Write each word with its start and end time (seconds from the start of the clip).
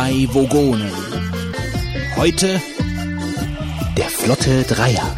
drei 0.00 0.26
Vogonen. 0.32 0.90
Heute 2.16 2.58
der 3.98 4.08
Flotte 4.08 4.62
Dreier. 4.62 5.14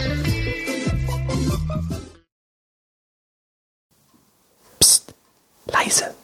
Psst, 4.80 5.14
leise. 5.66 6.14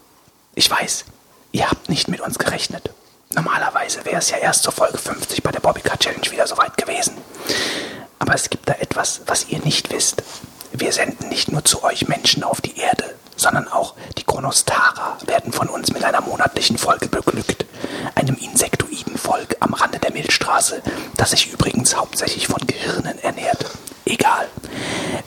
Ich 0.57 0.69
weiß, 0.69 1.05
ihr 1.53 1.71
habt 1.71 1.89
nicht 1.89 2.09
mit 2.09 2.21
uns 2.21 2.37
gerechnet. 2.37 2.91
Normalerweise 3.33 4.05
wäre 4.05 4.17
es 4.17 4.31
ja 4.31 4.39
erst 4.39 4.65
zur 4.65 4.73
Folge 4.73 4.99
50 4.99 5.41
bei 5.45 5.53
der 5.53 5.61
Bobbycar 5.61 5.97
Challenge 5.97 6.29
wieder 6.33 6.49
soweit 6.49 6.77
gewesen. 6.77 7.17
Aber 8.19 8.35
es 8.35 8.51
gibt 8.51 8.69
da 8.69 8.73
etwas, 8.73 9.21
was 9.27 9.49
ihr 9.51 9.61
nicht 9.61 9.93
wisst. 9.93 10.25
Wir 10.73 10.93
senden 10.93 11.29
nicht 11.29 11.51
nur 11.51 11.65
zu 11.65 11.83
euch 11.83 12.09
Menschen 12.09 12.45
auf 12.45 12.61
die 12.61 12.77
Erde, 12.79 13.15
sondern 13.37 13.69
auch 13.69 13.95
die 14.17 14.25
Chronostara 14.25 15.17
werden 15.27 15.53
von 15.53 15.69
uns 15.69 15.93
mit 15.93 16.05
einer 16.05 16.21
monatlichen 16.21 16.79
Folge 16.79 17.09
beglückt. 17.09 17.65
Einem 18.15 18.37
insektoiden 18.37 19.17
Volk 19.17 19.57
am 19.61 19.75
Rande 19.75 19.99
der 19.99 20.13
Milchstraße, 20.13 20.83
das 21.17 21.31
sich 21.31 21.53
übrigens 21.53 21.97
hauptsächlich 21.97 22.49
von 22.49 22.67
Gehirnen 22.67 23.19
ernährt. 23.21 23.65
Egal. 24.05 24.49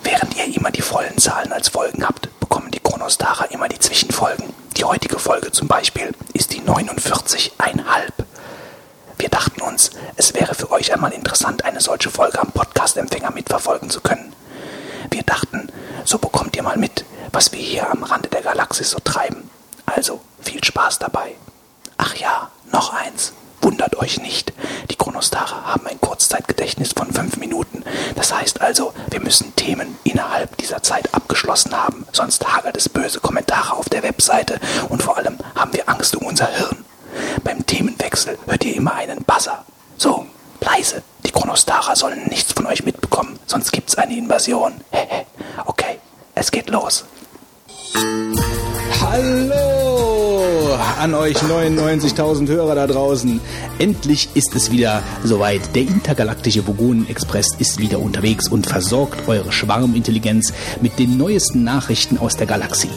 Während 0.04 0.36
ihr 0.38 0.56
immer 0.56 0.72
die 0.72 0.82
vollen 0.82 1.18
Zahlen 1.18 1.52
als 1.54 1.70
Folgen 1.70 2.06
habt, 2.06 2.30
bekommen 2.40 2.72
die 2.72 2.80
Chronostara 2.80 3.46
immer 3.46 3.68
die 3.68 3.80
Zwischenfolgen. 3.80 4.54
Die 4.78 4.84
heutige 4.84 5.20
Folge 5.20 5.52
zum 5.52 5.68
Beispiel 5.68 6.12
ist 6.34 6.54
die 6.54 6.62
49,5. 6.62 7.52
Wir 9.18 9.30
dachten 9.30 9.62
uns, 9.62 9.92
es 10.16 10.34
wäre 10.34 10.56
für 10.56 10.72
euch 10.72 10.94
einmal 10.94 11.14
interessant, 11.14 11.64
eine 11.64 11.80
solche 11.80 12.10
Folge 12.10 12.40
am 12.40 12.52
Podcast-Empfänger 12.52 13.32
mitverfolgen 13.32 13.90
zu 13.90 14.02
können. 14.02 14.34
Wir 15.12 15.24
dachten, 15.24 15.68
so 16.06 16.18
bekommt 16.18 16.56
ihr 16.56 16.64
mal 16.64 16.78
mit, 16.78 17.06
was 17.32 17.52
wir 17.52 17.60
hier 17.60 17.92
am 17.92 18.04
Rande 18.04 18.30
der 18.30 18.42
Galaxis 18.42 18.92
so 18.92 19.00
treiben. 19.00 19.50
Also 19.86 20.22
viel 20.42 20.64
Spaß 20.64 21.00
dabei. 21.00 21.36
Ach 21.98 22.16
ja, 22.16 22.50
noch 22.72 22.94
eins. 22.94 23.34
Wundert 23.62 23.96
euch 23.98 24.20
nicht. 24.20 24.54
Die 24.90 24.96
Chronostare 24.96 25.66
haben 25.66 25.86
ein 25.86 26.02
Kurzzeitgedächtnis 26.02 26.94
von 26.94 27.12
fünf 27.12 27.38
Minuten. 27.38 27.84
Das 28.16 28.34
heißt 28.34 28.62
also, 28.62 28.94
wir 29.10 29.20
müssen 29.20 29.56
Themen 29.56 29.98
innerhalb 30.04 30.58
dieser 30.58 30.82
Zeit 30.82 31.14
abgeschlossen 31.14 31.76
haben. 31.76 32.08
Sonst 32.12 32.48
hagelt 32.48 32.78
es 32.78 32.90
böse 32.90 33.20
Kommentare 33.20 33.74
auf 33.74 33.90
der 33.90 34.04
Webseite. 34.04 34.60
Und 34.90 35.04
vor 35.04 35.18
allem 35.18 35.38
haben 35.56 35.74
wir 35.74 35.88
Angst 35.90 36.16
um 36.16 36.26
unser 36.26 36.48
Hirn. 36.48 36.86
Beim 37.44 37.66
Themenwechsel 37.66 38.38
hört 38.48 38.64
ihr 38.64 38.76
immer 38.76 38.96
einen 38.96 39.24
Buzzer. 39.24 39.64
So, 39.98 40.26
leise. 40.62 41.04
Die 41.26 41.32
Chronostara 41.32 41.96
sollen 41.96 42.26
nichts 42.28 42.54
von 42.54 42.66
euch 42.66 42.84
mitbekommen, 42.84 43.40
sonst 43.46 43.72
gibt's 43.72 43.96
eine 43.96 44.16
Invasion. 44.16 44.74
Hehe. 44.92 45.26
okay, 45.66 46.00
es 46.36 46.52
geht 46.52 46.70
los. 46.70 47.06
Hallo 47.94 49.62
an 51.00 51.14
euch 51.16 51.38
99.000 51.38 52.48
Hörer 52.48 52.76
da 52.76 52.88
draußen. 52.88 53.42
Endlich 53.80 54.30
ist 54.36 54.56
es 54.56 54.72
wieder 54.72 55.02
soweit. 55.24 55.76
Der 55.76 55.82
intergalaktische 55.84 56.68
Vogonen-Express 56.68 57.56
ist 57.58 57.80
wieder 57.80 58.00
unterwegs 58.00 58.48
und 58.48 58.68
versorgt 58.68 59.28
eure 59.28 59.52
Schwarmintelligenz 59.52 60.54
mit 60.82 61.00
den 61.00 61.18
neuesten 61.18 61.64
Nachrichten 61.64 62.18
aus 62.18 62.38
der 62.38 62.48
Galaxie. 62.48 62.90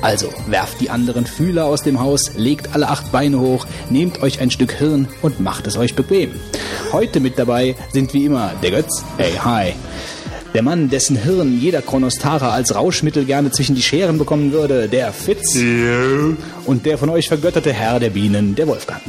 Also 0.00 0.28
werft 0.48 0.80
die 0.80 0.90
anderen 0.90 1.26
Fühler 1.26 1.66
aus 1.66 1.82
dem 1.82 2.00
Haus, 2.00 2.32
legt 2.36 2.74
alle 2.74 2.88
acht 2.88 3.12
Beine 3.12 3.38
hoch, 3.38 3.66
nehmt 3.90 4.22
euch 4.22 4.40
ein 4.40 4.50
Stück 4.50 4.72
Hirn 4.72 5.08
und 5.22 5.38
macht 5.38 5.66
es 5.68 5.76
euch 5.76 5.94
bequem. 5.94 6.32
Heute 6.90 7.20
mit 7.20 7.38
dabei 7.38 7.76
sind 7.92 8.12
wie 8.12 8.24
immer 8.24 8.52
der 8.62 8.72
Götz. 8.72 9.04
Hey, 9.16 9.32
hi. 9.42 9.74
Der 10.54 10.62
Mann, 10.62 10.90
dessen 10.90 11.16
Hirn 11.16 11.58
jeder 11.58 11.80
Chronostara 11.80 12.50
als 12.50 12.74
Rauschmittel 12.74 13.24
gerne 13.24 13.50
zwischen 13.50 13.74
die 13.74 13.80
Scheren 13.82 14.18
bekommen 14.18 14.52
würde, 14.52 14.86
der 14.86 15.10
Fitz. 15.12 15.56
Und 16.66 16.84
der 16.84 16.98
von 16.98 17.08
euch 17.08 17.28
vergötterte 17.28 17.72
Herr 17.72 17.98
der 17.98 18.10
Bienen, 18.10 18.54
der 18.54 18.66
Wolfgang. 18.68 19.00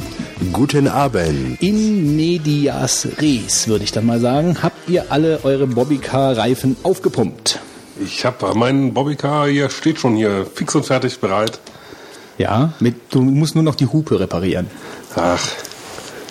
Guten 0.52 0.88
Abend. 0.88 1.60
In 1.60 2.16
medias 2.16 3.06
res, 3.20 3.68
würde 3.68 3.84
ich 3.84 3.92
dann 3.92 4.06
mal 4.06 4.20
sagen, 4.20 4.62
habt 4.62 4.88
ihr 4.88 5.04
alle 5.12 5.40
eure 5.44 5.66
Bobbycar-Reifen 5.66 6.76
aufgepumpt. 6.82 7.58
Ich 8.02 8.24
habe 8.24 8.54
meinen 8.54 8.94
Bobbycar 8.94 9.46
hier 9.48 9.68
steht 9.68 9.98
schon 10.00 10.16
hier 10.16 10.46
fix 10.54 10.74
und 10.74 10.86
fertig 10.86 11.18
bereit. 11.20 11.60
Ja, 12.38 12.72
mit, 12.80 12.96
du 13.10 13.20
musst 13.20 13.54
nur 13.54 13.62
noch 13.64 13.74
die 13.74 13.86
Hupe 13.86 14.18
reparieren. 14.18 14.66
Ach, 15.14 15.46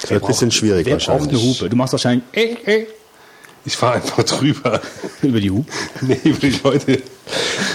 Das 0.02 0.10
wird 0.10 0.24
ein 0.24 0.28
bisschen 0.28 0.52
schwierig 0.52 0.86
Wer 0.88 0.98
braucht 0.98 1.10
eine 1.10 1.32
wahrscheinlich. 1.32 1.60
Hupe? 1.60 1.70
Du 1.70 1.76
machst 1.78 1.94
wahrscheinlich 1.94 2.24
äh, 2.34 2.56
äh, 2.66 2.86
ich 3.66 3.78
fahre 3.78 3.96
einfach 3.96 4.24
drüber. 4.24 4.82
über 5.22 5.40
die 5.40 5.52
Hupe. 5.52 5.72
Nee, 6.02 6.20
über 6.24 6.40
die 6.40 6.60
Leute. 6.64 7.02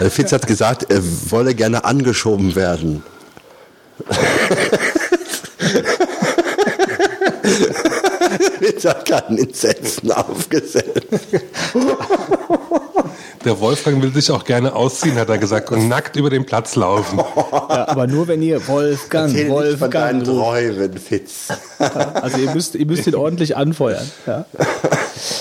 Äh, 0.00 0.10
Fitz 0.10 0.32
hat 0.32 0.46
gesagt, 0.46 0.90
er 0.90 1.02
wolle 1.30 1.54
gerne 1.54 1.84
angeschoben 1.84 2.54
werden. 2.54 3.02
Fitz 8.60 8.84
hat 8.84 9.06
gerade 9.06 9.28
einen 9.28 9.38
Insetzen 9.38 10.12
aufgesetzt. 10.12 11.06
Der 13.44 13.60
Wolfgang 13.60 14.02
will 14.02 14.12
sich 14.12 14.30
auch 14.30 14.44
gerne 14.44 14.74
ausziehen, 14.74 15.16
hat 15.16 15.28
er 15.28 15.38
gesagt, 15.38 15.70
und 15.70 15.88
nackt 15.88 16.16
über 16.16 16.30
den 16.30 16.44
Platz 16.44 16.76
laufen. 16.76 17.20
Ja, 17.68 17.88
aber 17.88 18.06
nur 18.06 18.28
wenn 18.28 18.42
ihr 18.42 18.66
Wolfgang, 18.66 19.28
Erzähl 19.28 19.44
nicht 19.44 19.78
von 19.78 19.90
Wolfgang. 19.90 20.24
Träumen, 20.24 20.96
Fitz. 20.96 21.48
Also 21.78 22.38
ihr 22.38 22.50
müsst, 22.52 22.74
ihr 22.74 22.86
müsst 22.86 23.06
ihn 23.06 23.14
ordentlich 23.14 23.56
anfeuern. 23.56 24.10
Ja, 24.26 24.46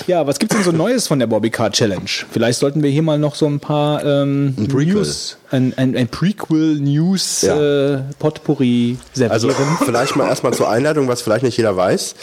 ja 0.06 0.26
was 0.26 0.38
gibt's 0.38 0.54
denn 0.54 0.64
so 0.64 0.72
Neues 0.72 1.06
von 1.06 1.18
der 1.18 1.26
Bobbycar 1.26 1.70
Challenge? 1.70 2.08
Vielleicht 2.30 2.58
sollten 2.58 2.82
wir 2.82 2.90
hier 2.90 3.02
mal 3.02 3.18
noch 3.18 3.34
so 3.34 3.46
ein 3.46 3.60
paar 3.60 4.04
ähm, 4.04 4.54
Ein. 4.58 4.64
News, 4.64 5.37
ein, 5.50 5.74
ein, 5.76 5.96
ein 5.96 6.08
Prequel 6.08 6.76
News 6.80 7.42
Ja. 7.42 7.94
äh, 7.94 7.98
Potpourri 8.18 8.96
servieren. 9.12 9.32
Also 9.32 9.50
vielleicht 9.84 10.16
mal 10.16 10.28
erstmal 10.28 10.52
zur 10.54 10.68
Einleitung, 10.70 11.08
was 11.08 11.22
vielleicht 11.22 11.42
nicht 11.44 11.56
jeder 11.56 11.76
weiß. 11.76 12.14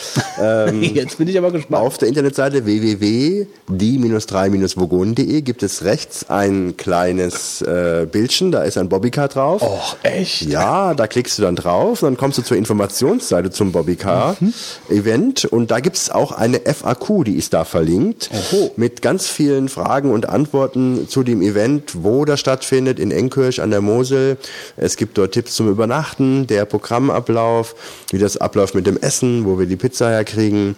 Ähm, 0.42 0.82
Jetzt 0.96 1.18
bin 1.18 1.28
ich 1.28 1.38
aber 1.38 1.52
gespannt. 1.52 1.84
Auf 1.84 1.98
der 1.98 2.08
Internetseite 2.08 2.66
www.die-3-vogonen.de 2.66 5.42
gibt 5.42 5.64
es 5.64 5.84
rechts 5.84 6.30
ein 6.30 6.76
kleines 6.78 7.62
äh, 7.62 8.08
Bildchen, 8.12 8.52
da 8.52 8.64
ist 8.64 8.78
ein 8.78 8.90
Bobbycar 8.90 9.28
drauf. 9.28 9.62
Och, 9.62 9.96
echt? 10.04 10.44
Ja, 10.44 10.94
da 10.94 11.08
klickst 11.08 11.38
du 11.38 11.44
dann 11.44 11.56
drauf, 11.56 12.00
dann 12.02 12.18
kommst 12.18 12.38
du 12.38 12.42
zur 12.44 12.58
Informationsseite 12.58 13.52
zum 13.52 13.72
Bobbycar-Event 13.72 15.46
und 15.46 15.72
da 15.72 15.80
gibt 15.80 15.98
es 15.98 16.10
auch 16.10 16.32
eine 16.32 16.60
FAQ, 16.60 17.24
die 17.26 17.36
ist 17.36 17.54
da 17.54 17.66
verlinkt, 17.66 18.30
Oho. 18.52 18.72
mit 18.76 19.02
ganz 19.02 19.28
vielen 19.28 19.70
Fragen 19.70 20.12
und 20.12 20.30
Antworten 20.30 21.08
zu 21.08 21.24
dem 21.24 21.42
Event, 21.42 22.04
wo 22.04 22.26
das 22.26 22.40
stattfindet, 22.40 23.00
in 23.00 23.12
Enkirch 23.16 23.62
an 23.62 23.72
der 23.72 23.82
Mosel. 23.82 24.38
Es 24.78 24.96
gibt 24.98 25.18
dort 25.18 25.32
Tipps 25.34 25.56
zum 25.56 25.70
Übernachten, 25.70 26.46
der 26.48 26.66
Programmablauf, 26.66 27.76
wie 28.12 28.18
das 28.20 28.38
abläuft 28.38 28.76
mit 28.76 28.86
dem 28.86 28.98
Essen, 28.98 29.46
wo 29.46 29.58
wir 29.58 29.66
die 29.66 29.76
Pizza 29.78 30.10
herkriegen, 30.10 30.76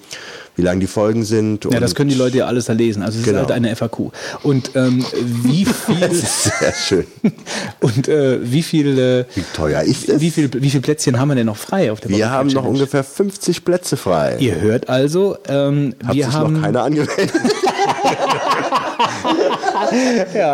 wie 0.56 0.64
lang 0.64 0.80
die 0.80 0.88
Folgen 0.88 1.24
sind. 1.24 1.66
Ja, 1.72 1.80
das 1.80 1.94
können 1.94 2.10
die 2.10 2.16
Leute 2.16 2.38
ja 2.38 2.46
alles 2.48 2.66
da 2.66 2.74
lesen. 2.74 3.04
Also 3.04 3.20
es 3.20 3.26
Genau. 3.26 3.42
ist 3.42 3.50
halt 3.50 3.52
eine 3.52 3.76
FAQ. 3.76 4.12
Und 4.42 4.72
ähm, 4.76 5.06
wie 5.44 5.66
viel 5.86 6.00
Das 6.00 6.14
ist 6.14 6.44
sehr 6.46 6.74
schön. 6.74 7.06
und 7.82 8.08
äh, 8.08 8.40
wie 8.42 8.64
viel 8.64 8.98
äh, 8.98 9.26
Wie 9.36 9.44
teuer 9.54 9.82
ist 9.84 10.10
es? 10.10 10.20
wie 10.20 10.32
viel 10.32 10.50
wie 10.54 10.70
viel 10.72 10.82
Plätzchen 10.82 11.20
haben 11.20 11.28
wir 11.28 11.36
denn 11.36 11.46
noch 11.46 11.58
frei 11.58 11.92
auf 11.92 12.00
der 12.00 12.10
Wir 12.10 12.32
haben 12.32 12.50
noch 12.50 12.66
ungefähr 12.66 13.04
50 13.04 13.66
Plätze 13.66 13.98
frei. 13.98 14.38
Ihr 14.40 14.60
hört 14.60 14.90
also, 14.90 15.38
ähm, 15.48 15.94
Hat 16.04 16.16
wir 16.16 16.26
sich 16.26 16.34
haben 16.34 16.54
noch 16.54 16.62
keiner 16.64 16.84
angemeldet. 16.84 17.32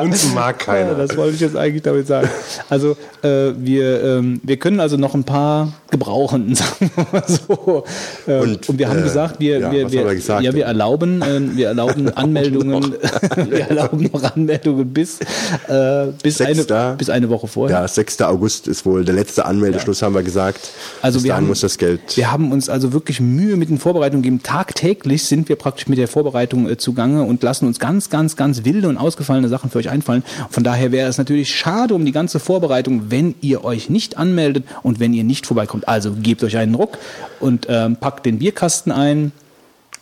Uns 0.03 0.33
mag 0.33 0.65
Ja, 0.67 0.73
keiner. 0.73 0.95
das 0.95 1.15
wollte 1.17 1.35
ich 1.35 1.41
jetzt 1.41 1.55
eigentlich 1.55 1.83
damit 1.83 2.07
sagen. 2.07 2.29
Also 2.69 2.97
äh, 3.21 3.53
wir, 3.57 4.03
ähm, 4.03 4.41
wir 4.43 4.57
können 4.57 4.79
also 4.79 4.97
noch 4.97 5.13
ein 5.13 5.23
paar 5.23 5.73
gebrauchen, 5.91 6.55
sagen 6.55 6.91
wir 6.95 7.07
mal 7.11 7.23
so. 7.27 7.83
Ähm, 8.27 8.41
und, 8.41 8.69
Und, 8.69 8.79
wir 8.79 8.89
haben 8.89 8.99
äh, 8.99 9.03
gesagt, 9.03 9.39
wir, 9.39 9.59
ja, 9.59 9.71
wir, 9.71 9.91
wir, 9.91 10.15
gesagt? 10.15 10.43
ja, 10.43 10.53
wir 10.53 10.65
erlauben, 10.65 11.21
äh, 11.21 11.55
wir 11.55 11.67
erlauben 11.67 12.09
Anmeldungen, 12.15 12.95
wir 13.49 13.69
erlauben 13.69 14.09
noch 14.11 14.23
Anmeldungen 14.23 14.91
bis 14.91 15.19
äh, 15.67 16.07
bis 16.21 16.41
eine 16.41 16.95
bis 16.97 17.09
eine 17.09 17.29
Woche 17.29 17.47
vorher. 17.47 17.81
Ja, 17.81 17.87
6. 17.87 18.21
August 18.21 18.67
ist 18.67 18.85
wohl 18.85 19.05
der 19.05 19.15
letzte 19.15 19.45
Anmeldeschluss, 19.45 20.01
haben 20.01 20.15
wir 20.15 20.23
gesagt. 20.23 20.71
Also 21.01 21.19
Bis 21.19 21.25
wir 21.25 21.35
haben, 21.35 21.47
muss 21.47 21.61
das 21.61 21.77
Geld. 21.77 22.01
Wir 22.15 22.31
haben 22.31 22.51
uns 22.51 22.69
also 22.69 22.93
wirklich 22.93 23.19
Mühe 23.19 23.55
mit 23.55 23.69
den 23.69 23.77
Vorbereitungen 23.77 24.23
gegeben. 24.23 24.41
Tagtäglich 24.43 25.23
sind 25.25 25.49
wir 25.49 25.55
praktisch 25.55 25.87
mit 25.87 25.97
der 25.97 26.07
Vorbereitung 26.07 26.69
äh, 26.69 26.77
zugange 26.77 27.23
und 27.23 27.43
lassen 27.43 27.67
uns 27.67 27.79
ganz, 27.79 28.09
ganz, 28.09 28.35
ganz 28.35 28.65
wilde 28.65 28.87
und 28.87 28.97
ausgefallene 29.13 29.47
Sachen 29.47 29.69
für 29.69 29.77
euch 29.77 29.89
einfallen. 29.89 30.23
Von 30.49 30.63
daher 30.63 30.91
wäre 30.91 31.07
es 31.07 31.17
natürlich 31.17 31.53
schade 31.53 31.93
um 31.93 32.03
die 32.05 32.11
ganze 32.11 32.39
Vorbereitung, 32.39 33.11
wenn 33.11 33.35
ihr 33.41 33.63
euch 33.63 33.89
nicht 33.89 34.17
anmeldet 34.17 34.65
und 34.81 34.99
wenn 34.99 35.13
ihr 35.13 35.23
nicht 35.23 35.45
vorbeikommt. 35.45 35.87
Also 35.87 36.13
gebt 36.13 36.43
euch 36.43 36.57
einen 36.57 36.75
Ruck 36.75 36.97
und 37.39 37.67
ähm, 37.69 37.97
packt 37.97 38.25
den 38.25 38.39
Bierkasten 38.39 38.91
ein 38.91 39.31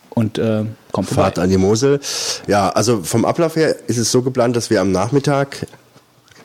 und 0.10 0.38
äh, 0.38 0.64
kommt 0.92 1.10
vorbei. 1.10 1.24
Fahrt 1.24 1.40
an 1.40 1.50
die 1.50 1.58
Mosel. 1.58 2.00
Ja, 2.48 2.70
also 2.70 3.04
vom 3.04 3.26
Ablauf 3.26 3.56
her 3.56 3.76
ist 3.88 3.98
es 3.98 4.12
so 4.12 4.22
geplant, 4.22 4.56
dass 4.56 4.70
wir 4.70 4.82
am 4.82 4.92
Nachmittag 4.92 5.68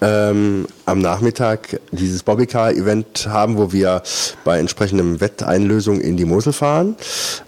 ähm, 0.01 0.67
am 0.85 1.01
Nachmittag 1.01 1.81
dieses 1.93 2.23
Bobbycar-Event 2.23 3.29
haben, 3.29 3.57
wo 3.57 3.73
wir 3.73 4.03
bei 4.45 4.59
entsprechendem 4.59 5.21
Wetteinlösung 5.21 6.01
in 6.01 6.17
die 6.17 6.25
Mosel 6.25 6.53
fahren 6.53 6.97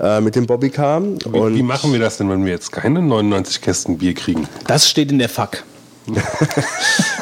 äh, 0.01 0.21
mit 0.21 0.37
dem 0.37 0.47
Bobbycar. 0.47 1.03
Wie, 1.03 1.55
wie 1.57 1.63
machen 1.63 1.93
wir 1.93 2.01
das 2.01 2.17
denn, 2.19 2.31
wenn 2.31 2.45
wir 2.45 2.53
jetzt 2.53 2.73
keine 2.73 3.03
99 3.03 3.61
Kästen 3.61 3.99
Bier 3.99 4.15
kriegen? 4.15 4.49
Das 4.67 4.89
steht 4.89 5.11
in 5.11 5.19
der 5.19 5.29
FAQ. 5.29 5.65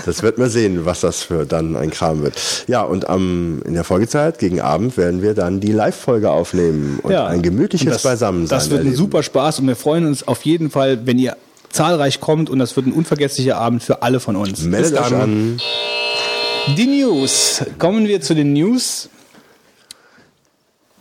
Das 0.05 0.23
wird 0.23 0.39
man 0.39 0.49
sehen, 0.49 0.85
was 0.85 1.01
das 1.01 1.25
für 1.25 1.45
dann 1.47 1.75
ein 1.75 1.91
Kram 1.91 2.23
wird. 2.23 2.41
Ja, 2.69 2.83
und 2.83 3.09
am, 3.09 3.61
in 3.65 3.75
der 3.75 3.83
Folgezeit, 3.83 4.39
gegen 4.39 4.61
Abend, 4.61 4.97
werden 4.97 5.21
wir 5.21 5.35
dann 5.35 5.59
die 5.59 5.73
Live-Folge 5.73 6.31
aufnehmen 6.31 7.01
und 7.03 7.13
ein 7.13 7.43
gemütliches 7.43 7.87
Und 7.89 7.95
das, 7.95 8.03
Beisammensein 8.05 8.57
Das 8.57 8.71
wird 8.71 8.83
ein 8.83 8.87
erleben. 8.87 8.97
super 8.97 9.25
Spaß 9.25 9.59
und 9.59 9.67
wir 9.67 9.75
freuen 9.75 10.07
uns 10.07 10.29
auf 10.29 10.43
jeden 10.43 10.71
Fall, 10.71 11.05
wenn 11.07 11.19
ihr 11.19 11.37
zahlreich 11.77 12.21
kommt 12.21 12.51
und 12.51 12.59
das 12.59 12.75
wird 12.77 12.87
ein 12.87 12.93
unvergesslicher 12.93 13.59
Abend 13.59 13.83
für 13.83 14.03
alle 14.03 14.19
von 14.19 14.37
uns. 14.37 14.63
Meldet 14.63 14.99
euch 14.99 15.15
an. 15.15 15.61
Die 16.77 16.87
News. 16.87 17.65
Kommen 17.79 18.09
wir 18.09 18.21
zu 18.21 18.35
den 18.35 18.53
News. 18.53 19.09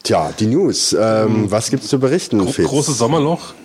Tja, 0.04 0.32
die 0.40 0.46
News. 0.46 0.96
Ähm, 1.00 1.50
was 1.50 1.72
gibt's 1.72 1.88
zu 1.88 2.00
berichten, 2.00 2.38
Gro 2.38 2.52
Fitz? 2.52 2.68
großes 2.68 2.98
Sommerloch. 2.98 3.56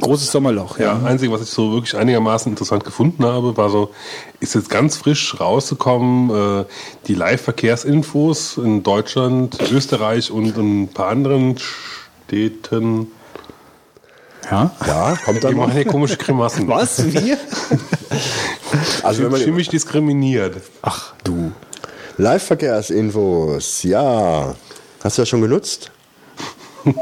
Großes 0.00 0.30
Sommerloch, 0.30 0.78
ja. 0.78 0.96
Ja, 0.96 1.04
einzige, 1.04 1.32
was 1.32 1.42
ich 1.42 1.48
so 1.48 1.72
wirklich 1.72 1.96
einigermaßen 1.96 2.52
interessant 2.52 2.84
gefunden 2.84 3.24
habe, 3.24 3.56
war 3.56 3.68
so, 3.68 3.90
ist 4.38 4.54
jetzt 4.54 4.70
ganz 4.70 4.96
frisch 4.96 5.40
rausgekommen, 5.40 6.60
äh, 6.60 6.64
die 7.08 7.14
Live-Verkehrsinfos 7.14 8.58
in 8.58 8.84
Deutschland, 8.84 9.58
Österreich 9.72 10.30
und 10.30 10.56
in 10.56 10.82
ein 10.84 10.88
paar 10.88 11.08
anderen 11.08 11.56
Städten. 11.58 13.08
Ja. 14.50 14.70
Ja, 14.86 15.18
kommt 15.24 15.38
Die 15.38 15.40
dann 15.40 15.56
machen 15.56 15.68
mal. 15.68 15.74
hier 15.74 15.84
komische 15.84 16.16
Grimassen. 16.16 16.68
Was? 16.68 17.04
Wir? 17.12 17.36
Also 19.02 19.22
wenn 19.24 19.30
man 19.30 19.54
mich 19.54 19.68
diskriminiert. 19.68 20.56
Ach, 20.82 21.14
du. 21.24 21.52
Live-Verkehrsinfos, 22.16 23.82
ja. 23.84 24.54
Hast 25.02 25.18
du 25.18 25.22
das 25.22 25.28
schon 25.28 25.42
genutzt? 25.42 25.90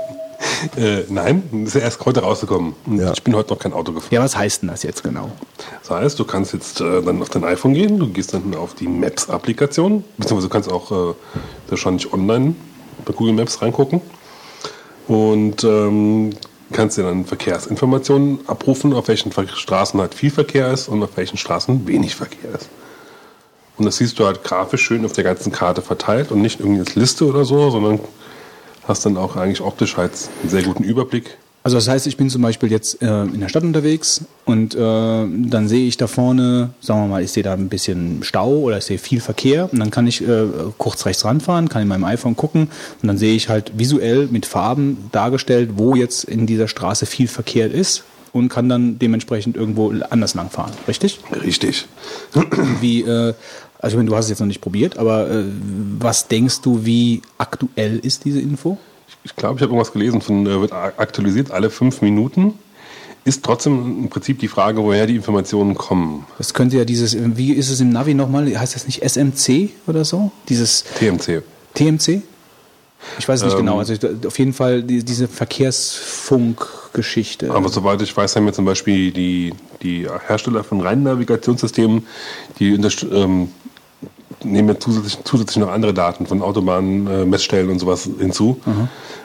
Äh, 0.76 1.04
nein, 1.08 1.64
ist 1.66 1.74
ja 1.74 1.82
erst 1.82 2.04
heute 2.04 2.20
rausgekommen. 2.20 2.74
Ja. 2.86 3.12
Ich 3.12 3.22
bin 3.22 3.34
heute 3.34 3.52
noch 3.52 3.58
kein 3.58 3.72
Auto 3.72 3.92
gefahren. 3.92 4.12
Ja, 4.12 4.22
was 4.22 4.36
heißt 4.36 4.62
denn 4.62 4.68
das 4.70 4.82
jetzt 4.82 5.02
genau? 5.02 5.30
Das 5.82 5.90
heißt, 5.90 6.18
du 6.18 6.24
kannst 6.24 6.52
jetzt 6.54 6.80
äh, 6.80 7.02
dann 7.02 7.20
auf 7.20 7.28
dein 7.28 7.44
iPhone 7.44 7.74
gehen, 7.74 7.98
du 7.98 8.08
gehst 8.08 8.32
dann 8.32 8.54
auf 8.54 8.74
die 8.74 8.86
Maps-Applikation, 8.88 10.04
beziehungsweise 10.16 10.48
du 10.48 10.52
kannst 10.52 10.70
auch 10.72 11.10
äh, 11.10 11.14
wahrscheinlich 11.68 12.10
online 12.12 12.54
bei 13.04 13.12
Google 13.12 13.34
Maps 13.34 13.60
reingucken 13.60 14.00
und 15.08 15.62
ähm, 15.64 16.30
kannst 16.72 16.98
dir 16.98 17.04
dann 17.04 17.24
Verkehrsinformationen 17.24 18.40
abrufen, 18.46 18.92
auf 18.92 19.08
welchen 19.08 19.32
Straßen 19.32 20.00
halt 20.00 20.14
viel 20.14 20.30
Verkehr 20.30 20.72
ist 20.72 20.88
und 20.88 21.02
auf 21.02 21.16
welchen 21.16 21.36
Straßen 21.36 21.86
wenig 21.86 22.16
Verkehr 22.16 22.54
ist. 22.54 22.68
Und 23.76 23.84
das 23.84 23.98
siehst 23.98 24.18
du 24.18 24.24
halt 24.24 24.42
grafisch 24.42 24.82
schön 24.82 25.04
auf 25.04 25.12
der 25.12 25.24
ganzen 25.24 25.52
Karte 25.52 25.82
verteilt 25.82 26.32
und 26.32 26.40
nicht 26.40 26.60
irgendwie 26.60 26.80
als 26.80 26.94
Liste 26.94 27.26
oder 27.26 27.44
so, 27.44 27.70
sondern 27.70 28.00
hast 28.88 29.04
dann 29.04 29.16
auch 29.16 29.36
eigentlich 29.36 29.60
optisch 29.60 29.96
halt 29.96 30.12
einen 30.42 30.50
sehr 30.50 30.62
guten 30.62 30.82
Überblick. 30.82 31.36
Also 31.66 31.78
das 31.78 31.88
heißt, 31.88 32.06
ich 32.06 32.16
bin 32.16 32.30
zum 32.30 32.42
Beispiel 32.42 32.70
jetzt 32.70 33.02
äh, 33.02 33.22
in 33.22 33.40
der 33.40 33.48
Stadt 33.48 33.64
unterwegs 33.64 34.20
und 34.44 34.76
äh, 34.76 34.78
dann 34.78 35.66
sehe 35.66 35.88
ich 35.88 35.96
da 35.96 36.06
vorne, 36.06 36.70
sagen 36.80 37.00
wir 37.00 37.08
mal, 37.08 37.24
ich 37.24 37.32
sehe 37.32 37.42
da 37.42 37.54
ein 37.54 37.68
bisschen 37.68 38.22
Stau 38.22 38.58
oder 38.58 38.78
ich 38.78 38.84
sehe 38.84 38.98
viel 38.98 39.20
Verkehr 39.20 39.68
und 39.72 39.80
dann 39.80 39.90
kann 39.90 40.06
ich 40.06 40.22
äh, 40.22 40.46
kurz 40.78 41.04
rechts 41.06 41.24
ranfahren, 41.24 41.68
kann 41.68 41.82
in 41.82 41.88
meinem 41.88 42.04
iPhone 42.04 42.36
gucken 42.36 42.68
und 43.02 43.08
dann 43.08 43.18
sehe 43.18 43.34
ich 43.34 43.48
halt 43.48 43.72
visuell 43.76 44.28
mit 44.30 44.46
Farben 44.46 45.08
dargestellt, 45.10 45.70
wo 45.74 45.96
jetzt 45.96 46.22
in 46.22 46.46
dieser 46.46 46.68
Straße 46.68 47.04
viel 47.04 47.26
Verkehr 47.26 47.68
ist 47.68 48.04
und 48.32 48.48
kann 48.48 48.68
dann 48.68 49.00
dementsprechend 49.00 49.56
irgendwo 49.56 49.92
anders 50.10 50.34
langfahren, 50.34 50.72
richtig? 50.86 51.18
Richtig. 51.44 51.88
Wie, 52.80 53.00
äh, 53.02 53.34
also 53.80 53.94
ich 53.94 53.96
meine, 53.96 54.08
du 54.08 54.14
hast 54.14 54.26
es 54.26 54.30
jetzt 54.30 54.38
noch 54.38 54.46
nicht 54.46 54.60
probiert, 54.60 54.98
aber 54.98 55.28
äh, 55.28 55.44
was 55.98 56.28
denkst 56.28 56.60
du, 56.60 56.86
wie 56.86 57.22
aktuell 57.38 57.98
ist 57.98 58.24
diese 58.24 58.40
Info? 58.40 58.78
Ich 59.24 59.34
glaube, 59.36 59.56
ich 59.56 59.62
habe 59.62 59.72
irgendwas 59.72 59.92
gelesen, 59.92 60.20
von, 60.20 60.46
äh, 60.46 60.60
wird 60.60 60.72
aktualisiert 60.72 61.50
alle 61.50 61.70
fünf 61.70 62.02
Minuten. 62.02 62.54
Ist 63.24 63.42
trotzdem 63.44 64.04
im 64.04 64.08
Prinzip 64.08 64.38
die 64.38 64.46
Frage, 64.48 64.82
woher 64.84 65.06
die 65.08 65.16
Informationen 65.16 65.74
kommen. 65.74 66.24
Das 66.38 66.54
könnte 66.54 66.76
ja 66.76 66.84
dieses, 66.84 67.16
wie 67.36 67.52
ist 67.52 67.70
es 67.70 67.80
im 67.80 67.90
Navi 67.90 68.14
nochmal? 68.14 68.46
Heißt 68.56 68.76
das 68.76 68.86
nicht 68.86 69.02
SMC 69.02 69.70
oder 69.88 70.04
so? 70.04 70.30
Dieses 70.48 70.84
TMC. 71.00 71.42
TMC? 71.74 72.22
Ich 73.18 73.26
weiß 73.28 73.40
es 73.40 73.44
nicht 73.46 73.54
Ähm, 73.54 73.58
genau. 73.60 73.78
Also 73.80 73.92
ich- 73.94 74.26
auf 74.26 74.38
jeden 74.38 74.52
Fall 74.52 74.82
die, 74.82 75.02
diese 75.04 75.26
Verkehrsfunkgeschichte. 75.28 77.50
Aber 77.52 77.68
soweit 77.68 78.00
ich 78.02 78.16
weiß, 78.16 78.34
haben 78.36 78.46
wir 78.46 78.52
zum 78.52 78.64
Beispiel 78.64 79.10
die, 79.12 79.52
die 79.82 80.06
Hersteller 80.26 80.64
von 80.64 80.80
reinen 80.80 81.02
Navigationssystemen, 81.04 82.06
die 82.58 82.74
ähm, 82.74 83.48
nehmen 84.52 84.68
ja 84.68 84.78
zusätzlich, 84.78 85.18
zusätzlich 85.24 85.58
noch 85.58 85.70
andere 85.70 85.94
Daten 85.94 86.26
von 86.26 86.42
Autobahnen, 86.42 87.06
äh, 87.06 87.24
Messstellen 87.24 87.70
und 87.70 87.78
sowas 87.78 88.08
hinzu. 88.18 88.60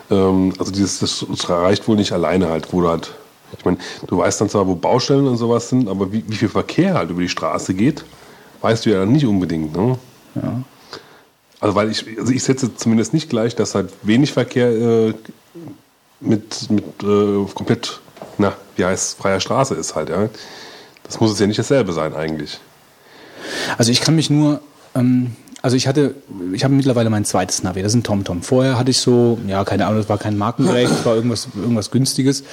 Ähm, 0.09 0.53
also 0.59 0.71
dieses, 0.71 0.99
das 0.99 1.49
reicht 1.49 1.87
wohl 1.87 1.95
nicht 1.95 2.11
alleine 2.11 2.49
halt, 2.49 2.73
wo 2.73 2.81
du 2.81 2.89
halt, 2.89 3.13
ich 3.57 3.65
meine, 3.65 3.77
du 4.07 4.17
weißt 4.17 4.41
dann 4.41 4.49
zwar, 4.49 4.67
wo 4.67 4.75
Baustellen 4.75 5.27
und 5.27 5.37
sowas 5.37 5.69
sind, 5.69 5.87
aber 5.87 6.11
wie, 6.11 6.23
wie 6.27 6.35
viel 6.35 6.49
Verkehr 6.49 6.95
halt 6.95 7.09
über 7.09 7.21
die 7.21 7.29
Straße 7.29 7.73
geht, 7.73 8.03
weißt 8.61 8.85
du 8.85 8.91
ja 8.91 8.99
dann 8.99 9.11
nicht 9.11 9.25
unbedingt. 9.25 9.75
Ne? 9.75 9.97
ja. 10.35 10.63
Also 11.61 11.75
weil 11.75 11.91
ich, 11.91 12.05
also 12.17 12.33
ich 12.33 12.43
setze 12.43 12.75
zumindest 12.75 13.13
nicht 13.13 13.29
gleich, 13.29 13.55
dass 13.55 13.75
halt 13.75 13.91
wenig 14.01 14.33
Verkehr 14.33 14.69
äh, 14.71 15.13
mit, 16.19 16.69
mit 16.71 16.83
äh, 17.03 17.45
komplett, 17.53 17.99
na, 18.39 18.53
wie 18.75 18.83
heißt 18.83 19.17
freier 19.19 19.39
Straße 19.39 19.75
ist 19.75 19.95
halt, 19.95 20.09
ja. 20.09 20.27
Das 21.03 21.19
muss 21.19 21.31
es 21.31 21.39
ja 21.39 21.45
nicht 21.45 21.59
dasselbe 21.59 21.93
sein 21.93 22.15
eigentlich. 22.15 22.59
Also 23.77 23.91
ich 23.91 24.01
kann 24.01 24.15
mich 24.15 24.29
nur, 24.29 24.61
ähm, 24.95 25.31
also 25.63 25.77
ich 25.77 25.87
hatte, 25.87 26.15
ich 26.53 26.63
habe 26.63 26.73
mittlerweile 26.73 27.11
mein 27.11 27.23
zweites 27.23 27.61
Navi, 27.61 27.83
das 27.83 27.91
ist 27.91 27.99
ein 27.99 28.03
TomTom. 28.03 28.41
Vorher 28.41 28.79
hatte 28.79 28.89
ich 28.89 28.97
so, 28.97 29.37
ja, 29.47 29.63
keine 29.63 29.85
Ahnung, 29.85 29.99
das 29.99 30.09
war 30.09 30.17
kein 30.17 30.35
Markengerät, 30.35 30.89
das 30.89 31.05
war 31.05 31.15
irgendwas, 31.15 31.49
irgendwas 31.55 31.91
günstiges, 31.91 32.43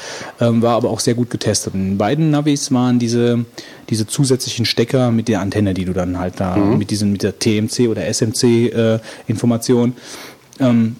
ähm, 0.40 0.60
war 0.60 0.76
aber 0.76 0.90
auch 0.90 1.00
sehr 1.00 1.14
gut 1.14 1.30
getestet. 1.30 1.74
In 1.74 1.96
beiden 1.96 2.30
Navis 2.30 2.70
waren 2.70 2.98
diese, 2.98 3.46
diese 3.88 4.06
zusätzlichen 4.06 4.66
Stecker 4.66 5.10
mit 5.10 5.28
der 5.28 5.40
Antenne, 5.40 5.72
die 5.72 5.86
du 5.86 5.94
dann 5.94 6.18
halt 6.18 6.34
da, 6.38 6.56
mit 6.56 6.90
diesen, 6.90 7.12
mit 7.12 7.22
der 7.22 7.38
TMC 7.38 7.88
oder 7.88 8.06
SMC 8.06 8.44
äh, 8.44 8.98
Information. 9.26 9.94
Ähm, 10.60 10.96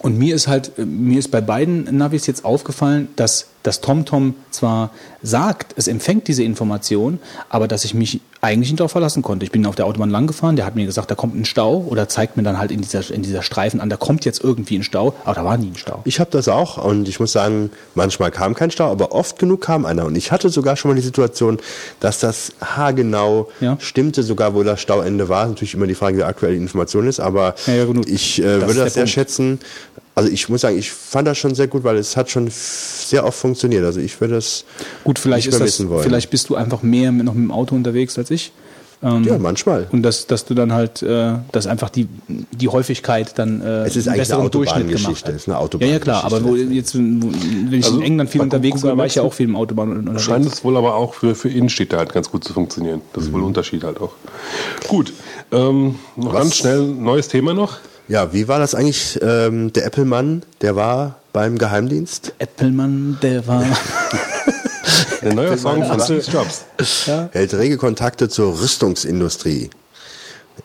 und 0.00 0.18
mir 0.18 0.34
ist 0.34 0.46
halt, 0.46 0.72
mir 0.78 1.18
ist 1.18 1.30
bei 1.30 1.40
beiden 1.40 1.96
Navis 1.96 2.26
jetzt 2.26 2.44
aufgefallen, 2.44 3.08
dass 3.16 3.46
das 3.62 3.80
TomTom 3.80 4.34
zwar 4.50 4.90
sagt, 5.22 5.74
es 5.76 5.88
empfängt 5.88 6.28
diese 6.28 6.42
Information, 6.42 7.18
aber 7.48 7.66
dass 7.66 7.84
ich 7.84 7.94
mich 7.94 8.20
eigentlich 8.46 8.70
nicht 8.70 8.80
darauf 8.80 8.92
verlassen 8.92 9.22
konnte. 9.22 9.44
Ich 9.44 9.52
bin 9.52 9.66
auf 9.66 9.74
der 9.74 9.86
Autobahn 9.86 10.10
lang 10.10 10.26
gefahren, 10.26 10.56
der 10.56 10.64
hat 10.66 10.74
mir 10.76 10.86
gesagt, 10.86 11.10
da 11.10 11.14
kommt 11.14 11.34
ein 11.34 11.44
Stau 11.44 11.84
oder 11.88 12.08
zeigt 12.08 12.36
mir 12.36 12.42
dann 12.42 12.58
halt 12.58 12.70
in 12.70 12.80
dieser, 12.80 13.10
in 13.12 13.22
dieser 13.22 13.42
Streifen 13.42 13.80
an, 13.80 13.90
da 13.90 13.96
kommt 13.96 14.24
jetzt 14.24 14.42
irgendwie 14.42 14.76
ein 14.78 14.82
Stau, 14.82 15.14
aber 15.24 15.34
da 15.34 15.44
war 15.44 15.56
nie 15.58 15.68
ein 15.68 15.76
Stau. 15.76 16.00
Ich 16.04 16.20
habe 16.20 16.30
das 16.30 16.48
auch 16.48 16.82
und 16.82 17.08
ich 17.08 17.20
muss 17.20 17.32
sagen, 17.32 17.70
manchmal 17.94 18.30
kam 18.30 18.54
kein 18.54 18.70
Stau, 18.70 18.90
aber 18.90 19.12
oft 19.12 19.38
genug 19.38 19.60
kam 19.62 19.84
einer. 19.84 20.04
Und 20.06 20.16
ich 20.16 20.32
hatte 20.32 20.48
sogar 20.48 20.76
schon 20.76 20.90
mal 20.90 20.94
die 20.94 21.02
Situation, 21.02 21.58
dass 22.00 22.20
das 22.20 22.52
haargenau 22.60 23.48
Ja. 23.60 23.76
stimmte, 23.80 24.22
sogar 24.22 24.54
wo 24.54 24.62
das 24.62 24.80
Stauende 24.80 25.28
war. 25.28 25.46
Natürlich 25.46 25.74
immer 25.74 25.86
die 25.86 25.94
Frage, 25.94 26.18
wie 26.18 26.22
aktuell 26.22 26.52
die 26.52 26.58
Information 26.62 27.06
ist, 27.08 27.20
aber 27.20 27.54
Ja, 27.66 27.74
ja, 27.74 27.84
ich 28.06 28.38
äh, 28.38 28.42
Das 28.60 28.68
würde 28.68 28.80
das 28.84 28.94
sehr 28.94 29.02
Punkt. 29.02 29.10
schätzen. 29.10 29.58
Also 30.18 30.30
ich 30.30 30.48
muss 30.48 30.62
sagen, 30.62 30.78
ich 30.78 30.90
fand 30.90 31.28
das 31.28 31.36
schon 31.36 31.54
sehr 31.54 31.68
gut, 31.68 31.84
weil 31.84 31.96
es 31.98 32.16
hat 32.16 32.30
schon 32.30 32.48
sehr 32.50 33.26
oft 33.26 33.38
funktioniert. 33.38 33.84
Also 33.84 34.00
ich 34.00 34.18
würde 34.18 34.34
das 34.34 34.64
Gut, 35.04 35.18
vielleicht 35.18 35.44
nicht 35.46 35.54
ist 35.54 35.58
mehr 35.60 35.66
das, 35.66 35.74
wissen 35.78 35.90
wollen. 35.90 36.02
vielleicht 36.02 36.30
bist 36.30 36.48
du 36.48 36.54
einfach 36.56 36.82
mehr 36.82 37.12
mit, 37.12 37.26
noch 37.26 37.34
mit 37.34 37.44
dem 37.44 37.50
Auto 37.52 37.74
unterwegs 37.74 38.16
als 38.16 38.30
ich. 38.30 38.50
Ähm, 39.02 39.24
ja, 39.24 39.36
manchmal. 39.36 39.86
Und 39.92 40.02
dass, 40.02 40.26
dass 40.26 40.46
du 40.46 40.54
dann 40.54 40.72
halt, 40.72 41.02
äh, 41.02 41.34
dass 41.52 41.66
einfach 41.66 41.90
die, 41.90 42.08
die 42.28 42.68
Häufigkeit 42.68 43.38
dann 43.38 43.60
äh, 43.60 43.84
Es 43.84 43.94
ist 43.94 44.08
eigentlich 44.08 44.32
eine 44.32 44.42
Autobahngeschichte. 44.42 45.02
gemacht 45.02 45.28
Es 45.28 45.34
ist 45.42 45.48
eine 45.48 45.58
hat. 45.58 45.86
Ja, 45.90 45.92
ja, 45.92 45.98
klar, 45.98 46.24
aber 46.24 46.42
wo 46.44 46.54
Autobahngeschichte 46.56 46.72
jetzt, 46.72 46.94
wo, 46.94 46.98
wenn 47.70 47.78
ich 47.78 47.84
Also 47.84 47.98
in 47.98 48.02
England 48.02 48.30
viel 48.30 48.40
unterwegs 48.40 48.82
war, 48.84 48.96
war 48.96 49.04
ich 49.04 49.16
ja 49.16 49.22
auch 49.22 49.34
viel 49.34 49.48
im 49.50 49.54
Autobahn 49.54 49.98
unterwegs. 49.98 50.22
Scheint 50.22 50.46
es 50.46 50.64
wohl 50.64 50.78
aber 50.78 50.94
auch 50.94 51.12
für, 51.12 51.34
für 51.34 51.50
Innenstädte 51.50 51.98
halt 51.98 52.14
ganz 52.14 52.30
gut 52.30 52.42
zu 52.42 52.54
funktionieren. 52.54 53.02
Das 53.12 53.24
ist 53.24 53.34
wohl 53.34 53.42
ein 53.42 53.46
Unterschied 53.48 53.84
halt 53.84 54.00
auch. 54.00 54.12
Gut, 54.88 55.12
ähm, 55.52 55.96
noch 56.16 56.32
Was- 56.32 56.38
ganz 56.40 56.56
schnell 56.56 56.80
ein 56.80 57.02
neues 57.04 57.28
Thema 57.28 57.52
noch. 57.52 57.76
Ja, 58.08 58.32
wie 58.32 58.46
war 58.46 58.58
das 58.58 58.74
eigentlich? 58.74 59.18
Ähm, 59.20 59.72
der 59.72 59.86
Apple-Mann, 59.86 60.42
der 60.60 60.76
war 60.76 61.16
beim 61.32 61.58
Geheimdienst. 61.58 62.32
Applemann, 62.38 63.18
der 63.22 63.46
war. 63.46 63.64
Der 65.22 65.34
neue 65.34 65.58
Song 65.58 65.84
von 65.84 65.98
Steve 66.00 66.22
Jobs. 66.30 66.64
hält 67.32 67.54
rege 67.54 67.78
Kontakte 67.78 68.28
zur 68.28 68.60
Rüstungsindustrie. 68.60 69.70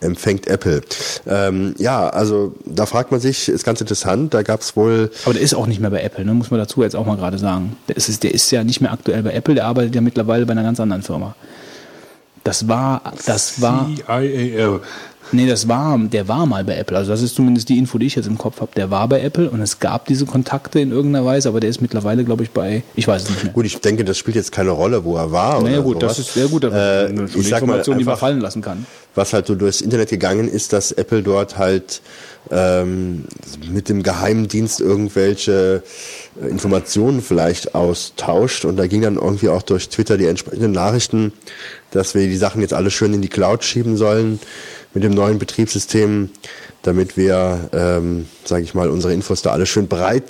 Empfängt 0.00 0.46
Apple. 0.46 0.82
Ähm, 1.26 1.74
ja, 1.78 2.08
also 2.08 2.54
da 2.64 2.86
fragt 2.86 3.10
man 3.10 3.20
sich, 3.20 3.48
ist 3.48 3.64
ganz 3.64 3.80
interessant, 3.80 4.32
da 4.34 4.42
gab 4.42 4.60
es 4.60 4.76
wohl, 4.76 5.10
Aber 5.24 5.34
der 5.34 5.42
ist 5.42 5.54
auch 5.54 5.66
nicht 5.66 5.80
mehr 5.80 5.90
bei 5.90 6.02
Apple, 6.02 6.24
ne? 6.24 6.34
muss 6.34 6.50
man 6.50 6.60
dazu 6.60 6.82
jetzt 6.82 6.94
auch 6.94 7.06
mal 7.06 7.16
gerade 7.16 7.38
sagen. 7.38 7.76
Der 7.88 7.96
ist, 7.96 8.22
der 8.22 8.32
ist 8.32 8.50
ja 8.52 8.62
nicht 8.62 8.80
mehr 8.80 8.92
aktuell 8.92 9.22
bei 9.22 9.32
Apple, 9.32 9.54
der 9.54 9.66
arbeitet 9.66 9.94
ja 9.94 10.00
mittlerweile 10.00 10.46
bei 10.46 10.52
einer 10.52 10.62
ganz 10.62 10.78
anderen 10.78 11.02
Firma. 11.02 11.34
Das 12.44 12.68
war, 12.68 13.02
das 13.26 13.60
war, 13.60 13.88
CIAL. 13.96 14.80
Nee, 15.32 15.46
das 15.48 15.66
war, 15.66 15.98
der 15.98 16.28
war 16.28 16.44
mal 16.46 16.62
bei 16.64 16.76
Apple. 16.76 16.96
Also 16.96 17.10
das 17.10 17.22
ist 17.22 17.34
zumindest 17.34 17.68
die 17.68 17.78
Info, 17.78 17.98
die 17.98 18.06
ich 18.06 18.14
jetzt 18.16 18.26
im 18.26 18.36
Kopf 18.38 18.60
habe. 18.60 18.70
Der 18.76 18.90
war 18.90 19.08
bei 19.08 19.20
Apple 19.22 19.48
und 19.50 19.60
es 19.62 19.78
gab 19.80 20.06
diese 20.06 20.26
Kontakte 20.26 20.78
in 20.80 20.90
irgendeiner 20.92 21.24
Weise, 21.24 21.48
aber 21.48 21.60
der 21.60 21.70
ist 21.70 21.80
mittlerweile, 21.80 22.24
glaube 22.24 22.42
ich, 22.42 22.50
bei, 22.50 22.82
ich 22.94 23.08
weiß 23.08 23.22
es 23.22 23.30
nicht 23.30 23.44
mehr. 23.44 23.52
Gut, 23.52 23.64
ich 23.66 23.80
denke, 23.80 24.04
das 24.04 24.18
spielt 24.18 24.36
jetzt 24.36 24.52
keine 24.52 24.70
Rolle, 24.70 25.04
wo 25.04 25.16
er 25.16 25.32
war. 25.32 25.62
Naja 25.62 25.76
oder 25.78 25.82
gut, 25.84 26.02
das 26.02 26.16
sowas. 26.16 26.28
ist 26.28 26.34
sehr 26.34 26.48
gut, 26.48 26.64
das 26.64 26.72
Äh, 26.74 27.06
eine 27.08 27.24
ich 27.24 27.48
sag 27.48 27.60
mal 27.62 27.78
Information, 27.78 27.98
die 27.98 28.04
man 28.04 28.12
einfach- 28.12 28.20
fallen 28.20 28.40
lassen 28.40 28.60
kann. 28.62 28.86
was 29.14 29.32
halt 29.32 29.46
so 29.46 29.54
durchs 29.54 29.80
Internet 29.80 30.10
gegangen 30.10 30.48
ist, 30.48 30.72
dass 30.72 30.92
Apple 30.92 31.22
dort 31.22 31.58
halt 31.58 32.00
ähm, 32.50 33.24
mit 33.70 33.88
dem 33.88 34.02
Geheimdienst 34.02 34.80
irgendwelche 34.80 35.82
äh, 36.42 36.48
Informationen 36.48 37.22
vielleicht 37.22 37.74
austauscht. 37.74 38.64
Und 38.64 38.76
da 38.76 38.86
ging 38.86 39.02
dann 39.02 39.16
irgendwie 39.16 39.48
auch 39.48 39.62
durch 39.62 39.88
Twitter 39.88 40.18
die 40.18 40.26
entsprechenden 40.26 40.72
Nachrichten, 40.72 41.32
dass 41.90 42.14
wir 42.14 42.26
die 42.26 42.36
Sachen 42.36 42.60
jetzt 42.60 42.74
alle 42.74 42.90
schön 42.90 43.14
in 43.14 43.22
die 43.22 43.28
Cloud 43.28 43.64
schieben 43.64 43.96
sollen 43.96 44.40
mit 44.94 45.04
dem 45.04 45.12
neuen 45.12 45.38
Betriebssystem, 45.38 46.30
damit 46.82 47.16
wir, 47.16 47.70
ähm, 47.72 48.28
sage 48.44 48.62
ich 48.62 48.74
mal, 48.74 48.90
unsere 48.90 49.12
Infos 49.12 49.42
da 49.42 49.52
alle 49.52 49.66
schön 49.66 49.88
breit 49.88 50.24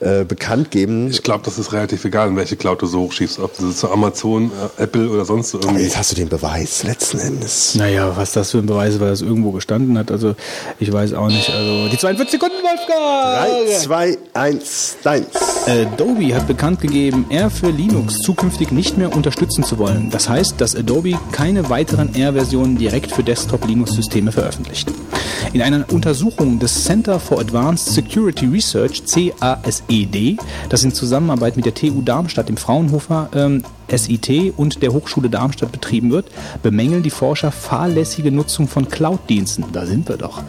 äh, 0.00 0.24
bekannt 0.24 0.70
geben. 0.70 1.08
Ich 1.10 1.22
glaube, 1.22 1.42
das 1.44 1.58
ist 1.58 1.72
relativ 1.72 2.04
egal, 2.04 2.28
in 2.28 2.36
welche 2.36 2.56
Cloud 2.56 2.82
du 2.82 2.86
so 2.86 3.00
hochschiebst. 3.00 3.38
Ob 3.40 3.56
das 3.58 3.78
zu 3.78 3.90
Amazon, 3.90 4.50
äh, 4.78 4.82
Apple 4.84 5.08
oder 5.08 5.24
sonst 5.24 5.54
irgendwie. 5.54 5.82
jetzt 5.82 5.98
hast 5.98 6.12
du 6.12 6.16
den 6.16 6.28
Beweis 6.28 6.84
letzten 6.84 7.18
Endes. 7.18 7.74
Naja, 7.74 8.16
was 8.16 8.32
das 8.32 8.52
für 8.52 8.58
ein 8.58 8.66
Beweis 8.66 8.94
ist, 8.94 9.00
weil 9.00 9.10
das 9.10 9.22
irgendwo 9.22 9.50
gestanden 9.52 9.98
hat. 9.98 10.10
Also 10.10 10.34
ich 10.78 10.92
weiß 10.92 11.14
auch 11.14 11.28
nicht. 11.28 11.50
Also 11.50 11.88
die 11.88 11.98
42 11.98 12.40
Sekunden, 12.40 12.56
Wolfgang! 12.62 13.68
3, 13.68 13.78
2, 13.78 14.18
1, 14.34 14.96
deins. 15.02 15.26
Adobe 15.66 16.34
hat 16.34 16.46
bekannt 16.46 16.80
gegeben, 16.80 17.26
R 17.30 17.50
für 17.50 17.70
Linux 17.70 18.18
zukünftig 18.18 18.70
nicht 18.70 18.96
mehr 18.98 19.14
unterstützen 19.14 19.64
zu 19.64 19.78
wollen. 19.78 20.10
Das 20.10 20.28
heißt, 20.28 20.60
dass 20.60 20.76
Adobe 20.76 21.18
keine 21.32 21.68
weiteren 21.70 22.14
R-Versionen 22.14 22.78
direkt 22.78 23.12
für 23.12 23.22
Desktop-Linux-Systeme 23.22 24.32
veröffentlicht. 24.32 24.92
In 25.52 25.62
einer 25.62 25.84
Untersuchung 25.92 26.58
des 26.58 26.84
Center 26.84 27.18
for 27.20 27.40
Advanced 27.40 27.92
Security 27.94 28.46
Research, 28.46 29.04
CASED, 29.88 30.38
das 30.68 30.84
in 30.84 30.92
Zusammenarbeit 30.92 31.56
mit 31.56 31.66
der 31.66 31.74
TU 31.74 32.02
Darmstadt, 32.02 32.48
dem 32.48 32.56
Fraunhofer 32.56 33.30
ähm, 33.34 33.62
SIT 33.90 34.54
und 34.56 34.82
der 34.82 34.92
Hochschule 34.92 35.30
Darmstadt 35.30 35.72
betrieben 35.72 36.10
wird, 36.10 36.26
bemängeln 36.62 37.02
die 37.02 37.10
Forscher 37.10 37.50
fahrlässige 37.50 38.30
Nutzung 38.30 38.68
von 38.68 38.88
Cloud-Diensten. 38.88 39.64
Da 39.72 39.86
sind 39.86 40.08
wir 40.08 40.16
doch. 40.16 40.42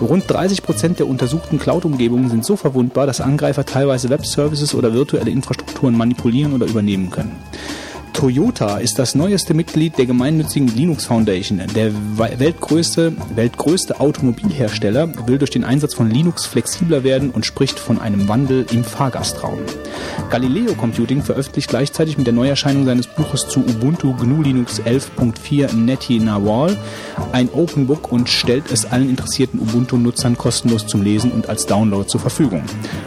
Rund 0.00 0.24
30 0.28 0.62
Prozent 0.62 0.98
der 0.98 1.08
untersuchten 1.08 1.58
Cloud-Umgebungen 1.58 2.30
sind 2.30 2.44
so 2.44 2.56
verwundbar, 2.56 3.06
dass 3.06 3.20
Angreifer 3.20 3.66
teilweise 3.66 4.08
Web-Services 4.08 4.74
oder 4.74 4.94
virtuelle 4.94 5.30
Infrastrukturen 5.30 5.96
manipulieren 5.96 6.54
oder 6.54 6.66
übernehmen 6.66 7.10
können. 7.10 7.36
Toyota 8.20 8.76
ist 8.76 8.98
das 8.98 9.14
neueste 9.14 9.54
Mitglied 9.54 9.96
der 9.96 10.04
gemeinnützigen 10.04 10.68
Linux 10.68 11.06
Foundation. 11.06 11.62
Der 11.74 11.90
we- 11.94 12.38
weltgrößte, 12.38 13.14
weltgrößte 13.34 13.98
Automobilhersteller 13.98 15.08
will 15.26 15.38
durch 15.38 15.50
den 15.50 15.64
Einsatz 15.64 15.94
von 15.94 16.10
Linux 16.10 16.44
flexibler 16.44 17.02
werden 17.02 17.30
und 17.30 17.46
spricht 17.46 17.78
von 17.78 17.98
einem 17.98 18.28
Wandel 18.28 18.66
im 18.72 18.84
Fahrgastraum. 18.84 19.60
Galileo 20.28 20.74
Computing 20.74 21.22
veröffentlicht 21.22 21.70
gleichzeitig 21.70 22.18
mit 22.18 22.26
der 22.26 22.34
Neuerscheinung 22.34 22.84
seines 22.84 23.06
Buches 23.06 23.48
zu 23.48 23.60
Ubuntu 23.60 24.12
GNU 24.12 24.42
Linux 24.42 24.82
11.4 24.82 25.72
Netty 25.74 26.18
Nawal 26.18 26.76
ein 27.32 27.48
Open 27.54 27.86
Book 27.86 28.12
und 28.12 28.28
stellt 28.28 28.70
es 28.70 28.84
allen 28.84 29.08
interessierten 29.08 29.60
Ubuntu-Nutzern 29.60 30.36
kostenlos 30.36 30.86
zum 30.86 31.00
Lesen 31.00 31.32
und 31.32 31.48
als 31.48 31.64
Download 31.64 32.06
zur 32.06 32.20
Verfügung. 32.20 32.64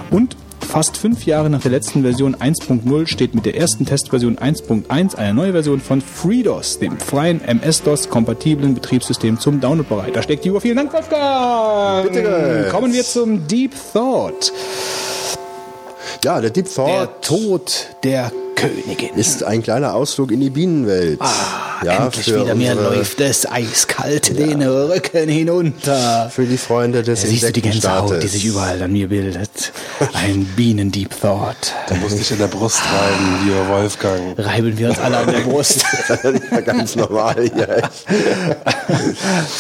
Und 0.10 0.36
Fast 0.74 0.98
fünf 0.98 1.28
Jahre 1.28 1.52
nach 1.52 1.62
der 1.62 1.70
letzten 1.70 2.02
Version 2.02 2.36
1.0 2.36 3.06
steht 3.06 3.36
mit 3.36 3.46
der 3.46 3.56
ersten 3.56 3.86
Testversion 3.86 4.38
1.1 4.38 5.14
eine 5.14 5.36
neue 5.36 5.52
Version 5.52 5.80
von 5.80 6.02
FreeDOS, 6.02 6.80
dem 6.80 6.98
freien 6.98 7.42
MS-DOS-kompatiblen 7.42 8.74
Betriebssystem, 8.74 9.40
zum 9.40 9.62
Download 9.62 9.88
bereit. 9.88 10.16
Da 10.16 10.24
steckt 10.24 10.46
die 10.46 10.50
Uhr. 10.50 10.60
Vielen 10.62 10.78
Dank, 10.78 10.92
Wolfgang! 10.92 12.12
Bitte. 12.12 12.70
Kommen 12.72 12.92
wir 12.92 13.04
zum 13.04 13.48
Deep 13.48 13.74
Thought. 13.94 14.52
Ja, 16.24 16.42
der 16.42 16.50
Deep 16.50 16.66
Thought 16.74 16.90
Der 16.90 17.22
Tod 17.22 17.90
der 18.02 18.32
Königin. 18.56 19.16
ist 19.16 19.44
ein 19.44 19.64
kleiner 19.64 19.94
Ausflug 19.94 20.32
in 20.32 20.40
die 20.40 20.50
Bienenwelt. 20.50 21.20
Ah, 21.22 21.84
ja, 21.84 22.06
endlich 22.06 22.26
für 22.26 22.42
wieder. 22.42 22.56
Mir 22.56 22.76
läuft 22.76 23.20
es 23.22 23.50
eiskalt 23.50 24.38
den 24.38 24.62
Rücken 24.62 25.28
hinunter. 25.28 26.30
Für 26.34 26.46
die 26.46 26.58
Freunde 26.58 27.04
des 27.04 27.22
Da 27.22 27.28
siehst 27.28 27.44
du 27.44 27.52
die 27.52 27.62
Gänsehaut, 27.62 28.10
die 28.12 28.16
Insektenstaates. 28.16 28.32
sich 28.32 28.46
überall 28.46 28.82
an 28.82 28.92
mir 28.94 29.10
bildet. 29.10 29.72
Ein 30.14 30.46
Bienen-Deep 30.56 31.20
Thought. 31.20 31.74
Du 31.90 31.96
musst 31.96 32.18
dich 32.20 32.32
in 32.32 32.38
der 32.38 32.48
Brust 32.48 32.82
reiben, 32.82 33.46
lieber 33.46 33.68
Wolfgang. 33.70 34.38
Reiben 34.38 34.78
wir 34.78 34.90
uns 34.90 35.00
alle 35.00 35.18
an 35.18 35.32
der 35.32 35.40
Brust. 35.40 35.84
Ja 36.52 36.62
ganz 36.62 36.96
normal 36.96 37.36
hier. 37.54 37.82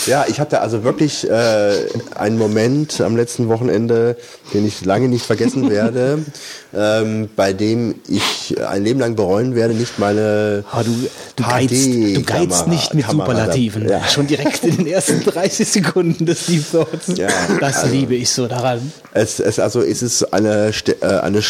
ja, 0.05 0.25
ich 0.27 0.39
hatte 0.39 0.61
also 0.61 0.83
wirklich 0.83 1.29
äh, 1.29 1.73
einen 2.15 2.37
Moment 2.37 3.01
am 3.01 3.15
letzten 3.15 3.47
Wochenende, 3.49 4.17
den 4.53 4.65
ich 4.65 4.85
lange 4.85 5.07
nicht 5.07 5.25
vergessen 5.25 5.69
werde, 5.69 6.19
ähm, 6.75 7.29
bei 7.35 7.53
dem 7.53 7.95
ich 8.07 8.55
ein 8.67 8.82
Leben 8.83 8.99
lang 8.99 9.15
bereuen 9.15 9.55
werde, 9.55 9.73
nicht 9.73 9.99
meine 9.99 10.63
Ah, 10.71 10.83
du, 10.83 10.91
du, 11.35 11.43
geizt, 11.43 11.73
du 11.87 12.23
geizt 12.23 12.67
nicht 12.67 12.93
mit 12.93 13.05
Kamera- 13.05 13.25
Superlativen. 13.27 13.87
Ja. 13.89 14.03
Schon 14.07 14.27
direkt 14.27 14.63
in 14.63 14.77
den 14.77 14.87
ersten 14.87 15.23
30 15.25 15.67
Sekunden 15.67 16.25
des 16.25 16.45
Deep 16.45 16.71
Thoughts. 16.71 17.07
Ja, 17.15 17.27
das 17.59 17.77
also- 17.83 17.93
liebe 17.95 18.15
ich 18.15 18.29
so 18.29 18.47
daran. 18.47 18.91
Es, 19.13 19.39
es 19.39 19.59
also 19.59 19.81
es 19.81 20.01
ist 20.01 20.33
eine 20.33 20.71
äh, 21.01 21.05
eine 21.07 21.41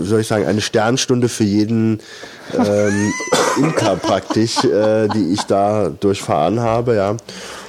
soll 0.00 0.20
ich 0.20 0.28
sagen 0.28 0.46
eine 0.46 0.60
Sternstunde 0.60 1.28
für 1.28 1.42
jeden 1.44 1.98
ähm, 2.56 3.12
Imker 3.58 3.96
praktisch, 3.96 4.62
äh, 4.64 5.08
die 5.08 5.32
ich 5.32 5.42
da 5.42 5.88
durchfahren 5.88 6.60
habe, 6.60 6.94
ja. 6.94 7.16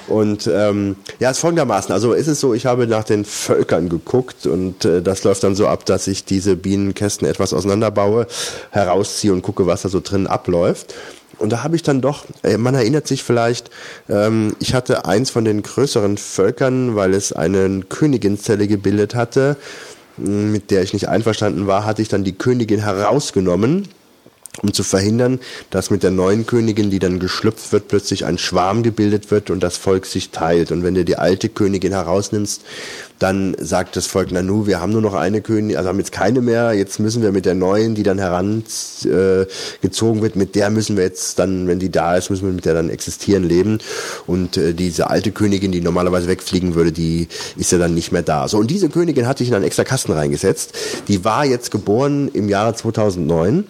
Und 0.10 0.50
ähm, 0.52 0.96
ja, 1.20 1.30
es 1.30 1.38
ist 1.38 1.42
folgendermaßen. 1.42 1.94
Also 1.94 2.14
ist 2.14 2.28
es 2.28 2.40
so, 2.40 2.54
ich 2.54 2.66
habe 2.66 2.88
nach 2.88 3.04
den 3.04 3.26
Völkern 3.26 3.90
geguckt 3.90 4.48
und 4.48 4.84
äh, 4.84 5.02
das 5.02 5.24
läuft 5.24 5.44
dann 5.44 5.56
so 5.56 5.68
ab, 5.68 5.86
dass 5.86 6.08
ich 6.08 6.26
diese 6.26 6.56
Bienenkästen 6.56 7.28
etwas 7.28 7.54
auseinanderbaue, 7.54 8.28
herausziehe 8.72 9.32
und 9.32 9.44
gucke, 9.44 9.68
was 9.68 9.84
da 9.84 9.90
so 9.90 10.02
drin 10.02 10.28
abläuft. 10.28 10.96
Und 11.38 11.52
da 11.52 11.64
habe 11.64 11.76
ich 11.76 11.84
dann 11.84 12.02
doch, 12.02 12.26
äh, 12.44 12.58
man 12.58 12.76
erinnert 12.76 13.08
sich 13.08 13.24
vielleicht, 13.24 13.70
ähm, 14.10 14.56
ich 14.60 14.74
hatte 14.74 15.06
eins 15.06 15.30
von 15.30 15.46
den 15.46 15.62
größeren 15.62 16.18
Völkern, 16.18 16.96
weil 16.96 17.14
es 17.14 17.32
eine 17.32 17.82
Königinzelle 17.88 18.68
gebildet 18.68 19.16
hatte, 19.16 19.56
mit 20.18 20.70
der 20.70 20.82
ich 20.82 20.92
nicht 20.92 21.08
einverstanden 21.08 21.66
war, 21.66 21.86
hatte 21.86 22.02
ich 22.02 22.10
dann 22.10 22.26
die 22.26 22.34
Königin 22.34 22.80
herausgenommen 22.80 23.88
um 24.62 24.74
zu 24.74 24.84
verhindern, 24.84 25.40
dass 25.70 25.90
mit 25.90 26.04
der 26.04 26.12
neuen 26.12 26.46
Königin, 26.46 26.90
die 26.90 27.00
dann 27.00 27.20
geschlüpft 27.20 27.72
wird, 27.72 27.88
plötzlich 27.88 28.26
ein 28.26 28.38
Schwarm 28.38 28.84
gebildet 28.84 29.32
wird 29.32 29.50
und 29.50 29.62
das 29.62 29.78
Volk 29.78 30.06
sich 30.06 30.32
teilt. 30.32 30.72
Und 30.72 30.84
wenn 30.84 30.96
du 30.96 31.06
die 31.06 31.18
alte 31.18 31.50
Königin 31.50 31.94
herausnimmst, 31.94 32.64
dann 33.20 33.56
sagt 33.60 33.96
das 33.96 34.08
Volk, 34.08 34.30
na 34.32 34.42
nu, 34.42 34.66
wir 34.66 34.80
haben 34.80 34.94
nur 34.94 35.02
noch 35.02 35.14
eine 35.14 35.42
Königin, 35.42 35.78
also 35.78 35.90
haben 35.90 36.00
jetzt 36.00 36.14
keine 36.14 36.42
mehr, 36.42 36.74
jetzt 36.74 37.00
müssen 37.00 37.22
wir 37.22 37.32
mit 37.32 37.46
der 37.46 37.54
neuen, 37.54 37.94
die 37.94 38.04
dann 38.04 38.18
herangezogen 38.18 40.20
äh, 40.20 40.22
wird, 40.22 40.38
mit 40.38 40.56
der 40.56 40.70
müssen 40.70 40.96
wir 40.96 41.04
jetzt 41.04 41.38
dann, 41.38 41.68
wenn 41.68 41.80
die 41.80 41.92
da 41.92 42.16
ist, 42.16 42.30
müssen 42.30 42.46
wir 42.46 42.54
mit 42.54 42.66
der 42.66 42.74
dann 42.74 42.90
existieren, 42.90 43.44
leben. 43.44 43.80
Und 44.26 44.58
äh, 44.58 44.74
diese 44.74 45.10
alte 45.10 45.32
Königin, 45.32 45.72
die 45.72 45.82
normalerweise 45.82 46.28
wegfliegen 46.28 46.76
würde, 46.76 46.92
die 46.92 47.28
ist 47.58 47.72
ja 47.72 47.78
dann 47.78 47.94
nicht 47.94 48.12
mehr 48.12 48.24
da. 48.24 48.48
So, 48.48 48.58
und 48.58 48.72
diese 48.72 48.90
Königin 48.90 49.28
hatte 49.28 49.44
ich 49.44 49.50
in 49.50 49.56
einen 49.56 49.66
extra 49.66 49.84
Kasten 49.84 50.14
reingesetzt. 50.14 50.74
Die 51.08 51.26
war 51.26 51.46
jetzt 51.46 51.72
geboren 51.72 52.30
im 52.34 52.48
Jahre 52.48 52.74
2009. 52.74 53.66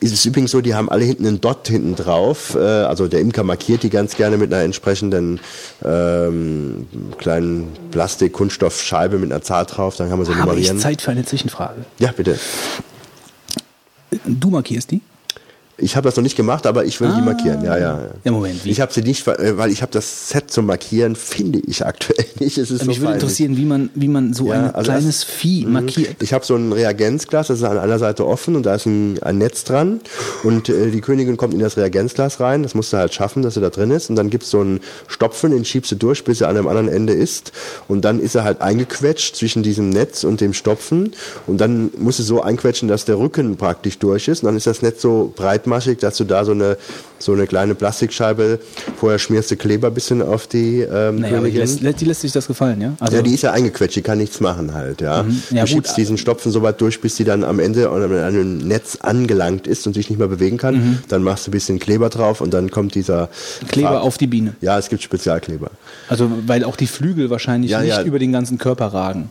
Ist 0.00 0.12
es 0.12 0.24
übrigens 0.24 0.50
so, 0.50 0.60
die 0.60 0.74
haben 0.74 0.88
alle 0.88 1.04
hinten 1.04 1.26
einen 1.26 1.40
Dot 1.40 1.68
hinten 1.68 1.94
drauf. 1.94 2.56
Äh, 2.56 2.58
also 2.58 3.06
der 3.06 3.20
Imker 3.20 3.44
markiert 3.44 3.84
die 3.84 3.90
ganz 3.90 4.16
gerne 4.16 4.36
mit 4.36 4.52
einer 4.52 4.64
entsprechenden 4.64 5.38
ähm, 5.84 6.88
kleinen 7.18 7.68
Plastik-Kunststoffscheibe 8.72 9.18
mit 9.18 9.32
einer 9.32 9.42
Zahl 9.42 9.66
drauf. 9.66 9.96
Dann 9.96 10.08
kann 10.08 10.18
man 10.18 10.26
so 10.26 10.32
Habe 10.34 10.40
ich 10.42 10.46
nummerieren. 10.46 10.78
Zeit 10.78 11.02
für 11.02 11.10
eine 11.10 11.24
Zwischenfrage? 11.24 11.84
Ja, 11.98 12.12
bitte. 12.12 12.38
Du 14.24 14.50
markierst 14.50 14.90
die? 14.90 15.00
Ich 15.78 15.96
habe 15.96 16.06
das 16.06 16.16
noch 16.16 16.22
nicht 16.22 16.36
gemacht, 16.36 16.66
aber 16.66 16.84
ich 16.84 17.00
will 17.00 17.10
die 17.16 17.22
markieren. 17.22 17.64
Ja, 17.64 17.78
ja. 17.78 17.98
Ja, 18.24 18.30
Moment, 18.30 18.64
wie? 18.64 18.70
Ich 18.70 18.80
habe 18.80 18.92
sie 18.92 19.00
nicht, 19.00 19.26
äh, 19.26 19.56
weil 19.56 19.70
ich 19.70 19.80
habe 19.80 19.90
das 19.90 20.28
Set 20.28 20.50
zum 20.50 20.66
Markieren 20.66 21.16
finde 21.16 21.60
ich 21.66 21.84
aktuell 21.84 22.26
nicht. 22.40 22.58
Es 22.58 22.70
ist 22.70 22.84
Mich 22.84 22.96
so 22.96 23.02
würde 23.02 23.14
interessieren, 23.14 23.56
wie 23.56 23.64
man, 23.64 23.88
wie 23.94 24.08
man 24.08 24.34
so 24.34 24.48
Ja, 24.48 24.54
ein 24.66 24.74
also 24.74 24.90
kleines 24.90 25.20
das- 25.20 25.24
Vieh 25.24 25.64
Mhm. 25.66 25.72
markiert. 25.72 26.22
Ich 26.22 26.32
habe 26.34 26.44
so 26.44 26.54
ein 26.56 26.72
Reagenzglas, 26.72 27.46
das 27.48 27.58
ist 27.60 27.64
an 27.64 27.78
einer 27.78 27.98
Seite 27.98 28.26
offen 28.26 28.54
und 28.54 28.66
da 28.66 28.74
ist 28.74 28.86
ein, 28.86 29.18
ein 29.22 29.38
Netz 29.38 29.64
dran 29.64 30.00
und 30.44 30.68
äh, 30.68 30.90
die 30.90 31.00
Königin 31.00 31.36
kommt 31.38 31.54
in 31.54 31.60
das 31.60 31.76
Reagenzglas 31.78 32.38
rein, 32.38 32.62
das 32.62 32.74
musst 32.74 32.92
du 32.92 32.98
halt 32.98 33.14
schaffen, 33.14 33.42
dass 33.42 33.54
sie 33.54 33.60
da 33.60 33.70
drin 33.70 33.90
ist 33.90 34.10
und 34.10 34.16
dann 34.16 34.28
gibt's 34.30 34.50
so 34.50 34.60
einen 34.60 34.80
Stopfen, 35.08 35.52
den 35.52 35.64
schiebst 35.64 35.90
du 35.92 35.96
durch, 35.96 36.22
bis 36.24 36.42
er 36.42 36.48
an 36.48 36.54
dem 36.56 36.68
anderen 36.68 36.88
Ende 36.88 37.14
ist 37.14 37.50
und 37.88 38.04
dann 38.04 38.20
ist 38.20 38.34
er 38.34 38.44
halt 38.44 38.60
eingequetscht 38.60 39.36
zwischen 39.36 39.62
diesem 39.62 39.88
Netz 39.88 40.22
und 40.22 40.40
dem 40.42 40.52
Stopfen 40.52 41.12
und 41.46 41.60
dann 41.62 41.90
musst 41.98 42.18
du 42.18 42.22
so 42.24 42.42
einquetschen, 42.42 42.88
dass 42.88 43.04
der 43.06 43.18
Rücken 43.18 43.56
praktisch 43.56 43.98
durch 43.98 44.28
ist 44.28 44.42
und 44.42 44.46
dann 44.46 44.56
ist 44.56 44.66
das 44.66 44.82
Netz 44.82 45.00
so 45.00 45.32
breit 45.34 45.61
breitmaschig, 45.62 45.98
dass 45.98 46.16
du 46.16 46.24
da 46.24 46.44
so 46.44 46.52
eine, 46.52 46.76
so 47.18 47.32
eine 47.32 47.46
kleine 47.46 47.74
Plastikscheibe, 47.74 48.58
vorher 48.96 49.18
schmierst 49.18 49.50
du 49.50 49.56
Kleber 49.56 49.88
ein 49.88 49.94
bisschen 49.94 50.22
auf 50.22 50.46
die 50.46 50.80
ähm, 50.80 51.20
Naja, 51.20 51.40
die 51.40 51.50
lässt, 51.50 51.80
die 52.00 52.04
lässt 52.04 52.20
sich 52.22 52.32
das 52.32 52.46
gefallen, 52.46 52.80
ja? 52.80 52.94
Also, 53.00 53.16
ja, 53.16 53.22
die 53.22 53.32
ist 53.34 53.42
ja 53.42 53.52
eingequetscht, 53.52 53.96
die 53.96 54.02
kann 54.02 54.18
nichts 54.18 54.40
machen 54.40 54.74
halt, 54.74 55.00
ja. 55.00 55.22
Mhm. 55.22 55.42
Ja, 55.50 55.54
du 55.54 55.60
gut, 55.60 55.68
schiebst 55.68 55.96
diesen 55.96 56.18
Stopfen 56.18 56.50
so 56.52 56.62
weit 56.62 56.80
durch, 56.80 57.00
bis 57.00 57.16
sie 57.16 57.24
dann 57.24 57.44
am 57.44 57.58
Ende 57.60 57.88
an 57.90 58.02
einem 58.12 58.58
Netz 58.58 58.98
angelangt 59.00 59.66
ist 59.66 59.86
und 59.86 59.94
sich 59.94 60.10
nicht 60.10 60.18
mehr 60.18 60.28
bewegen 60.28 60.56
kann. 60.58 60.74
Mhm. 60.74 60.98
Dann 61.08 61.22
machst 61.22 61.46
du 61.46 61.50
ein 61.50 61.52
bisschen 61.52 61.78
Kleber 61.78 62.08
drauf 62.08 62.40
und 62.40 62.52
dann 62.54 62.70
kommt 62.70 62.94
dieser 62.94 63.28
Kleber 63.68 63.90
Farb- 63.90 64.02
auf 64.02 64.18
die 64.18 64.26
Biene. 64.26 64.54
Ja, 64.60 64.78
es 64.78 64.88
gibt 64.88 65.02
Spezialkleber. 65.02 65.70
Also, 66.08 66.30
weil 66.46 66.64
auch 66.64 66.76
die 66.76 66.86
Flügel 66.86 67.30
wahrscheinlich 67.30 67.70
Ja, 67.70 67.80
nicht 67.80 67.90
ja. 67.90 68.02
über 68.02 68.18
den 68.18 68.32
ganzen 68.32 68.58
Körper 68.58 68.86
ragen. 68.86 69.30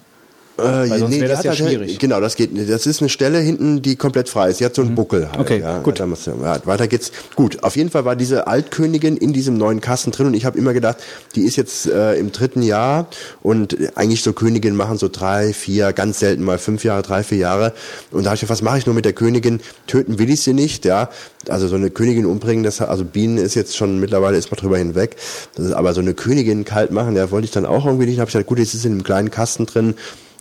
Äh, 0.58 0.88
sonst 1.00 1.13
die 1.13 1.22
wäre 1.22 1.31
das 1.31 1.43
ja 1.43 1.51
halt- 1.51 1.60
schwierig. 1.60 2.00
Genau, 2.00 2.20
das 2.20 2.36
geht 2.36 2.53
nicht. 2.53 2.70
Das 2.70 2.86
ist 2.86 3.01
eine 3.01 3.10
Stelle 3.10 3.39
hinten, 3.39 3.81
die 3.81 3.96
komplett 3.96 4.29
frei 4.29 4.50
ist. 4.50 4.58
Sie 4.58 4.65
hat 4.65 4.75
so 4.75 4.81
einen 4.81 4.96
Buckel 4.96 5.29
halt. 5.29 5.39
Okay, 5.39 5.60
ja. 5.60 5.79
gut. 5.79 6.00
Du, 6.00 6.03
ja, 6.03 6.65
weiter 6.65 6.88
geht's. 6.88 7.12
Gut, 7.36 7.63
auf 7.63 7.75
jeden 7.75 7.89
Fall 7.89 8.05
war 8.05 8.15
diese 8.15 8.48
Altkönigin 8.48 9.17
in 9.17 9.34
diesem 9.34 9.58
neuen 9.58 9.81
Kasten 9.81 10.12
drin 10.12 10.27
und 10.27 10.34
ich 10.34 10.46
habe 10.46 10.58
immer 10.58 10.74
gedacht, 10.74 10.98
die 11.36 11.41
ist 11.41 11.55
jetzt 11.55 11.88
äh, 11.88 12.15
im 12.15 12.31
dritten 12.31 12.62
Jahr 12.62 13.08
und 13.41 13.77
eigentlich 13.96 14.24
so 14.24 14.34
Königinnen 14.34 14.77
machen 14.77 14.98
so 14.98 15.08
drei, 15.08 15.53
vier, 15.53 15.93
ganz 15.93 16.20
selten 16.20 16.43
mal 16.43 16.58
fünf 16.58 16.84
Jahre, 16.84 17.01
drei, 17.01 17.24
vier 17.24 17.38
Jahre. 17.39 17.74
Und 18.12 18.24
da 18.24 18.29
habe 18.29 18.36
ich 18.36 18.41
gedacht, 18.41 18.51
was 18.51 18.62
mache 18.62 18.77
ich 18.77 18.86
nur 18.86 18.96
mit 18.96 19.05
der 19.05 19.13
Königin? 19.13 19.62
Töten 19.88 20.20
will 20.20 20.29
ich 20.29 20.41
sie 20.41 20.53
nicht, 20.53 20.86
ja. 20.86 21.10
Also 21.48 21.67
so 21.67 21.75
eine 21.75 21.89
Königin 21.89 22.25
umbringen, 22.25 22.63
das, 22.63 22.81
also 22.81 23.03
Bienen 23.03 23.38
ist 23.38 23.55
jetzt 23.55 23.75
schon 23.75 24.00
mittlerweile 24.00 24.38
ist 24.38 24.51
man 24.51 24.60
drüber 24.60 24.77
hinweg. 24.77 25.15
Das 25.55 25.65
ist 25.65 25.74
aber 25.74 25.93
so 25.93 26.01
eine 26.01 26.13
Königin 26.13 26.65
kalt 26.65 26.91
machen, 26.91 27.15
ja, 27.15 27.31
wollte 27.31 27.46
ich 27.46 27.51
dann 27.51 27.65
auch 27.65 27.86
irgendwie 27.86 28.05
nicht. 28.05 28.17
Da 28.17 28.22
habe 28.22 28.29
ich 28.29 28.34
gesagt, 28.34 28.48
gut, 28.48 28.60
jetzt 28.60 28.74
ist 28.74 28.81
sie 28.81 28.88
in 28.88 28.93
einem 28.93 29.03
kleinen 29.03 29.31
Kasten 29.31 29.65
drin 29.65 29.96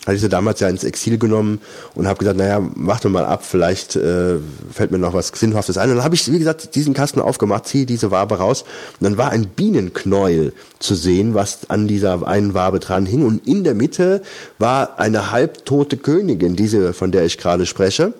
hatte 0.06 0.14
ich 0.14 0.20
sie 0.22 0.28
damals 0.28 0.60
ja 0.60 0.68
ins 0.68 0.84
Exil 0.84 1.18
genommen 1.18 1.60
und 1.94 2.06
habe 2.06 2.18
gesagt, 2.18 2.38
naja, 2.38 2.60
mach 2.74 3.00
doch 3.00 3.10
mal 3.10 3.24
ab, 3.24 3.44
vielleicht 3.44 3.96
äh, 3.96 4.36
fällt 4.72 4.90
mir 4.90 4.98
noch 4.98 5.12
was 5.12 5.28
Sinnhaftes 5.28 5.76
ein. 5.76 5.90
Und 5.90 5.96
dann 5.96 6.04
habe 6.04 6.14
ich, 6.14 6.30
wie 6.32 6.38
gesagt, 6.38 6.74
diesen 6.74 6.94
Kasten 6.94 7.20
aufgemacht, 7.20 7.66
ziehe 7.66 7.86
diese 7.86 8.10
Wabe 8.10 8.38
raus 8.38 8.62
und 8.98 9.04
dann 9.04 9.18
war 9.18 9.30
ein 9.30 9.46
Bienenknäuel 9.46 10.52
zu 10.78 10.94
sehen, 10.94 11.34
was 11.34 11.68
an 11.68 11.86
dieser 11.86 12.26
einen 12.26 12.54
Wabe 12.54 12.80
dran 12.80 13.04
hing 13.04 13.24
und 13.24 13.46
in 13.46 13.64
der 13.64 13.74
Mitte 13.74 14.22
war 14.58 14.98
eine 14.98 15.30
halbtote 15.30 15.96
Königin, 15.96 16.56
diese, 16.56 16.92
von 16.94 17.12
der 17.12 17.24
ich 17.24 17.36
gerade 17.36 17.66
spreche. 17.66 18.14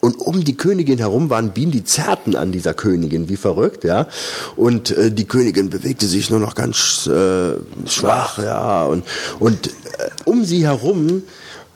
Und 0.00 0.16
um 0.16 0.44
die 0.44 0.56
Königin 0.56 0.98
herum 0.98 1.30
waren 1.30 1.50
Bienen, 1.50 1.72
die 1.72 1.84
zerrten 1.84 2.36
an 2.36 2.52
dieser 2.52 2.74
Königin, 2.74 3.28
wie 3.28 3.36
verrückt, 3.36 3.84
ja. 3.84 4.06
Und 4.56 4.90
äh, 4.90 5.10
die 5.10 5.24
Königin 5.24 5.70
bewegte 5.70 6.06
sich 6.06 6.30
nur 6.30 6.40
noch 6.40 6.54
ganz 6.54 7.06
äh, 7.06 7.54
schwach, 7.86 8.38
ja. 8.38 8.84
Und, 8.84 9.04
und 9.38 9.68
äh, 9.68 9.70
um 10.24 10.44
sie 10.44 10.64
herum 10.66 11.22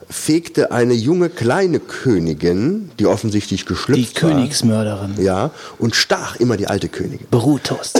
fegte 0.09 0.71
eine 0.71 0.93
junge 0.93 1.29
kleine 1.29 1.79
Königin, 1.79 2.91
die 2.99 3.07
offensichtlich 3.07 3.61
Die 3.61 3.67
geschlüpft 3.67 4.21
war, 4.21 4.31
Königsmörderin. 4.31 5.15
ja, 5.21 5.51
und 5.79 5.95
stach 5.95 6.35
immer 6.35 6.57
die 6.57 6.67
alte 6.67 6.89
Königin. 6.89 7.27
Brutus. 7.31 7.93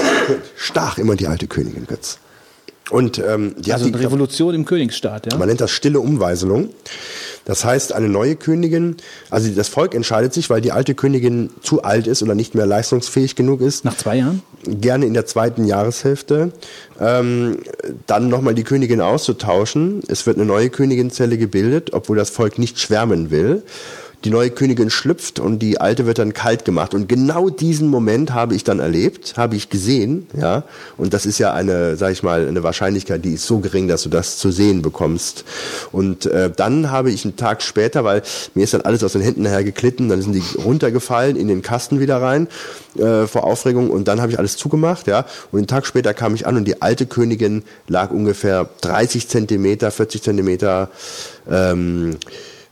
Stach 0.56 0.98
immer 0.98 1.16
die 1.16 1.28
alte 1.28 1.48
Königin, 1.48 1.88
Götz. 1.88 2.18
Und 2.90 3.20
ähm, 3.20 3.56
die 3.60 3.72
Also 3.72 3.86
hat 3.86 3.94
eine 3.94 4.00
die, 4.00 4.06
Revolution 4.06 4.54
im 4.54 4.66
Königsstaat, 4.66 5.32
ja? 5.32 5.38
man 5.38 5.48
nennt 5.48 5.62
das 5.62 5.72
stille 5.72 6.00
Umweiselung. 6.00 6.70
Das 7.46 7.66
heißt, 7.66 7.94
eine 7.94 8.08
neue 8.08 8.36
Königin, 8.36 8.98
also 9.30 9.50
das 9.50 9.68
Volk 9.68 9.96
entscheidet 9.96 10.34
sich, 10.34 10.50
weil 10.50 10.62
die 10.62 10.72
alte 10.72 10.94
Königin 10.94 11.50
zu 11.62 11.82
alt 11.84 12.06
ist 12.06 12.22
oder 12.22 12.36
nicht 12.36 12.54
mehr 12.54 12.66
leistungsfähig 12.68 13.36
genug 13.36 13.62
ist, 13.62 13.84
Nach 13.86 13.98
zwei 13.98 14.18
Jahren? 14.18 14.44
gerne 14.68 15.06
in 15.06 15.14
der 15.14 15.26
zweiten 15.26 15.66
Jahreshälfte, 15.66 16.52
ähm, 17.00 17.60
dann 18.06 18.30
nochmal 18.30 18.54
die 18.54 18.64
Königin 18.64 19.02
auszutauschen. 19.02 20.02
Es 20.08 20.28
wird 20.28 20.38
eine 20.38 20.46
neue 20.46 20.70
Königinzelle 20.70 21.38
gebildet, 21.38 21.94
obwohl 21.94 22.18
das 22.18 22.30
Volk 22.30 22.60
nicht 22.60 22.80
schwärmen 22.80 23.32
will. 23.32 23.64
Die 24.24 24.30
neue 24.30 24.52
Königin 24.52 24.90
schlüpft 24.90 25.40
und 25.40 25.60
die 25.60 25.82
alte 25.82 26.06
wird 26.06 26.20
dann 26.20 26.34
kalt 26.34 26.66
gemacht. 26.66 26.94
Und 26.94 27.10
genau 27.10 27.50
diesen 27.50 27.88
Moment 27.88 28.34
habe 28.34 28.56
ich 28.56 28.64
dann 28.64 28.80
erlebt, 28.80 29.34
habe 29.38 29.56
ich 29.56 29.70
gesehen, 29.70 30.28
ja. 30.40 30.64
Und 30.98 31.14
das 31.14 31.26
ist 31.26 31.40
ja 31.40 31.54
eine, 31.54 31.96
sag 31.96 32.12
ich 32.12 32.22
mal, 32.22 32.48
eine 32.48 32.64
Wahrscheinlichkeit, 32.64 33.26
die 33.26 33.34
ist 33.34 33.48
so 33.48 33.60
gering, 33.60 33.88
dass 33.88 34.04
du 34.04 34.10
das 34.10 34.38
zu 34.38 34.52
sehen 34.52 34.82
bekommst. 34.82 35.44
Und 35.92 36.26
äh, 36.28 36.52
dann 36.56 36.92
habe 36.92 37.12
ich 37.12 37.26
einen 37.26 37.36
Tag 37.36 37.62
später, 37.62 38.04
weil 38.04 38.22
mir 38.54 38.64
ist 38.64 38.74
dann 38.74 38.82
alles 38.82 39.04
aus 39.04 39.14
den 39.14 39.22
Händen 39.22 39.44
nachher 39.44 39.64
geklitten, 39.64 40.10
dann 40.10 40.22
sind 40.22 40.34
die 40.34 40.44
runtergefallen 40.58 41.36
in 41.36 41.48
den 41.48 41.62
Kasten 41.62 42.00
wieder 42.00 42.22
rein 42.22 42.48
äh, 42.98 43.26
vor 43.26 43.44
Aufregung 43.44 43.90
und 43.90 44.08
dann 44.08 44.22
habe 44.22 44.32
ich 44.32 44.40
alles 44.40 44.58
zugemacht, 44.58 45.08
ja. 45.08 45.26
Und 45.52 45.60
einen 45.60 45.68
Tag 45.68 45.86
später 45.86 46.14
kam 46.14 46.36
ich 46.36 46.46
an 46.46 46.58
und 46.58 46.66
die 46.66 46.82
alte 46.82 47.06
Königin 47.06 47.64
lag 47.88 48.12
ungefähr 48.12 48.70
30 48.82 49.28
Zentimeter, 49.28 49.92
40 49.92 50.22
Zentimeter 50.22 50.90
ähm, 51.50 52.18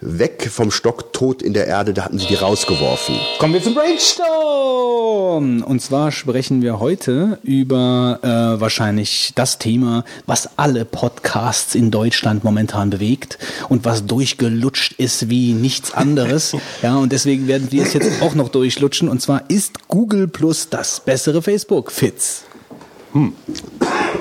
weg 0.02 0.50
vom 0.52 0.72
Stock, 0.72 1.12
tot 1.14 1.42
in 1.42 1.54
der 1.54 1.68
Erde, 1.68 1.94
da 1.94 2.06
hatten 2.06 2.20
sie 2.20 2.28
die 2.28 2.36
rausgeworfen. 2.36 3.16
Kommen 3.38 3.54
wir 3.54 3.62
zum 3.62 3.76
Brainstorm! 3.76 5.64
Und 5.64 5.82
zwar 5.82 6.12
sprechen 6.12 6.62
wir 6.62 6.80
heute 6.80 7.40
über 7.44 8.20
äh, 8.22 8.62
wahrscheinlich 8.62 9.34
das 9.36 9.58
Thema, 9.58 10.06
was 10.26 10.58
alle 10.58 10.86
Podcasts 10.86 11.76
in 11.76 11.92
Deutschland 11.92 12.44
momentan 12.44 12.90
bewegt 12.90 13.38
und 13.68 13.86
was 13.86 14.06
durchgelutscht 14.06 14.94
ist 14.94 15.30
wie 15.30 15.54
nichts 15.54 15.94
anderes. 15.94 16.56
ja, 16.82 16.96
und 16.98 17.12
deswegen 17.12 17.48
werden 17.48 17.72
wir 17.72 17.84
es 17.84 17.94
jetzt 17.94 18.22
auch 18.22 18.36
noch 18.36 18.50
durchlutschen. 18.50 19.10
Und 19.10 19.22
zwar 19.22 19.50
ist 19.50 19.88
Google 19.90 20.28
Plus 20.28 20.70
das 20.70 21.02
bessere 21.02 21.42
Facebook. 21.42 21.92
Fitz. 21.92 22.44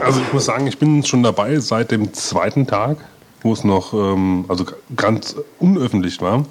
Also 0.00 0.20
ich 0.20 0.32
muss 0.32 0.46
sagen, 0.46 0.66
ich 0.66 0.78
bin 0.78 1.04
schon 1.04 1.22
dabei 1.22 1.60
seit 1.60 1.90
dem 1.90 2.14
zweiten 2.14 2.66
Tag, 2.66 2.96
wo 3.42 3.52
es 3.52 3.64
noch 3.64 3.92
ähm, 3.92 4.44
also 4.48 4.64
ganz 4.96 5.36
unöffentlich 5.58 6.20
war 6.20 6.44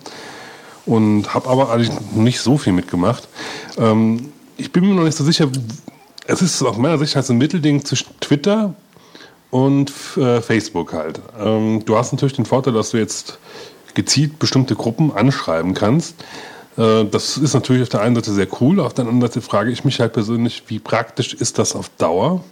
und 0.85 1.33
habe 1.33 1.49
aber 1.49 1.71
eigentlich 1.71 1.91
nicht 2.15 2.39
so 2.39 2.57
viel 2.57 2.73
mitgemacht. 2.73 3.27
Ähm, 3.77 4.29
ich 4.57 4.71
bin 4.71 4.87
mir 4.87 4.95
noch 4.95 5.03
nicht 5.03 5.17
so 5.17 5.23
sicher. 5.23 5.49
Es 6.25 6.41
ist 6.41 6.61
aus 6.63 6.77
meiner 6.77 6.97
Sicht 6.97 7.15
halt 7.15 7.25
so 7.25 7.33
ein 7.33 7.37
Mittelding 7.37 7.85
zwischen 7.85 8.07
Twitter 8.19 8.73
und 9.51 9.91
äh, 10.17 10.41
Facebook 10.41 10.93
halt. 10.93 11.21
Ähm, 11.39 11.83
du 11.85 11.97
hast 11.97 12.11
natürlich 12.13 12.35
den 12.35 12.45
Vorteil, 12.45 12.73
dass 12.73 12.91
du 12.91 12.97
jetzt 12.97 13.37
gezielt 13.93 14.39
bestimmte 14.39 14.75
Gruppen 14.75 15.11
anschreiben 15.15 15.73
kannst. 15.73 16.15
Äh, 16.77 17.05
das 17.05 17.37
ist 17.37 17.53
natürlich 17.53 17.83
auf 17.83 17.89
der 17.89 18.01
einen 18.01 18.15
Seite 18.15 18.31
sehr 18.31 18.47
cool, 18.61 18.79
auf 18.79 18.93
der 18.93 19.05
anderen 19.05 19.21
Seite 19.21 19.41
frage 19.41 19.71
ich 19.71 19.83
mich 19.83 19.99
halt 19.99 20.13
persönlich, 20.13 20.63
wie 20.67 20.79
praktisch 20.79 21.33
ist 21.33 21.59
das 21.59 21.75
auf 21.75 21.89
Dauer? 21.97 22.43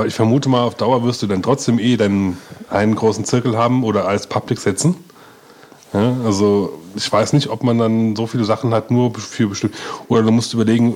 Weil 0.00 0.08
ich 0.08 0.14
vermute 0.14 0.48
mal, 0.48 0.62
auf 0.62 0.76
Dauer 0.76 1.04
wirst 1.04 1.20
du 1.20 1.26
dann 1.26 1.42
trotzdem 1.42 1.78
eh 1.78 1.98
deinen 1.98 2.38
einen 2.70 2.94
großen 2.94 3.26
Zirkel 3.26 3.58
haben 3.58 3.84
oder 3.84 4.08
als 4.08 4.26
Public 4.26 4.58
setzen. 4.58 4.94
Ja, 5.92 6.16
also 6.24 6.72
ich 6.94 7.12
weiß 7.12 7.34
nicht, 7.34 7.50
ob 7.50 7.62
man 7.62 7.78
dann 7.78 8.16
so 8.16 8.26
viele 8.26 8.46
Sachen 8.46 8.72
hat, 8.72 8.90
nur 8.90 9.12
für 9.12 9.48
bestimmt. 9.48 9.74
Oder 10.08 10.22
du 10.22 10.30
musst 10.30 10.54
überlegen, 10.54 10.94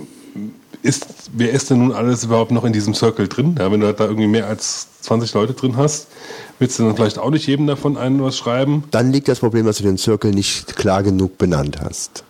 ist, 0.81 1.07
wer 1.35 1.51
ist 1.51 1.69
denn 1.69 1.81
nun 1.81 1.93
alles 1.93 2.25
überhaupt 2.25 2.51
noch 2.51 2.65
in 2.65 2.73
diesem 2.73 2.95
Circle 2.95 3.29
drin? 3.29 3.57
Ja, 3.59 3.71
wenn 3.71 3.81
du 3.81 3.93
da 3.93 4.05
irgendwie 4.05 4.27
mehr 4.27 4.47
als 4.47 4.87
20 5.03 5.35
Leute 5.35 5.53
drin 5.53 5.77
hast, 5.77 6.07
willst 6.59 6.79
du 6.79 6.85
dann 6.85 6.97
vielleicht 6.97 7.19
auch 7.19 7.29
nicht 7.29 7.47
jedem 7.47 7.67
davon 7.67 7.99
einen 7.99 8.23
was 8.23 8.39
schreiben? 8.39 8.85
Dann 8.91 9.13
liegt 9.13 9.29
das 9.29 9.41
Problem, 9.41 9.67
dass 9.67 9.77
du 9.77 9.83
den 9.83 9.99
Zirkel 9.99 10.31
nicht 10.31 10.77
klar 10.77 11.03
genug 11.03 11.37
benannt 11.37 11.79
hast. 11.85 12.25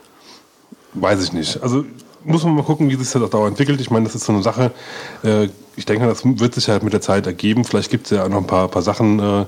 Weiß 0.94 1.22
ich 1.22 1.32
nicht. 1.32 1.62
Also 1.62 1.84
muss 2.24 2.42
man 2.42 2.56
mal 2.56 2.64
gucken, 2.64 2.90
wie 2.90 2.96
sich 2.96 3.12
das 3.12 3.22
auf 3.22 3.30
Dauer 3.30 3.46
entwickelt. 3.46 3.80
Ich 3.80 3.92
meine, 3.92 4.06
das 4.06 4.16
ist 4.16 4.24
so 4.24 4.32
eine 4.32 4.42
Sache. 4.42 4.72
Äh, 5.22 5.50
ich 5.76 5.84
denke, 5.86 6.06
das 6.06 6.22
wird 6.24 6.54
sich 6.54 6.68
halt 6.68 6.82
mit 6.82 6.92
der 6.92 7.00
Zeit 7.00 7.26
ergeben. 7.26 7.64
Vielleicht 7.64 7.90
gibt 7.90 8.06
es 8.06 8.10
ja 8.16 8.24
auch 8.24 8.28
noch 8.28 8.38
ein 8.38 8.46
paar, 8.46 8.68
paar 8.68 8.82
Sachen, 8.82 9.18
äh, 9.18 9.40
äh, 9.42 9.46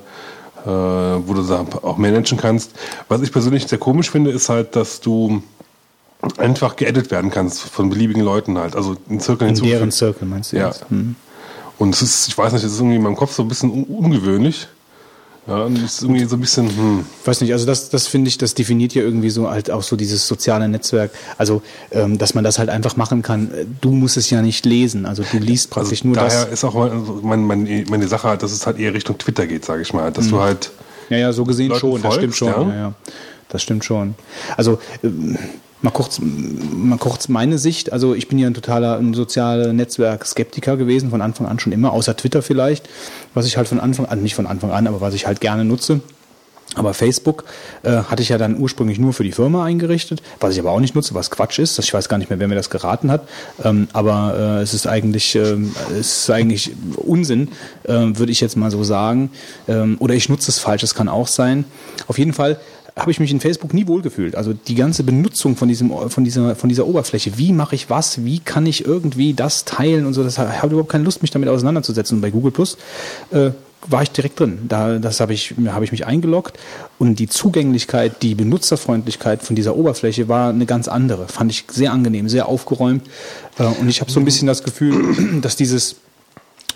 wo 0.67 1.35
du 1.35 1.43
da 1.43 1.65
auch 1.83 1.97
managen 1.97 2.39
kannst. 2.39 2.73
Was 3.09 3.23
ich 3.23 3.33
persönlich 3.33 3.67
sehr 3.67 3.79
komisch 3.79 4.11
finde, 4.11 4.31
ist 4.31 4.49
halt, 4.49 4.75
dass 4.77 5.01
du 5.01 5.43
einfach 6.39 6.77
geedit 6.77 7.11
werden 7.11 7.31
kannst 7.31 7.61
von 7.61 7.91
beliebigen 7.91 8.23
Leuten 8.23 8.59
halt. 8.59 8.75
Also 8.75 8.97
in 9.09 9.21
Zirkeln 9.21 9.51
In 9.51 9.55
hinzufügen. 9.55 9.71
deren 9.79 9.93
Circle 9.93 10.27
meinst 10.29 10.53
du 10.53 10.57
Ja. 10.57 10.69
jetzt? 10.69 10.85
Hm. 10.89 11.15
Und 11.79 11.95
es 11.95 12.03
ist, 12.03 12.29
ich 12.29 12.39
weiß 12.39 12.53
nicht, 12.55 12.65
es 12.65 12.73
ist 12.73 12.79
irgendwie 12.79 12.97
in 12.97 13.03
meinem 13.03 13.17
Kopf 13.17 13.33
so 13.35 13.43
ein 13.43 13.49
bisschen 13.49 13.71
un 13.71 13.85
ungewöhnlich. 13.85 14.67
Ja, 15.47 15.63
und 15.63 15.77
ist 15.85 16.03
irgendwie 16.03 16.25
so 16.25 16.35
ein 16.37 16.41
bisschen, 16.41 16.69
hm. 16.69 17.07
Ich 17.23 17.27
weiß 17.27 17.41
nicht, 17.41 17.53
also 17.53 17.67
das, 17.67 17.89
das 17.89 18.09
finde 18.09 18.29
ich, 18.29 18.37
das 18.39 18.55
definiert 18.55 18.95
ja 18.95 19.03
irgendwie 19.03 19.31
so 19.31 19.49
halt 19.49 19.71
auch 19.71 19.83
so 19.85 19.95
dieses 19.95 20.27
soziale 20.27 20.69
Netzwerk. 20.69 21.13
Also, 21.39 21.63
ähm, 21.93 22.19
dass 22.19 22.35
man 22.35 22.43
das 22.43 22.59
halt 22.59 22.69
einfach 22.69 22.97
machen 22.97 23.23
kann. 23.23 23.51
Du 23.81 23.93
musst 23.93 24.17
es 24.17 24.29
ja 24.31 24.43
nicht 24.43 24.67
lesen. 24.67 25.07
Also 25.07 25.23
du 25.31 25.39
liest 25.39 25.71
praktisch 25.71 26.01
Also 26.01 26.09
nur 26.09 26.17
daher 26.17 26.45
das. 26.47 26.53
ist 26.53 26.65
auch 26.65 26.75
mein, 26.75 26.91
also 26.91 27.21
mein, 27.23 27.45
meine, 27.45 27.85
meine 27.89 28.09
Sache 28.09 28.29
halt, 28.29 28.43
dass 28.43 28.51
es 28.51 28.67
halt 28.67 28.79
eher 28.81 28.93
Richtung 28.93 29.19
Twitter 29.19 29.47
geht, 29.47 29.65
sage 29.65 29.83
ich 29.83 29.93
mal. 29.95 30.11
Dass 30.11 30.27
Mhm. 30.27 30.31
du 30.31 30.41
halt 30.41 30.71
Ja, 31.11 31.19
ja, 31.19 31.33
so 31.33 31.45
gesehen 31.45 31.69
Leuten 31.69 31.81
schon. 31.81 32.03
Das 32.03 32.15
stimmt 32.15 32.35
folgst, 32.37 32.57
schon. 32.57 32.69
ja? 32.69 32.75
Ja? 32.75 32.81
Ja, 32.89 32.95
Das 33.49 33.63
stimmt 33.63 33.85
schon. 33.85 34.15
Also 34.57 34.81
ähm, 35.05 35.39
mal 35.87 35.93
kurz, 35.93 36.21
mal 36.21 36.99
kurz 36.99 37.29
meine 37.29 37.59
Sicht. 37.59 37.93
Also 37.93 38.15
ich 38.15 38.27
bin 38.27 38.39
ja 38.39 38.49
ein 38.49 38.55
totaler 38.55 38.99
ein 38.99 39.15
soziale 39.15 39.73
Netzwerk-Skeptiker 39.73 40.77
gewesen, 40.77 41.11
von 41.11 41.23
Anfang 41.23 41.47
an 41.47 41.61
schon 41.61 41.73
immer, 41.73 41.93
außer 41.93 42.17
Twitter 42.17 42.43
vielleicht, 42.43 42.89
was 43.35 43.47
ich 43.47 43.57
halt 43.57 43.69
von 43.69 43.79
Anfang 43.79 44.07
an, 44.07 44.21
nicht 44.21 44.35
von 44.35 44.49
Anfang 44.49 44.73
an, 44.73 44.89
aber 44.89 45.01
was 45.01 45.15
ich 45.15 45.29
halt 45.29 45.41
gerne 45.41 45.65
nutze. 45.65 46.01
Aber 46.75 46.93
Facebook 46.93 47.45
äh, 47.85 47.91
hatte 47.91 48.23
ich 48.23 48.31
ja 48.31 48.39
dann 48.39 48.59
ursprünglich 48.59 48.99
nur 48.99 49.13
für 49.13 49.23
die 49.23 49.31
Firma 49.31 49.65
eingerichtet, 49.65 50.21
was 50.41 50.55
ich 50.55 50.61
aber 50.61 50.73
auch 50.73 50.81
nicht 50.81 50.97
nutze, 50.97 51.15
was 51.15 51.31
Quatsch 51.31 51.61
ist. 51.61 51.79
Ich 51.79 51.95
weiß 51.95 52.09
gar 52.09 52.19
nicht 52.19 52.29
mehr, 52.29 52.41
wer 52.41 52.49
mir 52.49 52.57
das 52.57 52.69
geraten 52.69 53.11
hat. 53.13 53.29
Ähm, 53.63 53.87
aber 53.93 54.35
äh, 54.37 54.63
es 54.63 54.75
ist 54.75 54.89
eigentlich, 54.89 55.37
ähm, 55.37 55.73
es 55.93 56.23
ist 56.23 56.31
eigentlich 56.31 56.73
Unsinn, 56.97 57.51
äh, 57.85 57.93
würde 57.93 58.33
ich 58.33 58.41
jetzt 58.41 58.57
mal 58.57 58.73
so 58.73 58.83
sagen. 58.83 59.31
Ähm, 59.69 59.97
oder 60.01 60.15
ich 60.15 60.29
nutze 60.29 60.51
es 60.51 60.59
falsch, 60.59 60.81
das 60.81 60.97
kann 60.97 61.09
auch 61.09 61.29
sein. 61.29 61.65
Auf 62.09 62.19
jeden 62.19 62.33
Fall 62.33 62.59
habe 62.97 63.11
ich 63.11 63.21
mich 63.21 63.31
in 63.31 63.41
Facebook 63.41 63.75
nie 63.75 63.87
wohlgefühlt. 63.87 64.37
Also 64.37 64.55
die 64.55 64.75
ganze 64.75 65.03
Benutzung 65.03 65.55
von 65.55 65.69
diesem, 65.69 65.93
von 66.09 66.25
dieser, 66.25 66.57
von 66.57 66.69
dieser 66.71 66.87
Oberfläche. 66.87 67.37
Wie 67.37 67.53
mache 67.53 67.75
ich 67.75 67.91
was? 67.91 68.25
Wie 68.25 68.39
kann 68.39 68.65
ich 68.65 68.87
irgendwie 68.87 69.35
das 69.35 69.67
teilen 69.67 70.07
und 70.07 70.15
so? 70.15 70.25
Das 70.25 70.39
habe 70.39 70.69
überhaupt 70.69 70.91
keine 70.91 71.05
Lust, 71.05 71.21
mich 71.21 71.31
damit 71.31 71.51
auseinanderzusetzen. 71.51 72.17
Und 72.17 72.23
bei 72.23 72.31
Google 72.31 72.53
Plus 72.53 72.79
äh, 73.33 73.51
war 73.87 74.03
ich 74.03 74.11
direkt 74.13 74.41
drin. 74.41 74.61
Da, 74.67 74.99
habe 75.21 75.35
ich, 75.35 75.55
habe 75.67 75.85
ich 75.85 75.93
mich 75.93 76.07
eingeloggt 76.07 76.59
und 76.99 77.19
die 77.19 77.29
Zugänglichkeit, 77.29 78.23
die 78.23 78.35
Benutzerfreundlichkeit 78.35 79.43
von 79.43 79.57
dieser 79.57 79.77
Oberfläche 79.77 80.29
war 80.29 80.49
eine 80.49 80.65
ganz 80.65 80.89
andere. 80.89 81.29
Fand 81.29 81.51
ich 81.53 81.65
sehr 81.71 81.93
angenehm, 81.93 82.31
sehr 82.31 82.49
aufgeräumt. 82.49 83.07
Äh, 83.59 83.65
und 83.65 83.91
ich 83.91 84.01
habe 84.01 84.11
so 84.11 84.21
ein 84.21 84.25
bisschen 84.25 84.47
das 84.47 84.63
Gefühl, 84.63 85.41
dass 85.43 85.57
dieses 85.57 85.97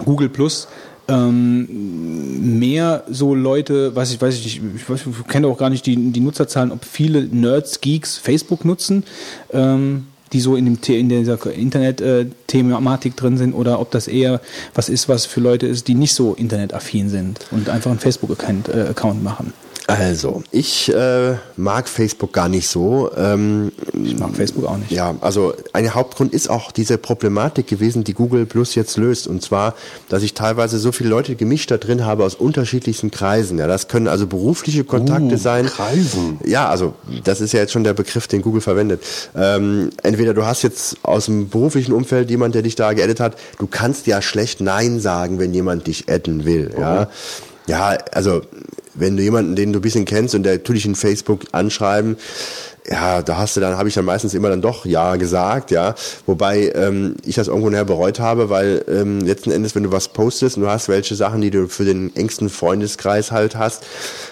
Google 0.05 0.29
Plus 0.29 0.69
ähm, 1.11 2.59
mehr 2.59 3.05
so 3.11 3.35
Leute, 3.35 3.95
weiß 3.95 4.13
ich, 4.13 4.21
weiß 4.21 4.37
ich 4.37 4.45
nicht, 4.45 4.63
ich, 4.77 4.89
weiß, 4.89 5.01
ich 5.07 5.27
kenne 5.29 5.49
auch 5.49 5.59
gar 5.59 5.71
nicht 5.71 5.87
die, 5.87 5.97
die 6.13 6.21
Nutzerzahlen, 6.21 6.73
ob 6.73 6.85
viele 6.85 7.23
Nerds, 7.25 7.81
Geeks 7.81 8.19
Facebook 8.19 8.65
nutzen. 8.65 9.05
Ähm, 9.53 10.07
die 10.33 10.41
so 10.41 10.55
in, 10.55 10.65
dem, 10.65 10.79
in 10.87 11.09
dieser 11.09 11.45
Internet-Thematik 11.45 13.17
drin 13.17 13.37
sind 13.37 13.53
oder 13.53 13.81
ob 13.81 13.91
das 13.91 14.07
eher 14.07 14.41
was 14.75 14.89
ist, 14.89 15.09
was 15.09 15.27
für 15.27 15.41
Leute 15.41 15.67
ist, 15.67 15.89
die 15.89 15.95
nicht 15.95 16.15
so 16.15 16.35
internetaffin 16.35 17.09
sind 17.09 17.41
und 17.51 17.69
einfach 17.69 17.91
einen 17.91 17.99
Facebook-Account 17.99 18.69
äh, 18.69 19.15
machen. 19.25 19.53
Also, 19.95 20.43
ich 20.51 20.93
äh, 20.93 21.35
mag 21.57 21.89
Facebook 21.89 22.33
gar 22.33 22.49
nicht 22.49 22.69
so. 22.69 23.11
Ähm, 23.17 23.73
ich 24.03 24.19
mag 24.19 24.35
Facebook 24.35 24.67
auch 24.67 24.77
nicht. 24.77 24.91
Ja, 24.91 25.15
also 25.21 25.55
ein 25.73 25.95
Hauptgrund 25.95 26.33
ist 26.33 26.51
auch 26.51 26.73
diese 26.73 26.99
Problematik 26.99 27.67
gewesen, 27.67 28.05
die 28.05 28.15
Google 28.15 28.47
Plus 28.47 28.75
jetzt 28.75 28.97
löst. 28.97 29.27
Und 29.27 29.43
zwar, 29.43 29.75
dass 30.09 30.23
ich 30.23 30.35
teilweise 30.35 30.79
so 30.79 30.93
viele 30.93 31.11
Leute 31.11 31.35
gemischt 31.35 31.71
da 31.71 31.77
drin 31.77 32.05
habe 32.05 32.25
aus 32.25 32.35
unterschiedlichsten 32.35 33.11
Kreisen. 33.11 33.59
Ja, 33.59 33.67
das 33.67 33.89
können 33.89 34.09
also 34.09 34.27
berufliche 34.27 34.85
Kontakte 34.85 35.35
uh, 35.35 35.39
sein. 35.39 35.67
Kreisen. 35.67 36.39
Ja, 36.45 36.69
also 36.69 36.95
das 37.25 37.41
ist 37.41 37.53
ja 37.53 37.61
jetzt 37.61 37.73
schon 37.73 37.85
der 37.85 37.95
Begriff, 37.95 38.27
den 38.27 38.43
Google 38.43 38.61
verwendet. 38.61 39.03
Ähm, 39.37 39.91
entweder 40.03 40.35
du 40.35 40.45
hast 40.47 40.63
jetzt 40.63 40.97
aus 41.03 41.27
dem 41.27 41.49
beruflichen 41.49 41.93
Umfeld 41.93 42.31
jemand, 42.31 42.55
der 42.55 42.63
dich 42.63 42.75
da 42.75 42.93
geaddet 42.93 43.21
hat. 43.21 43.37
Du 43.59 43.67
kannst 43.67 44.07
ja 44.07 44.23
schlecht 44.23 44.61
Nein 44.61 45.01
sagen, 45.01 45.39
wenn 45.39 45.55
jemand 45.55 45.87
dich 45.87 46.09
adden 46.09 46.45
will. 46.45 46.71
Okay. 46.73 46.81
Ja. 46.81 47.09
Ja, 47.67 47.99
also 48.11 48.43
wenn 48.95 49.17
du 49.17 49.23
jemanden, 49.23 49.57
den 49.57 49.73
du 49.73 49.79
ein 49.79 49.83
bisschen 49.83 50.05
kennst 50.05 50.35
und 50.35 50.43
der 50.43 50.59
dich 50.59 50.87
in 50.87 50.95
Facebook 50.95 51.43
anschreiben, 51.53 52.17
ja, 52.91 53.23
da 53.23 53.37
hast 53.37 53.57
du 53.57 53.61
dann, 53.61 53.77
habe 53.77 53.89
ich 53.89 53.95
dann 53.95 54.05
meistens 54.05 54.35
immer 54.35 54.49
dann 54.49 54.63
doch 54.63 54.85
Ja 54.85 55.17
gesagt, 55.17 55.71
ja. 55.71 55.95
Wobei 56.27 56.73
ähm, 56.75 57.15
ich 57.25 57.37
das 57.37 57.49
irgendwo 57.49 57.71
näher 57.71 57.85
bereut 57.85 58.19
habe, 58.21 58.51
weil 58.51 58.85
ähm, 58.89 59.21
letzten 59.21 59.51
Endes, 59.51 59.75
wenn 59.75 59.85
du 59.85 59.93
was 59.93 60.09
postest 60.09 60.57
und 60.57 60.65
du 60.65 60.71
hast 60.71 60.89
welche 60.89 61.15
Sachen, 61.15 61.41
die 61.41 61.51
du 61.51 61.69
für 61.69 61.85
den 61.85 62.15
engsten 62.17 62.49
Freundeskreis 62.49 63.31
halt 63.33 63.55
hast, 63.55 63.85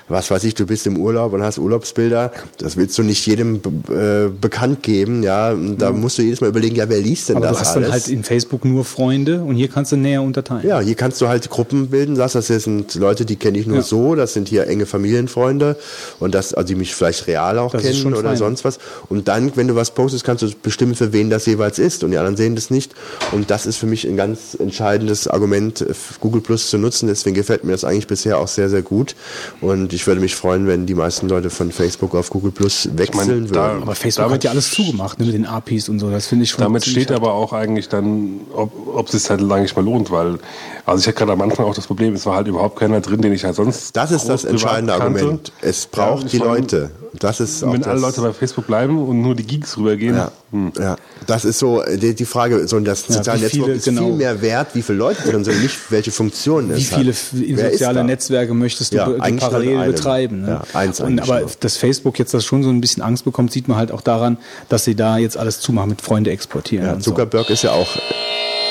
was 0.08 0.30
weiß 0.30 0.44
ich, 0.44 0.54
du 0.54 0.66
bist 0.66 0.86
im 0.86 0.98
Urlaub 0.98 1.32
und 1.32 1.42
hast 1.42 1.58
Urlaubsbilder, 1.58 2.32
das 2.58 2.76
willst 2.76 2.96
du 2.98 3.02
nicht 3.02 3.26
jedem 3.26 3.56
äh, 3.56 4.28
bekannt 4.28 4.82
geben, 4.82 5.22
ja. 5.22 5.54
Da 5.54 5.92
mhm. 5.92 6.00
musst 6.00 6.18
du 6.18 6.22
jedes 6.22 6.40
Mal 6.40 6.48
überlegen, 6.48 6.76
ja, 6.76 6.88
wer 6.88 6.98
liest 6.98 7.28
denn 7.28 7.36
Aber 7.36 7.46
das 7.46 7.56
du 7.56 7.60
hast 7.60 7.76
alles? 7.76 7.86
dann 7.86 7.92
halt 7.92 8.08
in 8.08 8.24
Facebook 8.24 8.64
nur 8.64 8.84
Freunde 8.84 9.42
und 9.42 9.56
hier 9.56 9.68
kannst 9.68 9.92
du 9.92 9.96
näher 9.96 10.22
unterteilen. 10.22 10.66
Ja, 10.66 10.80
hier 10.80 10.94
kannst 10.94 11.20
du 11.20 11.28
halt 11.28 11.48
Gruppen 11.50 11.88
bilden, 11.88 12.16
sagst, 12.16 12.34
das 12.34 12.46
sind 12.46 12.94
Leute, 12.94 13.24
die 13.24 13.36
kenne 13.36 13.58
ich 13.58 13.66
nur 13.66 13.78
ja. 13.78 13.82
so, 13.82 14.14
das 14.14 14.32
sind 14.32 14.48
hier 14.48 14.66
enge 14.66 14.86
Familienfreunde 14.86 15.76
und 16.18 16.34
das, 16.34 16.54
also 16.54 16.66
die 16.66 16.74
mich 16.74 16.94
vielleicht 16.94 17.26
real 17.26 17.58
auch 17.58 17.72
das 17.72 17.82
kennen 17.82 18.14
oder 18.14 18.30
fein. 18.30 18.36
sonst 18.36 18.64
was. 18.64 18.78
Und 19.08 19.28
dann, 19.28 19.56
wenn 19.56 19.68
du 19.68 19.74
was 19.74 19.90
postest, 19.90 20.24
kannst 20.24 20.42
du 20.42 20.50
bestimmen, 20.62 20.94
für 20.94 21.12
wen 21.12 21.30
das 21.30 21.46
jeweils 21.46 21.78
ist 21.78 22.04
und 22.04 22.10
die 22.10 22.18
anderen 22.18 22.36
sehen 22.36 22.54
das 22.54 22.70
nicht. 22.70 22.94
Und 23.32 23.50
das 23.50 23.66
ist 23.66 23.76
für 23.76 23.86
mich 23.86 24.06
ein 24.06 24.16
ganz 24.16 24.56
entscheidendes 24.58 25.28
Argument, 25.28 25.84
Google 26.20 26.40
Plus 26.40 26.70
zu 26.70 26.78
nutzen. 26.78 27.08
Deswegen 27.08 27.34
gefällt 27.34 27.64
mir 27.64 27.72
das 27.72 27.84
eigentlich 27.84 28.06
bisher 28.06 28.38
auch 28.38 28.48
sehr, 28.48 28.68
sehr 28.68 28.82
gut. 28.82 29.14
Und 29.60 29.92
ich 29.98 30.06
würde 30.06 30.20
mich 30.20 30.36
freuen, 30.36 30.68
wenn 30.68 30.86
die 30.86 30.94
meisten 30.94 31.28
Leute 31.28 31.50
von 31.50 31.72
Facebook 31.72 32.14
auf 32.14 32.30
Google 32.30 32.52
Plus 32.52 32.88
wechseln 32.92 33.16
meine, 33.16 33.50
würden. 33.50 33.82
aber 33.82 33.96
Facebook 33.96 34.30
hat 34.30 34.44
ja 34.44 34.52
alles 34.52 34.70
zugemacht 34.70 35.18
ne, 35.18 35.26
mit 35.26 35.34
den 35.34 35.44
APIs 35.44 35.88
und 35.88 35.98
so. 35.98 36.08
Das 36.08 36.28
finde 36.28 36.44
ich 36.44 36.50
schon. 36.50 36.62
Damit 36.62 36.84
steht 36.84 37.10
aber 37.10 37.32
auch 37.32 37.52
eigentlich 37.52 37.88
dann, 37.88 38.42
ob, 38.54 38.70
ob 38.94 39.06
es 39.06 39.20
sich 39.20 39.28
halt 39.28 39.40
lange 39.40 39.62
nicht 39.62 39.74
mal 39.74 39.84
lohnt, 39.84 40.12
weil, 40.12 40.38
also 40.86 41.00
ich 41.00 41.08
hatte 41.08 41.18
gerade 41.18 41.32
am 41.32 41.40
Anfang 41.40 41.66
auch 41.66 41.74
das 41.74 41.88
Problem, 41.88 42.14
es 42.14 42.24
war 42.26 42.36
halt 42.36 42.46
überhaupt 42.46 42.78
keiner 42.78 43.00
drin, 43.00 43.20
den 43.20 43.32
ich 43.32 43.44
halt 43.44 43.56
sonst. 43.56 43.96
Das 43.96 44.12
ist 44.12 44.28
das 44.28 44.44
entscheidende 44.44 44.94
Argument. 44.94 45.50
Es 45.62 45.86
braucht 45.86 46.24
ja, 46.24 46.28
die 46.28 46.38
Leute. 46.38 46.90
Das 47.18 47.40
ist 47.40 47.62
wenn 47.62 47.84
alle 47.84 48.00
Leute 48.00 48.20
bei 48.20 48.32
Facebook 48.32 48.66
bleiben 48.66 49.02
und 49.02 49.20
nur 49.20 49.34
die 49.34 49.44
Geeks 49.44 49.76
rübergehen. 49.76 50.14
Ja, 50.14 50.30
hm. 50.52 50.72
ja. 50.78 50.96
das 51.26 51.44
ist 51.44 51.58
so 51.58 51.82
die, 51.82 52.14
die 52.14 52.24
Frage. 52.24 52.68
So 52.68 52.78
das 52.80 53.06
soziale 53.06 53.40
ja, 53.40 53.44
Netzwerk 53.44 53.68
ist 53.68 53.84
genau. 53.84 54.06
viel 54.06 54.12
mehr 54.14 54.40
wert, 54.42 54.68
wie 54.74 54.82
viele 54.82 54.98
Leute 54.98 55.22
drin 55.22 55.44
sind, 55.44 55.60
nicht 55.62 55.76
welche 55.90 56.10
Funktionen 56.10 56.70
es 56.70 56.78
Wie 56.78 56.84
viele 56.84 57.12
hat. 57.12 57.72
soziale 57.72 58.04
Netzwerke 58.04 58.54
möchtest 58.54 58.92
du, 58.92 58.96
ja, 58.96 59.06
du 59.06 59.36
parallel 59.36 59.87
betreiben? 59.92 60.42
Ne? 60.42 60.48
Ja, 60.48 60.78
eins 60.78 61.00
und, 61.00 61.20
aber 61.20 61.40
nur. 61.40 61.50
dass 61.60 61.76
Facebook 61.76 62.18
jetzt 62.18 62.34
das 62.34 62.44
schon 62.44 62.62
so 62.62 62.70
ein 62.70 62.80
bisschen 62.80 63.02
Angst 63.02 63.24
bekommt, 63.24 63.52
sieht 63.52 63.68
man 63.68 63.76
halt 63.76 63.92
auch 63.92 64.00
daran, 64.00 64.38
dass 64.68 64.84
sie 64.84 64.94
da 64.94 65.18
jetzt 65.18 65.36
alles 65.36 65.60
zumachen 65.60 65.90
mit 65.90 66.00
Freunde 66.00 66.30
exportieren. 66.30 66.86
Ja, 66.86 66.98
Zuckerberg 66.98 67.46
so. 67.46 67.52
ist 67.52 67.62
ja 67.62 67.72
auch 67.72 67.88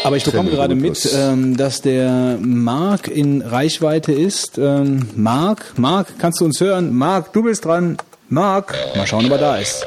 aber 0.03 0.15
ich 0.15 0.23
bekomme 0.23 0.49
gerade 0.49 0.75
mit, 0.75 1.09
ähm, 1.13 1.57
dass 1.57 1.81
der 1.81 2.37
Marc 2.39 3.09
in 3.09 3.41
Reichweite 3.41 4.13
ist. 4.13 4.57
Ähm, 4.57 5.09
Marc, 5.15 5.77
Marc, 5.77 6.17
kannst 6.17 6.39
du 6.39 6.45
uns 6.45 6.61
hören? 6.61 6.95
Marc, 6.95 7.33
du 7.33 7.43
bist 7.43 7.65
dran. 7.65 7.97
Marc, 8.29 8.73
mal 8.95 9.05
schauen, 9.05 9.25
ob 9.25 9.31
er 9.31 9.37
da 9.37 9.57
ist. 9.57 9.85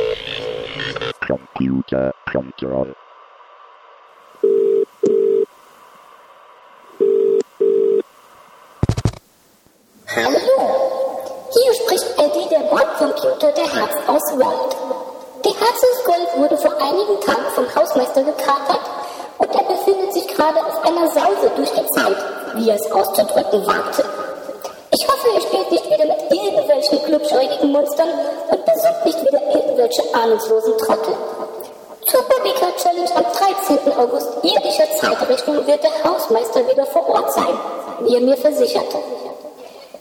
Computer 1.26 2.12
Control. 2.30 2.94
Hallo, 10.14 10.89
hier 11.52 11.74
spricht 11.74 12.06
Eddie, 12.16 12.48
der 12.48 12.60
Bordcomputer 12.70 13.50
der 13.50 13.66
Herz 13.66 13.90
aus 14.06 14.22
World. 14.38 14.76
Der 15.44 15.52
Herzensgold 15.52 16.28
wurde 16.36 16.56
vor 16.58 16.74
einigen 16.80 17.20
Tagen 17.20 17.50
vom 17.54 17.66
Hausmeister 17.74 18.22
gekapert 18.22 18.80
und 19.38 19.50
er 19.52 19.64
befindet 19.64 20.12
sich 20.12 20.28
gerade 20.28 20.64
auf 20.64 20.84
einer 20.84 21.08
Sause 21.08 21.50
durch 21.56 21.70
die 21.70 21.86
Zeit, 21.88 22.16
wie 22.54 22.68
er 22.68 22.76
es 22.76 22.92
auszudrücken 22.92 23.66
wagte. 23.66 24.04
Ich 24.92 25.08
hoffe, 25.08 25.28
ihr 25.34 25.40
spielt 25.40 25.72
nicht 25.72 25.86
wieder 25.86 26.04
mit 26.04 26.30
irgendwelchen 26.30 27.02
klubschäugigen 27.02 27.72
Monstern 27.72 28.10
und 28.50 28.64
besucht 28.64 29.06
nicht 29.06 29.20
wieder 29.20 29.42
irgendwelche 29.52 30.02
ahnungslosen 30.14 30.78
Trottel. 30.78 31.14
Zur 32.06 32.22
Bobbycar 32.22 32.76
Challenge 32.76 33.10
am 33.16 33.24
13. 33.24 33.92
August 33.98 34.28
irdischer 34.42 34.90
Zeitrichtung 35.00 35.66
wird 35.66 35.82
der 35.82 36.04
Hausmeister 36.04 36.68
wieder 36.68 36.86
vor 36.86 37.08
Ort 37.08 37.32
sein, 37.32 37.58
wie 38.02 38.14
er 38.14 38.20
mir 38.20 38.36
versicherte. 38.36 38.98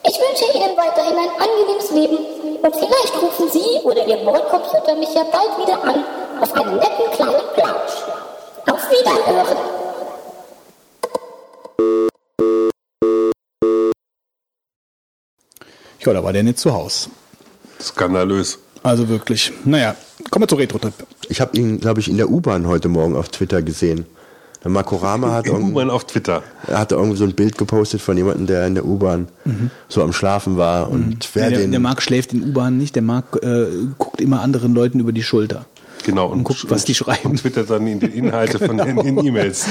Ich 0.02 0.18
wünsche 0.18 0.46
Ihnen 0.58 0.78
weiterhin 0.78 1.18
ein 1.18 1.30
angenehmes 1.42 1.92
Leben 1.92 2.18
und 2.62 2.76
vielleicht 2.76 3.22
rufen 3.22 3.50
Sie 3.52 3.84
oder 3.84 4.08
Ihr 4.08 4.18
Bordcomputer 4.18 4.96
mich 4.96 5.14
ja 5.14 5.24
bald 5.24 5.58
wieder 5.58 5.84
an 5.84 6.04
auf 6.42 6.54
einen 6.54 6.76
netten 6.78 7.12
kleinen 7.12 7.42
Plausch. 7.54 8.04
Auf 8.72 8.90
Wiederhören! 8.90 9.58
Ja, 16.00 16.14
da 16.14 16.24
war 16.24 16.32
der 16.32 16.44
nicht 16.44 16.60
zu 16.60 16.74
Hause. 16.74 17.10
Skandalös. 17.82 18.58
Also 18.84 19.10
wirklich. 19.10 19.52
Naja, 19.66 19.96
kommen 20.32 20.44
wir 20.44 20.48
zu 20.48 20.56
Retro-Trip. 20.56 20.94
Ich 21.28 21.42
habe 21.42 21.58
ihn, 21.58 21.82
glaube 21.82 22.00
ich, 22.00 22.08
in 22.08 22.16
der 22.16 22.30
U-Bahn 22.30 22.68
heute 22.68 22.88
Morgen 22.88 23.18
auf 23.18 23.28
Twitter 23.28 23.62
gesehen. 23.62 24.06
Der 24.64 24.72
Marco 24.72 24.98
Rama 24.98 25.32
hat 25.32 25.50
U-Bahn 25.50 25.90
auf 25.90 26.06
Twitter. 26.06 26.44
Er 26.68 26.80
hatte 26.80 26.96
irgendwie 26.96 27.18
so 27.18 27.24
ein 27.24 27.34
Bild 27.34 27.58
gepostet 27.58 28.02
von 28.02 28.18
jemandem, 28.18 28.46
der 28.46 28.68
in 28.68 28.76
der 28.76 28.86
U-Bahn 28.86 29.30
mhm. 29.46 29.72
so 29.88 30.04
am 30.04 30.12
Schlafen 30.12 30.58
war. 30.58 30.90
Und 30.90 31.08
mhm. 31.08 31.18
wer 31.34 31.50
der, 31.50 31.60
den 31.60 31.72
der 31.72 31.80
Marc 31.80 32.02
schläft 32.02 32.34
in 32.34 32.44
U-Bahn 32.44 32.78
nicht, 32.78 32.96
der 32.96 33.04
Marc 33.04 33.42
äh, 33.42 33.68
guckt 33.98 34.20
immer 34.20 34.42
anderen 34.42 34.74
Leuten 34.74 35.00
über 35.00 35.14
die 35.14 35.24
Schulter. 35.24 35.66
Genau, 36.04 36.28
und, 36.28 36.40
und 36.40 36.44
guckt, 36.44 36.66
was 36.70 36.86
die 36.86 36.96
schreiben. 36.96 37.32
Und 37.32 37.40
twittert 37.42 37.70
dann 37.70 37.86
die 37.86 38.06
Inhalte 38.18 38.58
genau. 38.60 38.86
von 38.86 38.96
den 38.96 39.26
E-Mails. 39.26 39.66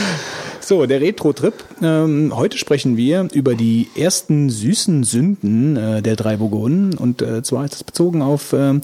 So, 0.60 0.86
der 0.86 1.00
Retro-Trip. 1.00 1.54
Ähm, 1.82 2.32
heute 2.34 2.58
sprechen 2.58 2.96
wir 2.96 3.28
über 3.32 3.54
die 3.54 3.88
ersten 3.96 4.50
süßen 4.50 5.04
Sünden 5.04 5.76
äh, 5.76 6.02
der 6.02 6.16
drei 6.16 6.36
Burgonen. 6.36 6.96
Und 6.96 7.22
äh, 7.22 7.42
zwar 7.42 7.64
ist 7.64 7.74
das 7.74 7.84
bezogen 7.84 8.22
auf, 8.22 8.52
äh, 8.52 8.80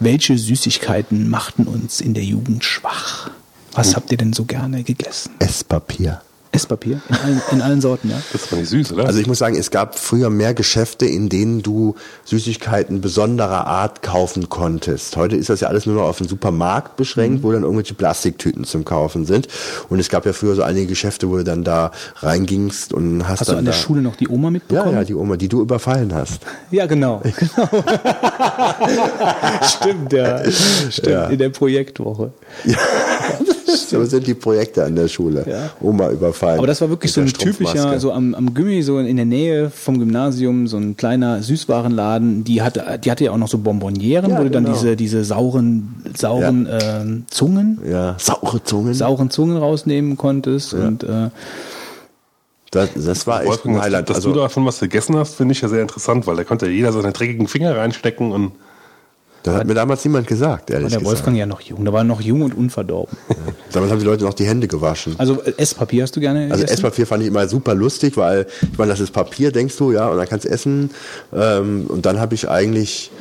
welche 0.00 0.38
Süßigkeiten 0.38 1.28
machten 1.28 1.64
uns 1.66 2.00
in 2.00 2.14
der 2.14 2.24
Jugend 2.24 2.64
schwach. 2.64 3.30
Was 3.76 3.94
habt 3.94 4.10
ihr 4.10 4.18
denn 4.18 4.32
so 4.32 4.44
gerne 4.44 4.82
gegessen? 4.82 5.32
Esspapier. 5.38 6.22
Esspapier 6.52 7.02
in 7.08 7.14
allen, 7.16 7.42
in 7.52 7.60
allen 7.60 7.80
Sorten, 7.82 8.08
ja. 8.08 8.16
Das 8.32 8.50
war 8.50 8.58
nicht 8.58 8.70
süß, 8.70 8.92
oder? 8.92 9.06
Also 9.06 9.20
ich 9.20 9.26
muss 9.26 9.38
sagen, 9.38 9.56
es 9.56 9.70
gab 9.70 9.98
früher 9.98 10.30
mehr 10.30 10.54
Geschäfte, 10.54 11.04
in 11.04 11.28
denen 11.28 11.60
du 11.62 11.96
Süßigkeiten 12.24 13.02
besonderer 13.02 13.66
Art 13.66 14.00
kaufen 14.00 14.48
konntest. 14.48 15.16
Heute 15.16 15.36
ist 15.36 15.50
das 15.50 15.60
ja 15.60 15.68
alles 15.68 15.84
nur 15.84 15.96
noch 15.96 16.04
auf 16.04 16.16
den 16.18 16.28
Supermarkt 16.28 16.96
beschränkt, 16.96 17.40
mhm. 17.40 17.42
wo 17.42 17.52
dann 17.52 17.62
irgendwelche 17.62 17.92
Plastiktüten 17.92 18.64
zum 18.64 18.86
Kaufen 18.86 19.26
sind. 19.26 19.48
Und 19.90 19.98
es 19.98 20.08
gab 20.08 20.24
ja 20.24 20.32
früher 20.32 20.54
so 20.54 20.62
einige 20.62 20.86
Geschäfte, 20.86 21.28
wo 21.28 21.36
du 21.36 21.44
dann 21.44 21.62
da 21.62 21.90
reingingst 22.16 22.94
und 22.94 23.28
hast, 23.28 23.40
hast 23.40 23.48
dann 23.48 23.56
du 23.56 23.58
an 23.58 23.64
der 23.66 23.74
da 23.74 23.78
Schule 23.78 24.00
noch 24.00 24.16
die 24.16 24.28
Oma 24.28 24.50
mitbekommen? 24.50 24.92
Ja, 24.92 24.98
ja, 25.00 25.04
die 25.04 25.14
Oma, 25.14 25.36
die 25.36 25.48
du 25.48 25.60
überfallen 25.60 26.14
hast. 26.14 26.40
Ja, 26.70 26.86
genau. 26.86 27.22
genau. 27.22 27.68
Stimmt, 29.62 30.12
ja. 30.12 30.50
Stimmt, 30.50 31.06
ja. 31.06 31.26
in 31.26 31.38
der 31.38 31.50
Projektwoche. 31.50 32.32
Ja. 32.64 32.76
So 33.66 34.04
sind 34.04 34.26
die 34.26 34.34
Projekte 34.34 34.84
an 34.84 34.94
der 34.96 35.08
Schule. 35.08 35.44
Ja. 35.48 35.70
Oma 35.80 36.10
überfallen. 36.10 36.58
Aber 36.58 36.66
das 36.66 36.80
war 36.80 36.88
wirklich 36.88 37.12
so 37.12 37.20
ein 37.20 37.26
typischer, 37.28 37.98
so 38.00 38.12
am, 38.12 38.34
am 38.34 38.54
Gimmi, 38.54 38.82
so 38.82 38.98
in 38.98 39.16
der 39.16 39.24
Nähe 39.26 39.70
vom 39.70 39.98
Gymnasium, 39.98 40.66
so 40.66 40.76
ein 40.76 40.96
kleiner 40.96 41.42
Süßwarenladen, 41.42 42.44
die 42.44 42.62
hatte, 42.62 42.98
die 43.02 43.10
hatte 43.10 43.24
ja 43.24 43.32
auch 43.32 43.36
noch 43.38 43.48
so 43.48 43.58
Bonbonieren, 43.58 44.30
Ja, 44.30 44.38
wo 44.38 44.44
du 44.44 44.50
dann 44.50 44.64
genau. 44.64 44.76
diese, 44.76 44.96
diese 44.96 45.24
sauren, 45.24 45.94
sauren 46.16 46.68
ähm, 46.70 47.24
Zungen, 47.30 47.80
Ja, 47.90 48.14
saure 48.18 48.62
Zungen. 48.62 48.94
sauren 48.94 49.30
Zungen 49.30 49.56
rausnehmen 49.56 50.16
konntest 50.16 50.72
und 50.74 51.02
äh, 51.04 51.30
das, 52.70 52.90
das 52.94 53.26
war 53.26 53.40
echt 53.40 53.48
Wolfgang, 53.50 53.74
ein 53.74 53.78
dass, 53.78 53.84
Highlight. 53.84 54.08
dass 54.10 54.16
Also, 54.16 54.32
du 54.32 54.40
davon 54.40 54.66
was 54.66 54.80
gegessen 54.80 55.16
hast, 55.16 55.34
finde 55.36 55.52
ich 55.52 55.60
ja 55.60 55.68
sehr 55.68 55.82
interessant, 55.82 56.26
weil 56.26 56.36
da 56.36 56.44
konnte 56.44 56.66
ja 56.66 56.72
jeder 56.72 56.92
seine 56.92 57.12
dreckigen 57.12 57.48
Finger 57.48 57.76
reinstecken 57.76 58.32
und 58.32 58.52
das 59.46 59.54
hat 59.60 59.66
mir 59.68 59.74
damals 59.74 60.04
niemand 60.04 60.26
gesagt, 60.26 60.70
ehrlich 60.70 60.84
war 60.84 60.90
der 60.90 60.98
gesagt. 60.98 61.16
Wolfgang 61.18 61.36
ja 61.36 61.46
noch 61.46 61.60
jung, 61.60 61.84
da 61.84 61.92
war 61.92 62.00
er 62.00 62.04
noch 62.04 62.20
jung 62.20 62.42
und 62.42 62.52
unverdorben. 62.52 63.16
Damals 63.72 63.92
haben 63.92 64.00
die 64.00 64.04
Leute 64.04 64.24
noch 64.24 64.34
die 64.34 64.44
Hände 64.44 64.66
gewaschen. 64.66 65.14
Also 65.18 65.40
äh, 65.42 65.52
Esspapier 65.56 66.02
hast 66.02 66.16
du 66.16 66.20
gerne 66.20 66.44
Also 66.50 66.54
gegessen? 66.56 66.74
Esspapier 66.74 67.06
fand 67.06 67.22
ich 67.22 67.28
immer 67.28 67.46
super 67.46 67.74
lustig, 67.74 68.16
weil 68.16 68.46
ich 68.72 68.76
meine, 68.76 68.90
das 68.90 68.98
ist 68.98 69.12
Papier, 69.12 69.52
denkst 69.52 69.76
du, 69.76 69.92
ja, 69.92 70.08
und 70.08 70.16
dann 70.18 70.28
kannst 70.28 70.46
du 70.46 70.48
essen. 70.48 70.90
Ähm, 71.32 71.86
und 71.88 72.06
dann 72.06 72.18
habe 72.18 72.34
ich 72.34 72.48
eigentlich, 72.48 73.12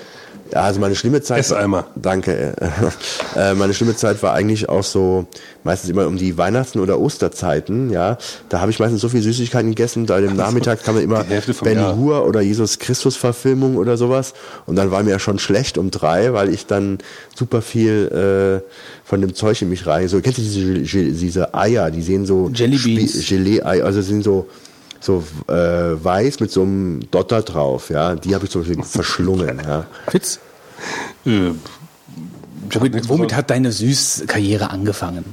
ja, 0.52 0.62
also 0.62 0.80
meine 0.80 0.96
schlimme 0.96 1.22
Zeit. 1.22 1.40
Esseimer. 1.40 1.88
Danke. 1.96 2.54
äh, 3.36 3.54
meine 3.56 3.74
schlimme 3.74 3.96
Zeit 3.96 4.22
war 4.24 4.34
eigentlich 4.34 4.70
auch 4.70 4.84
so 4.84 5.26
meistens 5.64 5.90
immer 5.90 6.06
um 6.08 6.18
die 6.18 6.38
Weihnachten 6.38 6.80
oder 6.80 7.00
Osterzeiten, 7.00 7.90
ja. 7.90 8.18
Da 8.50 8.62
habe 8.62 8.70
ich 8.72 8.80
meistens 8.80 9.02
so 9.02 9.10
viel 9.10 9.22
Süßigkeiten 9.22 9.70
gegessen, 9.70 10.06
da 10.06 10.20
im 10.20 10.36
Nachmittag 10.38 10.84
kam 10.84 10.96
dann 10.96 11.04
immer 11.04 11.24
Ben 11.24 11.78
Jahr. 11.78 11.98
Hur 11.98 12.26
oder 12.28 12.42
Jesus 12.42 12.80
Christus 12.80 13.16
Verfilmung 13.16 13.78
oder 13.78 13.98
sowas. 13.98 14.34
Und 14.66 14.76
dann 14.76 14.92
war 14.92 15.02
mir 15.04 15.12
ja 15.12 15.20
schon 15.20 15.40
schlecht 15.40 15.78
um 15.78 15.90
drei, 15.92 16.34
weil 16.34 16.50
ich 16.54 16.68
dann 16.68 17.00
super 17.36 17.62
viel 17.62 18.62
äh, 18.64 18.70
von 19.04 19.22
dem 19.22 19.34
Zeug 19.34 19.62
in 19.62 19.70
mich 19.70 19.88
rein. 19.88 20.08
So, 20.08 20.22
kennst 20.22 20.38
du 20.38 20.44
diese, 20.44 21.12
diese 21.12 21.54
Eier, 21.56 21.90
die 21.92 22.02
sehen 22.02 22.26
so 22.26 22.52
Jelly 22.54 22.78
Beans. 22.78 23.14
Spie- 23.14 23.36
Gelee-Ei, 23.36 23.84
also 23.84 24.02
sind 24.02 24.24
so 24.24 24.48
so 25.00 25.24
äh, 25.48 25.54
weiß 25.54 26.40
mit 26.40 26.52
so 26.52 26.64
einem 26.64 27.10
Dotter 27.12 27.42
drauf, 27.42 27.90
ja. 27.90 28.16
Die 28.16 28.34
habe 28.36 28.46
ich 28.46 28.52
zum 28.52 28.62
Beispiel 28.62 28.84
verschlungen, 28.84 29.62
ja. 29.66 29.86
Fitz, 30.08 30.40
äh, 31.26 31.52
womit, 32.72 33.10
womit 33.10 33.36
hat 33.36 33.50
deine 33.50 33.72
Süßkarriere 33.72 34.70
angefangen? 34.70 35.26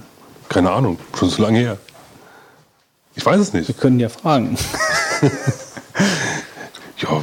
Keine 0.48 0.70
Ahnung, 0.70 0.98
schon 1.18 1.30
so 1.30 1.42
lange 1.42 1.58
her. 1.58 1.78
Ich 3.14 3.24
weiß 3.24 3.40
es 3.40 3.52
nicht. 3.52 3.68
Wir 3.68 3.74
können 3.74 4.00
ja 4.00 4.08
fragen. 4.08 4.56
Ja, 7.02 7.20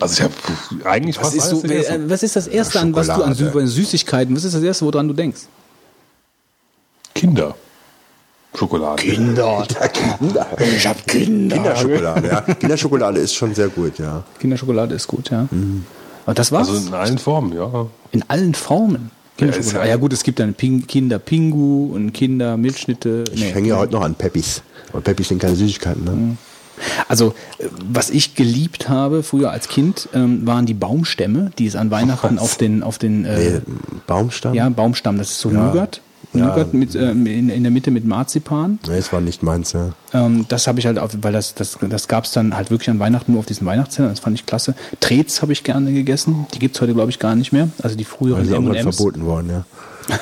also 0.00 0.14
ich 0.14 0.22
habe 0.22 0.88
eigentlich 0.88 1.20
Was 1.20 1.34
ist, 1.34 1.50
so, 1.50 1.62
äh, 1.64 2.08
was 2.08 2.22
ist 2.22 2.36
das 2.36 2.46
Erste, 2.46 2.80
an 2.80 2.94
was 2.94 3.06
du 3.06 3.22
an 3.22 3.34
Süßigkeiten, 3.34 4.34
was 4.34 4.44
ist 4.44 4.54
das 4.54 4.62
Erste, 4.62 4.86
woran 4.86 5.08
du 5.08 5.14
denkst? 5.14 5.42
Kinder. 7.14 7.54
Schokolade. 8.54 9.02
Kinder. 9.02 9.66
Kinder. 10.18 10.46
Ich 10.76 10.86
hab 10.86 11.06
Kinder. 11.06 11.56
Kinderschokolade, 11.56 12.28
ja. 12.28 12.40
Kinderschokolade 12.54 13.20
ist 13.20 13.34
schon 13.34 13.54
sehr 13.54 13.68
gut, 13.68 13.98
ja. 13.98 14.24
Kinderschokolade 14.38 14.94
ist 14.94 15.06
gut, 15.06 15.30
ja. 15.30 15.48
Aber 16.26 16.34
das 16.34 16.50
war's? 16.52 16.68
Also 16.68 16.88
in 16.88 16.94
allen 16.94 17.18
Formen, 17.18 17.52
ja. 17.54 17.86
in 18.12 18.24
allen 18.28 18.54
Formen. 18.54 19.10
Kinderschokolade. 19.36 19.84
Ja, 19.86 19.90
ja- 19.94 19.96
gut, 19.96 20.12
es 20.12 20.22
gibt 20.22 20.38
dann 20.40 20.54
Ping 20.54 20.86
Kinder 20.86 21.18
Pingu 21.18 21.92
und 21.94 22.12
Kinder 22.12 22.56
Milchschnitte. 22.56 23.24
Ich 23.32 23.40
Nee. 23.40 23.52
hänge 23.52 23.68
ja 23.68 23.76
heute 23.78 23.92
noch 23.92 24.02
an 24.02 24.14
Peppis. 24.14 24.62
Und 24.92 25.04
Peppis 25.04 25.28
sind 25.28 25.40
keine 25.40 25.54
Süßigkeiten, 25.54 26.04
ne? 26.04 26.36
Also, 27.08 27.34
äh, 27.58 27.66
was 27.90 28.10
ich 28.10 28.34
geliebt 28.34 28.88
habe 28.88 29.22
früher 29.22 29.50
als 29.52 29.68
Kind, 29.68 30.08
ähm, 30.14 30.46
waren 30.46 30.66
die 30.66 30.74
Baumstämme, 30.74 31.52
die 31.58 31.66
es 31.66 31.76
an 31.76 31.90
Weihnachten 31.90 32.38
auf 32.38 32.56
den, 32.56 32.82
auf 32.82 32.98
den 32.98 33.24
äh, 33.26 33.38
Nee, 33.38 33.60
Baumstamm? 34.06 34.54
ja, 34.54 34.68
Baumstamm, 34.70 35.18
das 35.18 35.30
ist 35.30 35.40
so 35.40 35.50
Ja. 35.50 35.66
Nougat. 35.66 36.00
Ja. 36.32 36.64
Mit, 36.72 36.94
äh, 36.94 37.10
in, 37.10 37.48
in 37.48 37.62
der 37.62 37.72
Mitte 37.72 37.90
mit 37.90 38.04
Marzipan. 38.04 38.78
Nee, 38.86 38.96
das 38.96 39.12
war 39.12 39.20
nicht 39.20 39.42
meins, 39.42 39.72
ja. 39.72 39.90
Ähm, 40.12 40.46
das 40.48 40.68
habe 40.68 40.78
ich 40.78 40.86
halt, 40.86 40.98
auf, 40.98 41.10
weil 41.22 41.32
das, 41.32 41.54
das, 41.54 41.76
das 41.80 42.06
gab 42.06 42.24
es 42.24 42.30
dann 42.32 42.56
halt 42.56 42.70
wirklich 42.70 42.88
an 42.88 43.00
Weihnachten 43.00 43.32
nur 43.32 43.40
auf 43.40 43.46
diesen 43.46 43.66
Weihnachtszellern. 43.66 44.12
Das 44.12 44.20
fand 44.20 44.38
ich 44.38 44.46
klasse. 44.46 44.74
Trets 45.00 45.42
habe 45.42 45.52
ich 45.52 45.64
gerne 45.64 45.92
gegessen. 45.92 46.46
Die 46.54 46.60
gibt's 46.60 46.80
heute, 46.80 46.94
glaube 46.94 47.10
ich, 47.10 47.18
gar 47.18 47.34
nicht 47.34 47.52
mehr. 47.52 47.68
Also 47.82 47.96
die 47.96 48.04
Weil 48.04 48.10
früheren 48.10 48.44
sie 48.44 48.52
irgendwann 48.52 48.76
M&M's. 48.76 48.96
verboten 48.96 49.26
worden, 49.26 49.50
ja. 49.50 49.64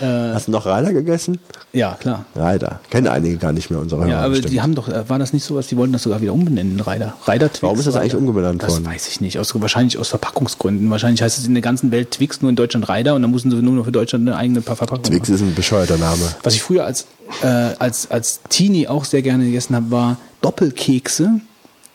Hast 0.00 0.48
du 0.48 0.52
noch 0.52 0.66
Reider 0.66 0.92
gegessen? 0.92 1.38
Ja, 1.72 1.94
klar. 2.00 2.24
Reider. 2.34 2.80
Kennen 2.90 3.06
einige 3.08 3.36
gar 3.36 3.52
nicht 3.52 3.70
mehr 3.70 3.78
unsere 3.80 4.02
Ja, 4.02 4.06
Hörer 4.08 4.18
aber 4.20 4.28
bestimmt. 4.30 4.52
die 4.52 4.60
haben 4.62 4.74
doch, 4.74 4.88
äh, 4.88 5.08
war 5.08 5.18
das 5.18 5.32
nicht 5.32 5.44
so 5.44 5.54
was, 5.56 5.66
die 5.66 5.76
wollten 5.76 5.92
das 5.92 6.02
sogar 6.02 6.20
wieder 6.20 6.32
umbenennen, 6.32 6.74
in 6.74 6.80
Reider. 6.80 7.14
Reider 7.24 7.48
Twix. 7.48 7.62
Warum 7.62 7.78
ist 7.78 7.86
das 7.86 7.96
eigentlich 7.96 8.14
umbenannt 8.14 8.62
Das 8.62 8.72
worden? 8.72 8.86
weiß 8.86 9.08
ich 9.08 9.20
nicht. 9.20 9.38
Aus, 9.38 9.52
wahrscheinlich 9.60 9.98
aus 9.98 10.08
Verpackungsgründen. 10.08 10.90
Wahrscheinlich 10.90 11.22
heißt 11.22 11.38
es 11.38 11.46
in 11.46 11.54
der 11.54 11.62
ganzen 11.62 11.90
Welt 11.90 12.10
Twix, 12.12 12.40
nur 12.40 12.50
in 12.50 12.56
Deutschland 12.56 12.88
Reider 12.88 13.14
und 13.14 13.22
dann 13.22 13.30
mussten 13.30 13.50
sie 13.50 13.56
nur 13.62 13.74
noch 13.74 13.84
für 13.84 13.92
Deutschland 13.92 14.26
eine 14.28 14.36
eigene 14.36 14.60
Pa- 14.60 14.74
Verpackung 14.76 15.04
Twix 15.04 15.28
machen. 15.28 15.34
ist 15.34 15.40
ein 15.42 15.54
bescheuerter 15.54 15.98
Name. 15.98 16.22
Was 16.42 16.54
ich 16.54 16.62
früher 16.62 16.84
als, 16.84 17.06
äh, 17.42 17.46
als, 17.78 18.10
als 18.10 18.40
Teenie 18.48 18.88
auch 18.88 19.04
sehr 19.04 19.22
gerne 19.22 19.44
gegessen 19.44 19.74
habe, 19.76 19.90
war 19.90 20.16
Doppelkekse 20.40 21.40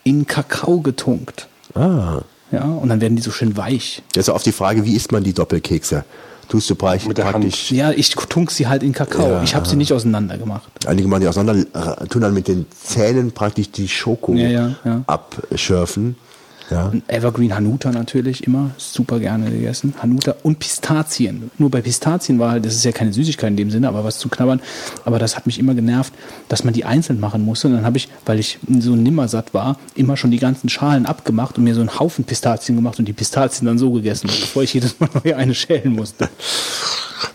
in 0.04 0.26
Kakao 0.26 0.80
getunkt. 0.80 1.48
Ah. 1.74 2.20
Ja, 2.52 2.62
und 2.64 2.88
dann 2.88 3.00
werden 3.00 3.16
die 3.16 3.22
so 3.22 3.30
schön 3.32 3.56
weich. 3.56 4.02
Jetzt 4.14 4.30
auf 4.30 4.42
die 4.42 4.52
Frage, 4.52 4.84
wie 4.84 4.94
isst 4.94 5.10
man 5.12 5.24
die 5.24 5.32
Doppelkekse? 5.32 6.04
Tust 6.48 6.68
du 6.70 6.74
praktisch, 6.74 7.06
Mit 7.08 7.18
der 7.18 7.24
Hand. 7.26 7.34
praktisch 7.40 7.70
Ja, 7.72 7.90
ich 7.90 8.10
tunk 8.10 8.50
sie 8.50 8.66
halt 8.66 8.82
in 8.82 8.92
Kakao. 8.92 9.28
Ja. 9.28 9.42
Ich 9.42 9.54
habe 9.54 9.68
sie 9.68 9.76
nicht 9.76 9.92
auseinander 9.92 10.36
gemacht. 10.38 10.64
einige 10.86 11.08
machen 11.08 11.22
die 11.22 11.28
auseinander, 11.28 11.64
äh, 12.02 12.06
tun 12.06 12.22
dann 12.22 12.34
mit 12.34 12.48
den 12.48 12.66
Zähnen 12.70 13.32
praktisch 13.32 13.70
die 13.70 13.88
Schoko 13.88 14.34
Ja, 14.34 14.48
ja, 14.48 14.74
ja. 14.84 15.04
abschürfen. 15.06 16.16
Ja. 16.70 16.92
Evergreen 17.08 17.54
Hanuta 17.54 17.90
natürlich 17.90 18.46
immer 18.46 18.70
super 18.78 19.20
gerne 19.20 19.50
gegessen. 19.50 19.94
Hanuta 20.00 20.34
und 20.42 20.58
Pistazien. 20.58 21.50
Nur 21.58 21.70
bei 21.70 21.82
Pistazien 21.82 22.38
war 22.38 22.52
halt, 22.52 22.64
das 22.64 22.74
ist 22.74 22.84
ja 22.84 22.92
keine 22.92 23.12
Süßigkeit 23.12 23.50
in 23.50 23.56
dem 23.56 23.70
Sinne, 23.70 23.88
aber 23.88 24.04
was 24.04 24.18
zu 24.18 24.28
knabbern. 24.28 24.60
Aber 25.04 25.18
das 25.18 25.36
hat 25.36 25.46
mich 25.46 25.58
immer 25.58 25.74
genervt, 25.74 26.12
dass 26.48 26.64
man 26.64 26.72
die 26.72 26.84
einzeln 26.84 27.20
machen 27.20 27.44
musste. 27.44 27.68
Und 27.68 27.74
dann 27.74 27.84
habe 27.84 27.98
ich, 27.98 28.08
weil 28.24 28.38
ich 28.38 28.58
so 28.80 28.96
nimmersatt 28.96 29.52
war, 29.52 29.78
immer 29.94 30.16
schon 30.16 30.30
die 30.30 30.38
ganzen 30.38 30.68
Schalen 30.68 31.06
abgemacht 31.06 31.58
und 31.58 31.64
mir 31.64 31.74
so 31.74 31.80
einen 31.80 31.98
Haufen 31.98 32.24
Pistazien 32.24 32.76
gemacht 32.76 32.98
und 32.98 33.06
die 33.06 33.12
Pistazien 33.12 33.66
dann 33.66 33.78
so 33.78 33.92
gegessen, 33.92 34.28
bevor 34.28 34.62
ich 34.62 34.74
jedes 34.74 34.98
Mal 35.00 35.10
neu 35.24 35.34
eine 35.34 35.54
schälen 35.54 35.92
musste. 35.92 36.28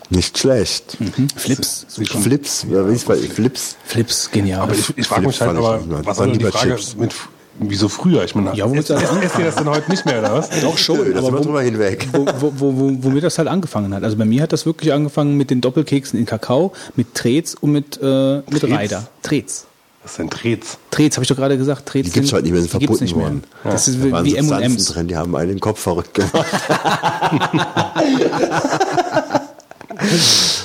Nicht 0.10 0.40
schlecht. 0.40 0.98
Flips. 1.36 1.86
super. 1.88 2.20
Flips, 2.20 2.66
ja. 2.70 2.84
Flips? 2.86 3.78
Flips, 3.84 4.32
genial. 4.32 4.62
Aber 4.62 4.74
ich, 4.74 4.98
ich 4.98 5.08
frage 5.08 5.28
mich 5.28 5.40
halt, 5.40 5.56
aber 5.56 5.82
was 6.06 6.18
denn 6.18 6.34
die 6.34 6.46
Frage 6.46 6.76
Chips. 6.76 6.96
mit, 6.96 7.14
wieso 7.60 7.88
früher? 7.90 8.24
Ich 8.24 8.34
meine, 8.36 8.56
Ja, 8.56 8.66
womit 8.66 8.80
esst, 8.82 8.90
das 8.90 9.04
esst, 9.04 9.24
esst 9.24 9.38
ihr 9.40 9.46
das 9.46 9.56
denn 9.56 9.70
heute 9.70 9.90
nicht 9.92 10.06
mehr, 10.06 10.20
oder 10.20 10.34
was? 10.34 10.50
Doch 10.62 10.78
schon, 10.78 10.98
Nö, 10.98 11.14
das 11.14 11.24
aber 11.26 11.40
wo, 11.40 11.44
drüber 11.44 11.62
hinweg. 11.62 12.08
wo, 12.12 12.26
wo, 12.40 12.54
wo, 12.58 12.74
wo, 12.80 12.98
womit 13.04 13.24
das 13.24 13.38
halt 13.38 13.48
angefangen 13.48 13.94
hat. 13.94 14.04
Also 14.04 14.18
bei 14.18 14.26
mir 14.26 14.42
hat 14.42 14.52
das 14.54 14.66
wirklich 14.66 14.92
angefangen 14.94 15.36
mit 15.38 15.50
den 15.52 15.62
Doppelkeksen 15.62 16.18
in 16.20 16.26
Kakao, 16.26 16.74
mit 16.96 17.14
Trets 17.16 17.56
und 17.56 17.72
mit, 17.72 18.00
äh, 18.02 18.38
mit 18.50 18.62
Trets? 18.62 18.74
Reider. 18.74 19.08
Trets. 19.22 19.66
Das 20.02 20.16
sind 20.16 20.32
Trets. 20.32 20.78
Trets, 20.92 21.18
habe 21.18 21.24
ich 21.24 21.28
doch 21.28 21.36
gerade 21.36 21.58
gesagt. 21.58 21.86
Trets 21.86 22.08
Die 22.08 22.14
gibt's 22.14 22.30
sind- 22.30 22.38
heute 22.38 22.44
nicht 22.46 22.54
mehr, 22.54 22.62
sind 22.62 22.74
die 22.74 22.80
gibt's 22.80 23.00
verboten 23.00 23.04
nicht 23.04 23.16
mehr. 23.16 23.26
worden. 23.26 23.44
Das 23.66 23.88
ist 23.90 23.98
Da 24.04 24.12
waren 24.12 24.26
wie 24.26 24.36
M&M's. 24.38 24.86
drin, 24.86 25.08
die 25.10 25.18
haben 25.18 25.36
einen 25.36 25.50
den 25.50 25.60
Kopf 25.60 25.80
verrückt 25.82 26.14
gemacht. 26.14 26.34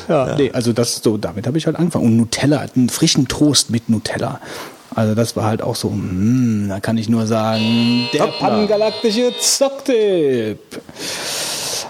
Ja, 0.09 0.35
Nee, 0.37 0.51
also 0.53 0.73
das 0.73 0.97
so, 1.03 1.17
damit 1.17 1.47
habe 1.47 1.59
ich 1.59 1.67
halt 1.67 1.77
angefangen. 1.77 2.05
Und 2.07 2.17
Nutella, 2.17 2.65
einen 2.77 2.89
frischen 2.89 3.27
Toast 3.27 3.71
mit 3.71 3.89
Nutella. 3.89 4.41
Also 4.95 5.15
das 5.15 5.35
war 5.37 5.45
halt 5.45 5.63
auch 5.63 5.77
so, 5.77 5.91
mm, 5.91 6.69
da 6.69 6.81
kann 6.81 6.97
ich 6.99 7.09
nur 7.09 7.27
sagen, 7.27 8.09
der 8.13 8.27
pangalaktische 8.27 9.33
Zocktipp. 9.41 10.59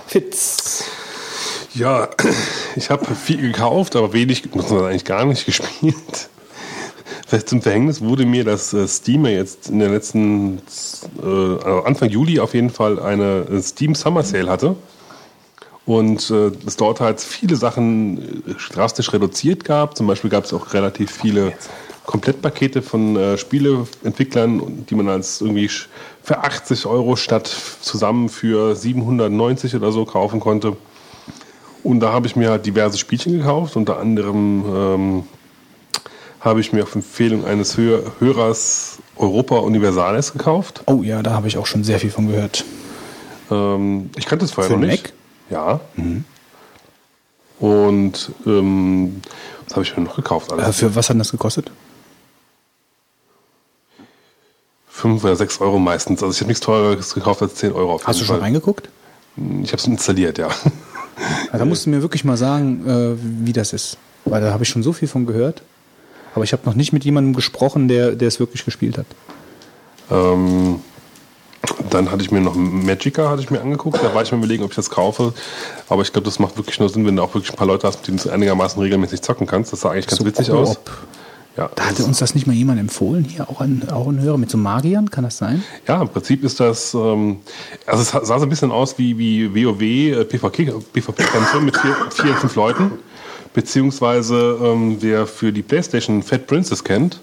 Fitz. 0.07 0.85
Ja, 1.75 2.09
ich 2.77 2.91
habe 2.91 3.15
viel 3.15 3.41
gekauft, 3.41 3.97
aber 3.97 4.13
wenig, 4.13 4.55
muss 4.55 4.71
man 4.71 4.85
eigentlich 4.85 5.05
gar 5.05 5.25
nicht 5.25 5.45
gespielt. 5.47 6.29
Vielleicht 7.27 7.49
zum 7.49 7.63
Verhängnis 7.63 8.01
wurde 8.01 8.25
mir, 8.25 8.45
dass 8.45 8.73
äh, 8.73 8.87
Steam 8.87 9.27
jetzt 9.27 9.69
in 9.69 9.81
der 9.81 9.89
letzten, 9.89 10.59
äh, 11.21 11.27
also 11.27 11.83
Anfang 11.85 12.11
Juli 12.11 12.39
auf 12.39 12.55
jeden 12.55 12.71
Fall 12.71 13.01
eine 13.01 13.47
äh, 13.51 13.61
Steam 13.61 13.95
Summer 13.95 14.23
Sale 14.23 14.51
hatte. 14.51 14.77
Und 15.87 16.31
äh, 16.31 16.51
es 16.67 16.77
dort 16.77 17.01
halt 17.01 17.21
viele 17.21 17.57
Sachen 17.57 18.47
äh, 18.49 18.73
drastisch 18.73 19.13
reduziert 19.13 19.65
gab. 19.65 19.97
Zum 19.97 20.07
Beispiel 20.07 20.31
gab 20.31 20.45
es 20.45 20.53
auch 20.53 20.73
relativ 20.73 21.11
viele 21.11 21.53
Komplettpakete 22.07 22.83
von 22.83 23.17
äh, 23.17 23.39
Spieleentwicklern, 23.39 24.87
die 24.87 24.95
man 24.95 25.09
als 25.09 25.41
irgendwie 25.41 25.71
für 26.23 26.39
80 26.39 26.87
Euro 26.87 27.17
statt 27.17 27.47
zusammen 27.81 28.29
für 28.29 28.77
790 28.77 29.75
oder 29.77 29.91
so 29.91 30.05
kaufen 30.05 30.41
konnte. 30.41 30.77
Und 31.83 32.01
da 32.01 32.13
habe 32.13 32.27
ich 32.27 32.37
mir 32.37 32.51
halt 32.51 32.67
diverse 32.67 32.99
Spielchen 32.99 33.39
gekauft. 33.39 33.77
Unter 33.77 33.99
anderem 33.99 34.65
ähm, 34.75 35.23
habe 36.41 36.61
ich 36.61 36.73
mir 36.73 36.83
auf 36.83 36.95
Empfehlung 36.95 37.45
eines 37.45 37.77
Hör 37.77 38.03
Hörers 38.19 38.99
Europa 39.17 39.59
Universalis 39.59 40.33
gekauft. 40.33 40.83
Oh 40.87 41.03
ja, 41.03 41.23
da 41.23 41.33
habe 41.33 41.49
ich 41.49 41.57
auch 41.59 41.67
schon 41.67 41.85
sehr 41.85 42.01
viel 42.01 42.11
von 42.11 42.29
gehört. 42.29 42.65
Ähm, 43.51 44.11
ich 44.17 44.27
kannte 44.27 44.45
es 44.45 44.53
vorher 44.53 44.73
Für 44.73 44.79
noch 44.79 44.87
nicht. 44.87 45.13
Mac? 45.51 45.51
Ja. 45.51 45.81
Und 47.61 48.33
ähm, 48.47 49.23
was 49.67 49.75
habe 49.75 49.85
ich 49.85 49.97
mir 49.97 50.05
noch 50.05 50.17
gekauft? 50.17 50.53
Äh, 50.53 50.73
für 50.73 50.95
was 50.95 51.09
hat 51.11 51.19
das 51.19 51.31
gekostet? 51.31 51.71
Fünf 54.97 55.25
oder 55.25 55.35
sechs 55.35 55.61
Euro 55.61 55.81
meistens. 55.81 56.23
Also 56.23 56.33
ich 56.33 56.41
habe 56.41 56.49
nichts 56.49 56.65
teureres 56.65 57.15
gekauft 57.15 57.43
als 57.43 57.57
10 57.57 57.73
Euro 57.73 57.95
auf 57.95 58.03
jeden 58.03 58.07
Hast 58.07 58.21
du 58.21 58.25
schon 58.25 58.37
Fall. 58.37 58.45
reingeguckt? 58.45 58.89
Ich 59.65 59.73
habe 59.73 59.79
es 59.79 59.87
installiert, 59.89 60.39
ja. 60.39 60.49
Also 61.51 61.59
da 61.59 61.65
musst 61.65 61.87
du 61.87 61.91
mir 61.91 62.01
wirklich 62.03 62.25
mal 62.25 62.37
sagen, 62.37 62.85
äh, 62.89 63.47
wie 63.47 63.53
das 63.53 63.73
ist. 63.73 63.97
Weil 64.25 64.41
da 64.41 64.53
habe 64.53 64.63
ich 64.65 64.69
schon 64.69 64.83
so 64.83 64.93
viel 64.93 65.07
von 65.09 65.27
gehört. 65.27 65.63
Aber 66.35 66.43
ich 66.45 66.53
habe 66.53 66.63
noch 66.67 66.75
nicht 66.75 66.93
mit 66.93 67.05
jemandem 67.05 67.35
gesprochen, 67.35 67.87
der, 67.89 68.13
der 68.13 68.27
es 68.29 68.41
wirklich 68.41 68.65
gespielt 68.65 68.99
hat. 68.99 69.07
Ähm, 70.11 70.81
dann 71.91 72.11
hatte 72.11 72.23
ich 72.23 72.31
mir 72.33 72.41
noch 72.41 72.55
Magica 72.57 73.31
hatte 73.31 73.43
ich 73.43 73.51
mir 73.51 73.61
angeguckt. 73.61 73.99
Da 74.03 74.13
war 74.15 74.23
ich 74.23 74.33
mir 74.33 74.39
überlegen, 74.39 74.65
ob 74.65 74.71
ich 74.71 74.77
das 74.77 74.91
kaufe. 74.91 75.33
Aber 75.89 76.03
ich 76.03 76.13
glaube, 76.13 76.25
das 76.27 76.39
macht 76.41 76.57
wirklich 76.57 76.79
nur 76.81 76.89
Sinn, 76.89 77.07
wenn 77.07 77.17
du 77.17 77.23
auch 77.23 77.33
wirklich 77.35 77.53
ein 77.53 77.57
paar 77.57 77.67
Leute 77.69 77.87
hast, 77.87 77.99
mit 77.99 78.09
denen 78.09 78.19
du 78.19 78.31
einigermaßen 78.31 78.81
regelmäßig 78.83 79.23
zocken 79.23 79.47
kannst. 79.47 79.73
Das 79.73 79.81
sah 79.83 79.91
eigentlich 79.91 80.07
ganz 80.09 80.19
So 80.19 80.27
witzig 80.27 80.49
Koop. 80.49 80.59
aus. 80.59 80.79
Ja, 81.57 81.71
Da 81.75 81.87
hatte 81.87 82.05
uns 82.05 82.19
das 82.19 82.35
nicht 82.35 82.47
mal 82.47 82.53
jemand 82.53 82.81
empfohlen, 82.81 83.25
hier 83.25 83.49
auch 83.49 83.61
ein, 83.61 83.89
auch 83.91 84.09
ein 84.09 84.21
Hörer 84.21 84.39
mit 84.39 84.51
so 84.51 84.59
Magiern, 84.59 85.11
kann 85.11 85.23
das 85.23 85.39
sein? 85.39 85.63
Ja, 85.87 86.03
im 86.03 86.09
Prinzip 86.09 86.43
ist 86.43 86.59
das, 86.59 86.95
ähm, 86.95 87.39
also 87.87 88.03
es 88.03 88.11
sah 88.11 88.39
so 88.39 88.45
ein 88.45 88.49
bisschen 88.49 88.73
aus 88.73 88.99
wie, 88.99 89.17
wie 89.17 89.65
WoW, 89.65 89.81
äh, 89.83 90.25
PvP, 90.25 90.73
PvP-Kämpfe 90.93 91.61
mit 91.61 91.77
vier, 91.77 91.97
vier, 92.11 92.35
fünf 92.35 92.57
Leuten. 92.57 92.91
Beziehungsweise, 93.53 94.59
ähm, 94.61 94.97
wer 95.01 95.29
für 95.29 95.53
die 95.53 95.63
Playstation 95.63 96.25
Fat 96.25 96.49
Princess 96.49 96.83
kennt, 96.83 97.21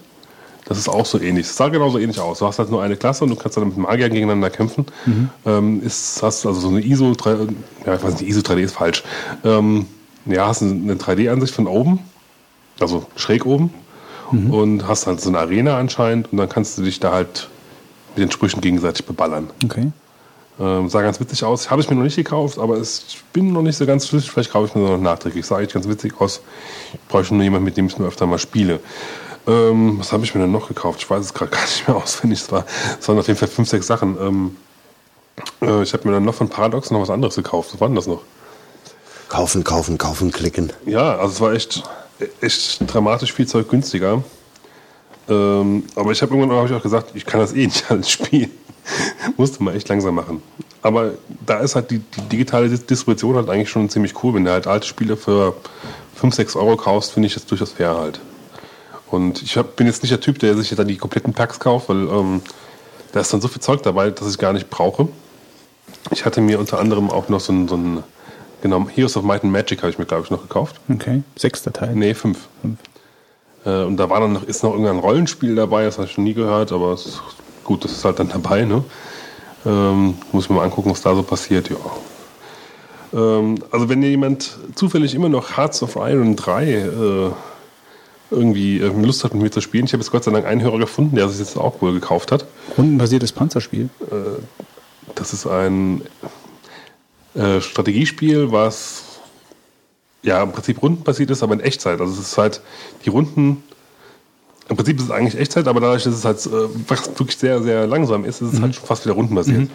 das 0.64 0.78
ist 0.78 0.88
auch 0.88 1.04
so 1.04 1.20
ähnlich. 1.20 1.46
Es 1.46 1.56
sah 1.56 1.68
genauso 1.68 1.98
ähnlich 1.98 2.18
aus. 2.18 2.38
Du 2.38 2.46
hast 2.46 2.58
halt 2.58 2.70
nur 2.70 2.82
eine 2.82 2.96
Klasse 2.96 3.24
und 3.24 3.30
du 3.30 3.36
kannst 3.36 3.58
dann 3.58 3.68
mit 3.68 3.76
Magiern 3.76 4.12
gegeneinander 4.12 4.48
kämpfen. 4.48 4.86
Ähm, 5.44 5.82
ist, 5.82 6.22
hast 6.22 6.46
also 6.46 6.58
so 6.58 6.68
eine 6.68 6.80
ISO, 6.80 7.12
3, 7.14 7.48
ja, 7.84 7.94
ich 7.96 8.02
weiß 8.02 8.20
nicht, 8.20 8.28
ISO 8.30 8.40
3D 8.40 8.60
ist 8.60 8.74
falsch. 8.74 9.02
Ähm, 9.44 9.86
ja, 10.24 10.46
hast 10.46 10.62
eine 10.62 10.94
3D-Ansicht 10.94 11.54
von 11.54 11.66
oben, 11.66 11.98
also 12.80 13.04
schräg 13.16 13.44
oben. 13.44 13.74
Und 14.32 14.88
hast 14.88 15.06
halt 15.06 15.20
so 15.20 15.28
eine 15.28 15.38
Arena 15.38 15.78
anscheinend 15.78 16.32
und 16.32 16.38
dann 16.38 16.48
kannst 16.48 16.78
du 16.78 16.82
dich 16.82 17.00
da 17.00 17.12
halt 17.12 17.48
mit 18.14 18.24
den 18.24 18.30
Sprüchen 18.30 18.60
gegenseitig 18.60 19.06
beballern. 19.06 19.50
Okay. 19.64 19.92
Ähm, 20.60 20.88
sah 20.88 21.02
ganz 21.02 21.18
witzig 21.18 21.44
aus. 21.44 21.70
Habe 21.70 21.80
ich 21.80 21.88
mir 21.88 21.96
noch 21.96 22.02
nicht 22.02 22.16
gekauft, 22.16 22.58
aber 22.58 22.76
es, 22.76 23.04
ich 23.08 23.22
bin 23.32 23.52
noch 23.52 23.62
nicht 23.62 23.76
so 23.76 23.86
ganz 23.86 24.06
schlüssig. 24.06 24.30
Vielleicht 24.30 24.52
kaufe 24.52 24.68
ich 24.68 24.74
mir 24.74 24.82
noch 24.82 24.98
nachträglich. 24.98 25.46
Sah 25.46 25.56
eigentlich 25.56 25.72
ganz 25.72 25.88
witzig 25.88 26.20
aus. 26.20 26.40
Ich 26.92 27.00
bräuchte 27.08 27.34
nur 27.34 27.42
jemanden, 27.42 27.64
mit 27.64 27.76
dem 27.76 27.86
ich 27.86 27.94
es 27.94 27.98
mir 27.98 28.06
öfter 28.06 28.26
mal 28.26 28.38
spiele. 28.38 28.80
Ähm, 29.46 29.98
was 29.98 30.12
habe 30.12 30.24
ich 30.24 30.34
mir 30.34 30.42
denn 30.42 30.52
noch 30.52 30.68
gekauft? 30.68 31.00
Ich 31.02 31.10
weiß 31.10 31.24
es 31.24 31.34
gerade 31.34 31.50
gar 31.56 31.62
nicht 31.62 31.88
mehr 31.88 31.96
auswendig. 31.96 32.40
Es, 32.40 32.52
war, 32.52 32.64
es 33.00 33.08
waren 33.08 33.18
auf 33.18 33.26
jeden 33.26 33.38
Fall 33.38 33.48
fünf, 33.48 33.68
sechs 33.68 33.86
Sachen. 33.86 34.16
Ähm, 34.20 34.56
äh, 35.62 35.82
ich 35.82 35.92
habe 35.94 36.06
mir 36.06 36.14
dann 36.14 36.24
noch 36.24 36.34
von 36.34 36.48
Paradox 36.48 36.90
noch 36.90 37.00
was 37.00 37.10
anderes 37.10 37.34
gekauft. 37.34 37.70
Was 37.72 37.80
war 37.80 37.88
denn 37.88 37.96
das 37.96 38.06
noch? 38.06 38.22
Kaufen, 39.28 39.64
kaufen, 39.64 39.96
kaufen, 39.96 40.30
klicken. 40.30 40.72
Ja, 40.84 41.16
also 41.16 41.32
es 41.32 41.40
war 41.40 41.52
echt, 41.54 41.82
echt 42.40 42.80
dramatisch 42.92 43.32
viel 43.32 43.46
Zeug 43.46 43.68
günstiger. 43.68 44.22
Ähm, 45.28 45.84
aber 45.94 46.10
ich 46.12 46.20
habe 46.22 46.34
irgendwann 46.34 46.58
hab 46.58 46.66
ich 46.66 46.74
auch 46.74 46.82
gesagt, 46.82 47.12
ich 47.14 47.24
kann 47.24 47.40
das 47.40 47.52
eh 47.52 47.66
nicht 47.66 47.84
alles 47.90 48.10
spielen. 48.10 48.50
Musste 49.36 49.62
man 49.62 49.74
echt 49.76 49.88
langsam 49.88 50.14
machen. 50.16 50.42
Aber 50.82 51.12
da 51.46 51.60
ist 51.60 51.76
halt 51.76 51.90
die, 51.92 51.98
die 52.00 52.20
digitale 52.22 52.68
Dis- 52.68 52.84
Distribution 52.84 53.36
halt 53.36 53.48
eigentlich 53.48 53.70
schon 53.70 53.88
ziemlich 53.88 54.22
cool. 54.22 54.34
Wenn 54.34 54.44
du 54.44 54.50
halt 54.50 54.66
alte 54.66 54.86
Spiele 54.86 55.16
für 55.16 55.54
5, 56.16 56.34
6 56.34 56.56
Euro 56.56 56.76
kaufst, 56.76 57.12
finde 57.12 57.28
ich 57.28 57.34
das 57.34 57.46
durchaus 57.46 57.72
fair 57.72 57.96
halt. 57.96 58.20
Und 59.08 59.42
ich 59.42 59.56
hab, 59.56 59.76
bin 59.76 59.86
jetzt 59.86 60.02
nicht 60.02 60.10
der 60.10 60.20
Typ, 60.20 60.38
der 60.40 60.56
sich 60.56 60.74
dann 60.74 60.88
die 60.88 60.96
kompletten 60.96 61.32
Packs 61.34 61.60
kauft, 61.60 61.88
weil 61.88 62.08
ähm, 62.08 62.42
da 63.12 63.20
ist 63.20 63.32
dann 63.32 63.40
so 63.40 63.46
viel 63.46 63.60
Zeug 63.62 63.82
dabei, 63.82 64.10
dass 64.10 64.28
ich 64.28 64.38
gar 64.38 64.52
nicht 64.52 64.70
brauche. 64.70 65.06
Ich 66.10 66.24
hatte 66.24 66.40
mir 66.40 66.58
unter 66.58 66.80
anderem 66.80 67.10
auch 67.10 67.28
noch 67.28 67.40
so 67.40 67.52
ein, 67.52 67.68
so 67.68 67.76
ein 67.76 68.02
genau, 68.62 68.88
Heroes 68.88 69.16
of 69.16 69.24
Might 69.24 69.44
and 69.44 69.52
Magic 69.52 69.82
habe 69.82 69.90
ich 69.90 69.98
mir, 69.98 70.06
glaube 70.06 70.24
ich, 70.24 70.30
noch 70.30 70.40
gekauft. 70.40 70.80
Okay. 70.88 71.22
Sechster 71.36 71.72
Teil. 71.72 71.94
Nee, 71.94 72.14
fünf. 72.14 72.48
Äh, 73.66 73.82
und 73.82 73.98
da 73.98 74.08
war 74.08 74.20
dann 74.20 74.32
noch, 74.32 74.44
ist 74.44 74.62
noch 74.62 74.70
irgendein 74.70 74.98
Rollenspiel 74.98 75.54
dabei, 75.54 75.84
das 75.84 75.98
habe 75.98 76.06
ich 76.06 76.12
schon 76.12 76.24
nie 76.24 76.34
gehört, 76.34 76.72
aber 76.72 76.92
es 76.92 77.20
gut, 77.64 77.84
das 77.84 77.92
ist 77.92 78.04
halt 78.04 78.18
dann 78.18 78.28
dabei, 78.28 78.64
ne? 78.64 78.82
Ähm, 79.64 80.14
muss 80.32 80.44
ich 80.44 80.50
mir 80.50 80.56
mal 80.56 80.64
angucken, 80.64 80.90
was 80.90 81.02
da 81.02 81.14
so 81.14 81.22
passiert, 81.22 81.70
ja. 81.70 81.76
Ähm, 83.14 83.56
also 83.70 83.88
wenn 83.88 84.02
jemand 84.02 84.58
zufällig 84.74 85.14
immer 85.14 85.28
noch 85.28 85.56
Hearts 85.56 85.82
of 85.82 85.96
Iron 85.96 86.34
3 86.34 86.64
äh, 86.72 87.30
irgendwie 88.30 88.78
äh, 88.80 88.88
Lust 88.88 89.22
hat, 89.22 89.34
mit 89.34 89.42
mir 89.42 89.50
zu 89.50 89.60
spielen, 89.60 89.84
ich 89.84 89.92
habe 89.92 90.02
jetzt 90.02 90.10
Gott 90.10 90.24
sei 90.24 90.32
Dank 90.32 90.46
einen 90.46 90.62
Hörer 90.62 90.78
gefunden, 90.78 91.14
der 91.14 91.28
sich 91.28 91.38
jetzt 91.38 91.56
auch 91.56 91.80
wohl 91.80 91.92
gekauft 91.92 92.32
hat. 92.32 92.46
Rundenbasiertes 92.76 93.32
Panzerspiel. 93.32 93.90
Das 95.14 95.32
ist 95.32 95.46
ein 95.46 96.02
äh, 97.34 97.60
Strategiespiel, 97.60 98.52
was 98.52 99.04
ja 100.22 100.42
im 100.42 100.52
Prinzip 100.52 100.82
rundenbasiert 100.82 101.30
ist, 101.30 101.42
aber 101.42 101.54
in 101.54 101.60
Echtzeit. 101.60 102.00
Also 102.00 102.12
es 102.12 102.28
ist 102.28 102.38
halt 102.38 102.60
die 103.04 103.10
Runden. 103.10 103.62
Im 104.68 104.76
Prinzip 104.76 104.98
ist 104.98 105.04
es 105.04 105.10
eigentlich 105.10 105.40
Echtzeit, 105.40 105.66
aber 105.66 105.80
dadurch, 105.80 106.04
dass 106.04 106.14
es 106.14 106.24
halt 106.24 106.44
äh, 106.46 106.88
wirklich 107.18 107.36
sehr, 107.36 107.62
sehr 107.62 107.86
langsam 107.86 108.24
ist, 108.24 108.40
ist 108.40 108.54
es 108.54 108.60
halt 108.60 108.74
schon 108.74 108.86
fast 108.86 109.04
wieder 109.04 109.14
rundenbasiert. 109.14 109.68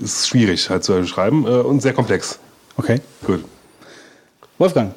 Ist 0.00 0.28
schwierig 0.28 0.68
halt 0.70 0.84
zu 0.84 0.92
beschreiben 0.94 1.44
äh, 1.46 1.60
und 1.60 1.80
sehr 1.80 1.92
komplex. 1.92 2.38
Okay. 2.76 3.00
Gut. 3.26 3.44
Wolfgang. 4.58 4.94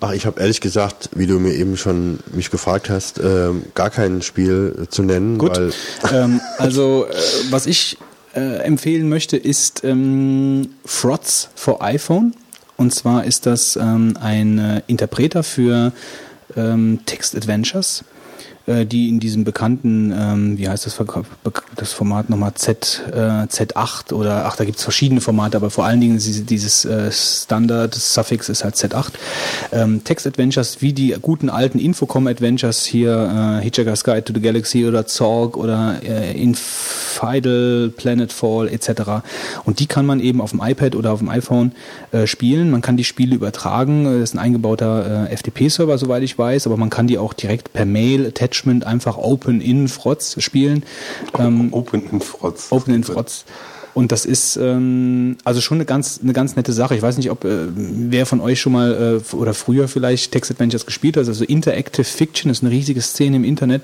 Ach, 0.00 0.12
ich 0.12 0.24
habe 0.24 0.40
ehrlich 0.40 0.60
gesagt, 0.60 1.10
wie 1.14 1.26
du 1.26 1.38
mir 1.38 1.52
eben 1.54 1.76
schon 1.76 2.20
mich 2.32 2.50
gefragt 2.50 2.88
hast, 2.88 3.18
ähm, 3.18 3.64
gar 3.74 3.90
kein 3.90 4.22
Spiel 4.22 4.86
zu 4.88 5.02
nennen, 5.02 5.36
Gut. 5.36 5.56
weil 5.56 5.72
ähm, 6.12 6.40
also, 6.56 7.06
äh, 7.06 7.14
was 7.50 7.66
ich 7.66 7.98
äh, 8.34 8.62
empfehlen 8.62 9.08
möchte, 9.08 9.36
ist 9.36 9.84
ähm, 9.84 10.70
Frots 10.84 11.50
for 11.54 11.82
iPhone. 11.82 12.34
Und 12.76 12.94
zwar 12.94 13.24
ist 13.24 13.46
das 13.46 13.76
ähm, 13.76 14.16
ein 14.20 14.58
äh, 14.58 14.82
Interpreter 14.86 15.42
für 15.42 15.92
ähm, 16.56 17.00
Text-Adventures, 17.06 18.02
äh, 18.02 18.19
die 18.66 19.08
in 19.08 19.20
diesem 19.20 19.44
bekannten, 19.44 20.12
ähm, 20.16 20.58
wie 20.58 20.68
heißt 20.68 20.86
das, 20.86 21.00
das 21.76 21.92
Format 21.92 22.30
nochmal 22.30 22.54
Z, 22.54 23.02
äh, 23.12 23.46
Z8 23.46 24.12
oder, 24.12 24.46
ach, 24.46 24.56
da 24.56 24.64
gibt's 24.64 24.82
verschiedene 24.82 25.20
Formate, 25.20 25.56
aber 25.56 25.70
vor 25.70 25.84
allen 25.84 26.00
Dingen 26.00 26.18
dieses, 26.18 26.84
äh, 26.84 27.10
Standard-Suffix 27.10 28.48
ist 28.48 28.64
halt 28.64 28.76
Z8. 28.76 29.12
Ähm, 29.72 30.04
Text-Adventures 30.04 30.82
wie 30.82 30.92
die 30.92 31.16
guten 31.20 31.48
alten 31.50 31.78
Infocom-Adventures 31.78 32.84
hier, 32.84 33.58
äh, 33.60 33.62
Hitchhiker's 33.62 34.04
Guide 34.04 34.24
to 34.24 34.32
the 34.34 34.40
Galaxy 34.40 34.86
oder 34.86 35.06
Zorg 35.06 35.56
oder 35.56 36.00
äh, 36.02 36.40
Infidel, 36.40 37.90
Planetfall 37.90 38.68
etc. 38.68 39.22
Und 39.64 39.80
die 39.80 39.86
kann 39.86 40.06
man 40.06 40.20
eben 40.20 40.40
auf 40.40 40.50
dem 40.50 40.60
iPad 40.62 40.94
oder 40.96 41.12
auf 41.12 41.20
dem 41.20 41.28
iPhone 41.28 41.72
äh, 42.12 42.26
spielen. 42.26 42.70
Man 42.70 42.82
kann 42.82 42.96
die 42.96 43.04
Spiele 43.04 43.34
übertragen. 43.34 44.04
Das 44.04 44.30
ist 44.30 44.34
ein 44.34 44.38
eingebauter 44.38 45.28
äh, 45.30 45.36
FTP-Server, 45.36 45.98
soweit 45.98 46.22
ich 46.22 46.38
weiß, 46.38 46.66
aber 46.66 46.76
man 46.76 46.90
kann 46.90 47.06
die 47.06 47.18
auch 47.18 47.32
direkt 47.32 47.72
per 47.72 47.84
Mail, 47.84 48.32
Attachment, 48.50 48.84
einfach 48.84 49.16
Open 49.16 49.60
in 49.60 49.88
Frotz 49.88 50.42
spielen. 50.42 50.82
Ähm, 51.38 51.72
Open 51.72 52.02
in 52.10 52.20
Frotz. 52.20 52.68
Open 52.70 52.94
in 52.94 53.04
Frotz. 53.04 53.44
Und 53.92 54.12
das 54.12 54.24
ist 54.24 54.56
ähm, 54.56 55.36
also 55.44 55.60
schon 55.60 55.78
eine 55.78 55.84
ganz, 55.84 56.20
eine 56.22 56.32
ganz 56.32 56.54
nette 56.54 56.72
Sache. 56.72 56.94
Ich 56.94 57.02
weiß 57.02 57.16
nicht, 57.16 57.30
ob 57.30 57.44
äh, 57.44 57.66
wer 57.74 58.24
von 58.24 58.40
euch 58.40 58.60
schon 58.60 58.72
mal 58.72 59.20
äh, 59.20 59.34
oder 59.34 59.52
früher 59.52 59.88
vielleicht 59.88 60.32
Text 60.32 60.50
Adventures 60.50 60.86
gespielt 60.86 61.16
hat. 61.16 61.26
Also 61.26 61.44
Interactive 61.44 62.04
Fiction 62.04 62.50
ist 62.50 62.62
eine 62.62 62.70
riesige 62.70 63.02
Szene 63.02 63.36
im 63.36 63.44
Internet, 63.44 63.82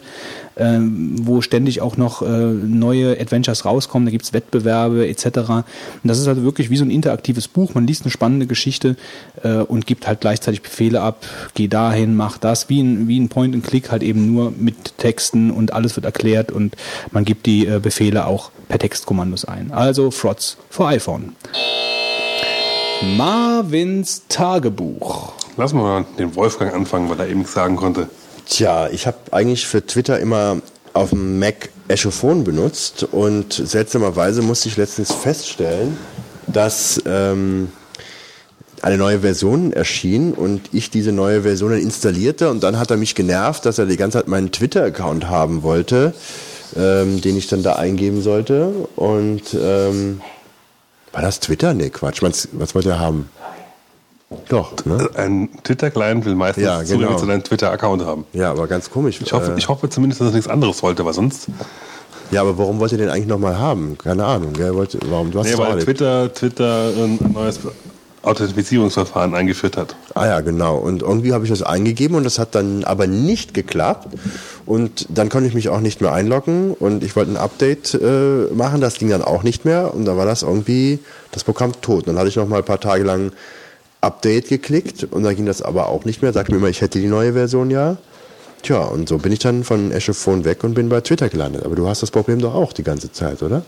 ähm, 0.57 1.17
wo 1.27 1.43
ständig 1.43 1.81
auch 1.81 1.97
noch 1.97 2.23
äh, 2.23 2.27
neue 2.27 3.21
Adventures 3.21 3.65
rauskommen. 3.65 4.07
Da 4.07 4.11
gibt's 4.11 4.33
Wettbewerbe 4.33 5.07
etc. 5.09 5.27
Und 5.27 5.65
das 6.05 6.19
ist 6.19 6.29
also 6.29 6.43
wirklich 6.43 6.71
wie 6.71 6.77
so 6.77 6.85
ein 6.85 6.91
interaktives 6.91 7.49
Buch. 7.49 7.75
Man 7.75 7.87
liest 7.87 8.05
eine 8.05 8.11
spannende 8.11 8.47
Geschichte 8.47 8.97
äh, 9.43 9.59
und 9.59 9.87
gibt 9.87 10.07
halt 10.07 10.21
gleichzeitig 10.21 10.63
Befehle 10.63 11.01
ab. 11.01 11.25
Geh 11.55 11.69
dahin, 11.69 12.17
mach 12.17 12.39
das. 12.39 12.69
Wie 12.69 12.83
ein, 12.83 13.09
wie 13.09 13.21
ein 13.21 13.29
Point-and-Click 13.29 13.91
halt 13.91 14.03
eben 14.03 14.33
nur 14.33 14.53
mit 14.57 14.99
Texten 14.99 15.51
und 15.51 15.73
alles 15.73 15.97
wird 15.97 16.07
erklärt 16.07 16.51
und 16.51 16.77
man 17.11 17.25
gibt 17.25 17.47
die 17.47 17.67
äh, 17.67 17.79
Befehle 17.79 18.27
auch 18.27 18.51
per 18.69 18.79
Textkommandos 18.79 19.45
ein. 19.45 19.73
Also 19.73 20.11
Frots 20.11 20.57
for 20.71 20.89
iPhone. 20.89 21.35
Marvins 23.17 24.23
Tagebuch. 24.29 25.33
Lass 25.57 25.73
mal 25.73 26.05
den 26.19 26.35
Wolfgang 26.35 26.75
anfangen, 26.75 27.09
weil 27.11 27.21
er 27.21 27.29
eben 27.29 27.41
nichts 27.41 27.55
sagen 27.55 27.77
konnte. 27.77 28.09
Tja, 28.47 28.89
ich 28.91 29.07
habe 29.07 29.19
eigentlich 29.33 29.67
für 29.67 29.85
Twitter 29.85 30.21
immer 30.21 30.63
auf 30.93 31.11
dem 31.11 31.39
Mac 31.39 31.69
Echophon 31.89 32.45
benutzt 32.45 33.07
und 33.11 33.53
seltsamerweise 33.53 34.43
musste 34.43 34.69
ich 34.69 34.77
letztens 34.77 35.13
feststellen, 35.13 35.97
dass 36.47 37.03
ähm, 37.07 37.71
eine 38.83 38.99
neue 38.99 39.21
Version 39.21 39.73
erschien 39.73 40.33
und 40.33 40.63
ich 40.73 40.91
diese 40.91 41.13
neue 41.13 41.43
Version 41.43 41.73
installierte 41.73 42.51
und 42.51 42.63
dann 42.63 42.79
hat 42.79 42.91
er 42.91 42.97
mich 42.97 43.15
genervt, 43.15 43.67
dass 43.67 43.79
er 43.79 43.87
die 43.87 43.97
ganze 43.97 44.19
Zeit 44.19 44.29
meinen 44.29 44.53
Twitter-Account 44.53 45.29
haben 45.29 45.63
wollte, 45.63 46.15
ähm, 46.77 47.21
den 47.21 47.37
ich 47.37 47.49
dann 47.49 47.63
da 47.63 47.75
eingeben 47.75 48.23
sollte 48.23 48.69
und 48.95 49.43
ähm, 49.61 50.21
war 51.13 51.23
das 51.23 51.41
Twitter? 51.41 51.73
Nee, 51.75 51.91
Quatsch. 51.91 52.23
Was 52.23 52.75
wollte 52.75 52.91
er 52.91 53.01
haben? 53.01 53.31
Doch, 54.49 54.73
ne? 54.85 55.09
Ein 55.15 55.49
Twitter-Client 55.63 56.25
will 56.25 56.35
meistens 56.35 56.65
Ja, 56.65 56.83
genau. 56.83 57.17
zu 57.17 57.27
deinem 57.27 57.45
Twitter-Account 57.45 58.05
haben. 58.05 58.25
Ja, 58.33 58.51
aber 58.51 58.67
ganz 58.67 58.91
komisch. 58.91 59.21
Ich 59.21 59.33
hoffe, 59.33 59.53
Äh, 59.53 59.59
ich 59.59 59.69
hoffe 59.69 59.89
zumindest, 59.89 60.21
dass 60.21 60.29
er 60.29 60.35
nichts 60.35 60.49
anderes 60.51 60.83
wollte, 60.83 61.05
weil 61.05 61.13
sonst. 61.15 61.47
Ja, 62.33 62.41
aber 62.41 62.59
warum 62.59 62.81
wollt 62.81 62.91
ihr 62.91 62.99
den 62.99 63.09
eigentlich 63.09 63.29
nochmal 63.29 63.57
haben? 63.59 63.97
Keine 63.99 64.25
Ahnung. 64.25 64.53
Gell? 64.53 64.75
Wollte, 64.75 64.99
warum? 65.09 65.31
Du 65.31 65.39
hast 65.39 65.47
Nee, 65.47 65.59
weil. 65.59 65.79
Twitter, 65.79 66.33
Twitter 66.35 66.89
ein 66.97 67.19
neues 67.33 67.61
Authentifizierungsverfahren 68.23 69.33
eingeführt 69.37 69.77
hat. 69.77 69.95
Ah 70.15 70.27
ja, 70.27 70.41
genau. 70.41 70.77
Und 70.79 71.03
irgendwie 71.03 71.33
habe 71.33 71.45
ich 71.45 71.51
das 71.51 71.63
eingegeben 71.63 72.17
und 72.17 72.25
das 72.25 72.41
hat 72.41 72.57
dann 72.57 72.83
aber 72.83 73.07
nicht 73.07 73.55
geklappt. 73.55 74.09
Und 74.67 75.07
dann 75.09 75.29
konnte 75.29 75.47
ich 75.47 75.55
mich 75.55 75.69
auch 75.69 75.79
nicht 75.79 76.01
mehr 76.01 76.13
einloggen 76.13 76.73
und 76.75 77.05
ich 77.05 77.15
wollte 77.15 77.31
ein 77.31 77.37
Update 77.37 77.95
äh, 77.95 78.53
machen, 78.53 78.81
das 78.81 78.95
ging 78.99 79.09
dann 79.11 79.23
auch 79.23 79.45
nicht 79.45 79.65
mehr 79.65 79.95
und 79.95 80.05
dann 80.05 80.17
war 80.17 80.27
das 80.27 80.43
irgendwie 80.43 80.99
das 81.31 81.45
Programm 81.45 81.81
tot. 81.81 82.09
Dann 82.09 82.19
hatte 82.19 82.27
ich 82.29 82.35
noch 82.35 82.49
mal 82.49 82.59
ein 82.59 82.65
paar 82.65 82.81
Tage 82.81 83.05
lang 83.05 83.31
Update 84.07 84.49
geklickt 84.49 85.05
und 85.11 85.23
dann 85.25 85.37
ging 85.37 85.47
das 85.47 85.61
aber 85.63 85.89
auch 85.89 86.05
nicht 86.05 86.23
mehr. 86.23 86.33
Sagt 86.33 86.51
mir 86.51 86.57
immer, 86.57 86.69
ich 86.69 86.81
hätte 86.81 87.01
die 87.01 87.09
neue 87.09 87.33
Version 87.35 87.71
ja. 87.71 87.97
Tja, 88.63 88.79
und 88.83 89.09
so 89.09 89.19
bin 89.19 89.33
ich 89.33 89.39
dann 89.41 89.65
von 89.65 89.93
Echophone 89.93 90.45
weg 90.45 90.65
und 90.65 90.75
bin 90.75 90.89
bei 90.89 91.01
Twitter 91.03 91.29
gelandet. 91.29 91.65
Aber 91.65 91.77
du 91.77 91.87
hast 91.89 92.03
das 92.03 92.11
Problem 92.11 92.41
doch 92.41 92.55
auch 92.55 92.73
die 92.73 92.83
ganze 92.83 93.13
Zeit, 93.13 93.43
oder? 93.43 93.59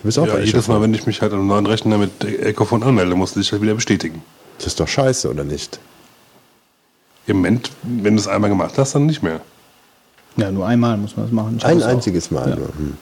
Du 0.00 0.04
bist 0.06 0.18
auch 0.18 0.26
Ja, 0.26 0.34
bei 0.34 0.38
jedes 0.40 0.52
Mal, 0.68 0.74
Echophone. 0.76 0.82
wenn 0.82 0.94
ich 0.94 1.06
mich 1.06 1.20
halt 1.22 1.32
an 1.32 1.40
einem 1.40 1.48
neuen 1.48 1.66
Rechner 1.66 1.98
mit 1.98 2.24
Ecofon 2.24 2.82
anmelde, 2.82 3.14
musste 3.14 3.40
ich 3.40 3.50
das 3.50 3.60
wieder 3.60 3.74
bestätigen. 3.74 4.22
Das 4.58 4.68
ist 4.68 4.80
doch 4.80 4.88
scheiße, 4.88 5.28
oder 5.30 5.44
nicht? 5.44 5.78
Im 7.26 7.36
Moment, 7.36 7.70
wenn 7.82 8.14
du 8.14 8.20
es 8.20 8.26
einmal 8.28 8.48
gemacht 8.50 8.78
hast, 8.78 8.94
dann 8.94 9.06
nicht 9.06 9.22
mehr. 9.22 9.40
Ja, 10.36 10.50
nur 10.50 10.66
einmal 10.66 10.96
muss 10.96 11.16
man 11.16 11.26
das 11.26 11.32
machen. 11.32 11.56
Ich 11.58 11.64
Ein 11.66 11.78
das 11.78 11.86
auch. 11.86 11.90
einziges 11.92 12.30
Mal 12.30 12.48
Ja. 12.50 12.56
nur. 12.56 12.68
Hm. 12.68 12.96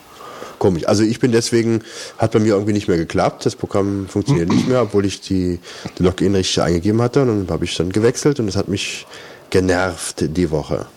Komisch. 0.59 0.87
Also 0.87 1.03
ich 1.03 1.19
bin 1.19 1.31
deswegen, 1.31 1.81
hat 2.17 2.31
bei 2.31 2.39
mir 2.39 2.53
irgendwie 2.53 2.73
nicht 2.73 2.87
mehr 2.87 2.97
geklappt. 2.97 3.45
Das 3.45 3.55
Programm 3.55 4.07
funktioniert 4.07 4.49
nicht 4.49 4.67
mehr, 4.67 4.81
obwohl 4.81 5.05
ich 5.05 5.21
die, 5.21 5.59
die 5.97 6.03
Login 6.03 6.33
richtig 6.35 6.61
eingegeben 6.63 7.01
hatte. 7.01 7.21
Und 7.21 7.27
dann 7.27 7.47
habe 7.49 7.65
ich 7.65 7.75
dann 7.75 7.91
gewechselt 7.91 8.39
und 8.39 8.47
das 8.47 8.55
hat 8.55 8.67
mich 8.67 9.05
genervt 9.49 10.25
die 10.35 10.49
Woche. 10.51 10.87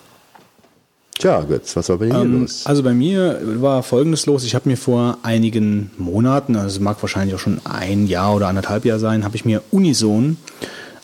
Tja, 1.19 1.43
Götz, 1.43 1.77
was 1.77 1.91
war 1.91 1.99
bei 1.99 2.07
dir 2.07 2.15
Ähm, 2.15 2.41
los? 2.41 2.63
also 2.65 2.83
bei 2.83 2.95
mir 2.95 3.41
war 3.61 3.83
Folgendes 3.83 4.25
los. 4.25 4.43
Ich 4.45 4.55
habe 4.55 4.67
mir 4.69 4.79
vor 4.79 5.19
einigen 5.23 5.91
Monaten, 5.99 6.57
also 6.57 6.69
es 6.69 6.81
mag 6.81 6.97
wahrscheinlich 7.03 7.35
auch 7.35 7.39
schon 7.41 7.61
ein 7.65 8.07
Jahr 8.07 8.35
oder 8.35 8.49
anderthalb 8.49 8.87
Jahr 8.87 8.99
sein, 8.99 9.23
habe 9.25 9.37
ich 9.37 9.45
mir 9.45 9.63
Unison 9.71 10.39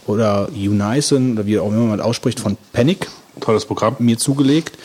oder 0.07 0.49
Unison 0.55 1.33
oder 1.35 1.45
wie 1.47 1.59
auch 1.59 1.69
immer 1.71 1.85
man 1.85 1.99
das 1.99 2.07
ausspricht 2.07 2.41
von 2.41 2.57
Panic 2.73 3.09
Tolles 3.41 3.67
Programm. 3.67 3.97
mir 3.99 4.17
zugelegt. 4.17 4.79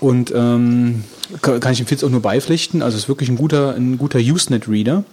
Und 0.00 0.30
ähm, 0.36 1.04
kann 1.42 1.72
ich 1.72 1.78
dem 1.78 1.86
Fitz 1.86 2.04
auch 2.04 2.10
nur 2.10 2.22
beipflichten. 2.22 2.82
Also 2.82 2.96
es 2.96 3.04
ist 3.04 3.08
wirklich 3.08 3.28
ein 3.28 3.36
guter, 3.36 3.74
ein 3.74 3.98
guter 3.98 4.18
Usenet-Reader. 4.18 5.04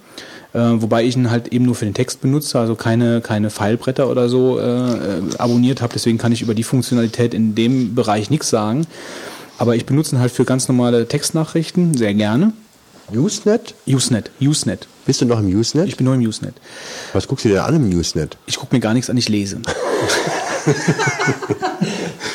Äh, 0.53 0.59
wobei 0.59 1.03
ich 1.03 1.15
ihn 1.15 1.29
halt 1.29 1.49
eben 1.49 1.65
nur 1.65 1.75
für 1.75 1.85
den 1.85 1.93
Text 1.93 2.21
benutze, 2.21 2.57
also 2.57 2.75
keine, 2.75 3.21
keine 3.21 3.49
Pfeilbretter 3.49 4.09
oder 4.09 4.29
so 4.29 4.59
äh, 4.59 4.63
äh, 4.63 5.21
abonniert 5.37 5.81
habe. 5.81 5.93
Deswegen 5.93 6.17
kann 6.17 6.31
ich 6.31 6.41
über 6.41 6.53
die 6.53 6.63
Funktionalität 6.63 7.33
in 7.33 7.53
dem 7.53 7.95
Bereich 7.95 8.29
nichts 8.29 8.49
sagen. 8.49 8.87
Aber 9.57 9.75
ich 9.75 9.85
benutze 9.85 10.15
ihn 10.15 10.19
halt 10.19 10.31
für 10.31 10.45
ganz 10.45 10.67
normale 10.67 11.07
Textnachrichten 11.07 11.97
sehr 11.97 12.13
gerne. 12.13 12.53
Usenet? 13.13 13.73
Usenet, 13.87 14.31
Usenet. 14.41 14.87
Bist 15.05 15.21
du 15.21 15.25
noch 15.25 15.39
im 15.39 15.47
Usenet? 15.47 15.87
Ich 15.87 15.95
bin 15.95 16.05
nur 16.05 16.15
im 16.15 16.21
Usenet. 16.21 16.55
was 17.13 17.27
guckst 17.27 17.45
du 17.45 17.49
dir 17.49 17.63
an 17.63 17.75
im 17.75 17.97
Usenet? 17.97 18.37
Ich 18.45 18.57
gucke 18.57 18.75
mir 18.75 18.81
gar 18.81 18.93
nichts 18.93 19.09
an, 19.09 19.17
ich 19.17 19.29
lese. 19.29 19.61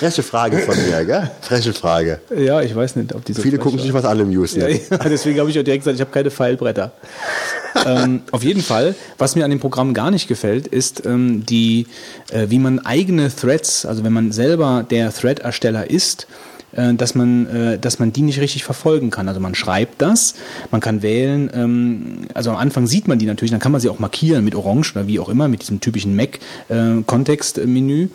Freche 0.03 0.24
Frage 0.24 0.59
von 0.59 0.74
mir, 0.84 1.05
gell? 1.05 1.30
Freche 1.42 1.72
Frage. 1.72 2.18
Ja, 2.36 2.61
ich 2.61 2.74
weiß 2.74 2.96
nicht, 2.96 3.14
ob 3.14 3.24
diese 3.24 3.40
Viele 3.40 3.59
gucken 3.59 3.78
sich 3.78 3.92
was 3.92 4.05
an 4.05 4.18
im 4.18 4.32
Ja, 4.32 4.40
Usenet. 4.40 4.90
ja, 4.90 4.98
deswegen 4.98 5.38
habe 5.38 5.48
ich 5.48 5.57
auch 5.61 5.62
direkt 5.62 5.84
gesagt, 5.84 5.94
ich 5.94 6.00
habe 6.00 6.11
keine 6.11 6.32
Pfeilbretter. 6.32 6.90
ähm, 7.86 8.22
auf 8.32 8.42
jeden 8.42 8.62
Fall, 8.62 8.96
was 9.18 9.36
mir 9.36 9.44
an 9.44 9.50
dem 9.53 9.61
Programm 9.61 9.94
gar 9.94 10.11
nicht 10.11 10.26
gefällt, 10.26 10.66
ist 10.66 11.07
ähm, 11.07 11.46
die, 11.46 11.86
äh, 12.32 12.46
wie 12.48 12.59
man 12.59 12.80
eigene 12.80 13.30
Threads, 13.32 13.86
also 13.86 14.03
wenn 14.03 14.12
man 14.12 14.32
selber 14.32 14.84
der 14.90 15.12
Thread-Ersteller 15.12 15.88
ist, 15.88 16.26
äh, 16.72 16.94
dass 16.94 17.14
man, 17.14 17.46
äh, 17.46 17.78
dass 17.78 18.00
man 18.00 18.12
die 18.12 18.22
nicht 18.22 18.40
richtig 18.40 18.64
verfolgen 18.64 19.11
kann. 19.11 19.28
Also 19.28 19.38
man 19.38 19.55
schreibt 19.55 20.03
das, 20.03 20.34
man 20.72 20.80
kann 20.80 21.03
wählen, 21.03 21.48
ähm, 21.55 22.26
also 22.34 22.50
am 22.50 22.57
Anfang 22.57 22.88
sieht 22.88 23.07
man 23.07 23.20
die 23.20 23.26
natürlich, 23.26 23.53
dann 23.53 23.61
kann 23.61 23.70
man 23.70 23.80
sie 23.80 23.88
auch 23.88 24.00
markieren 24.00 24.44
mit 24.44 24.57
Orange 24.57 24.96
oder 24.96 25.07
wie 25.07 25.20
auch 25.20 25.28
immer, 25.28 25.46
mit 25.46 25.62
diesem 25.62 25.78
typischen 25.78 26.16
Mac-Kontextmenü. 26.16 28.09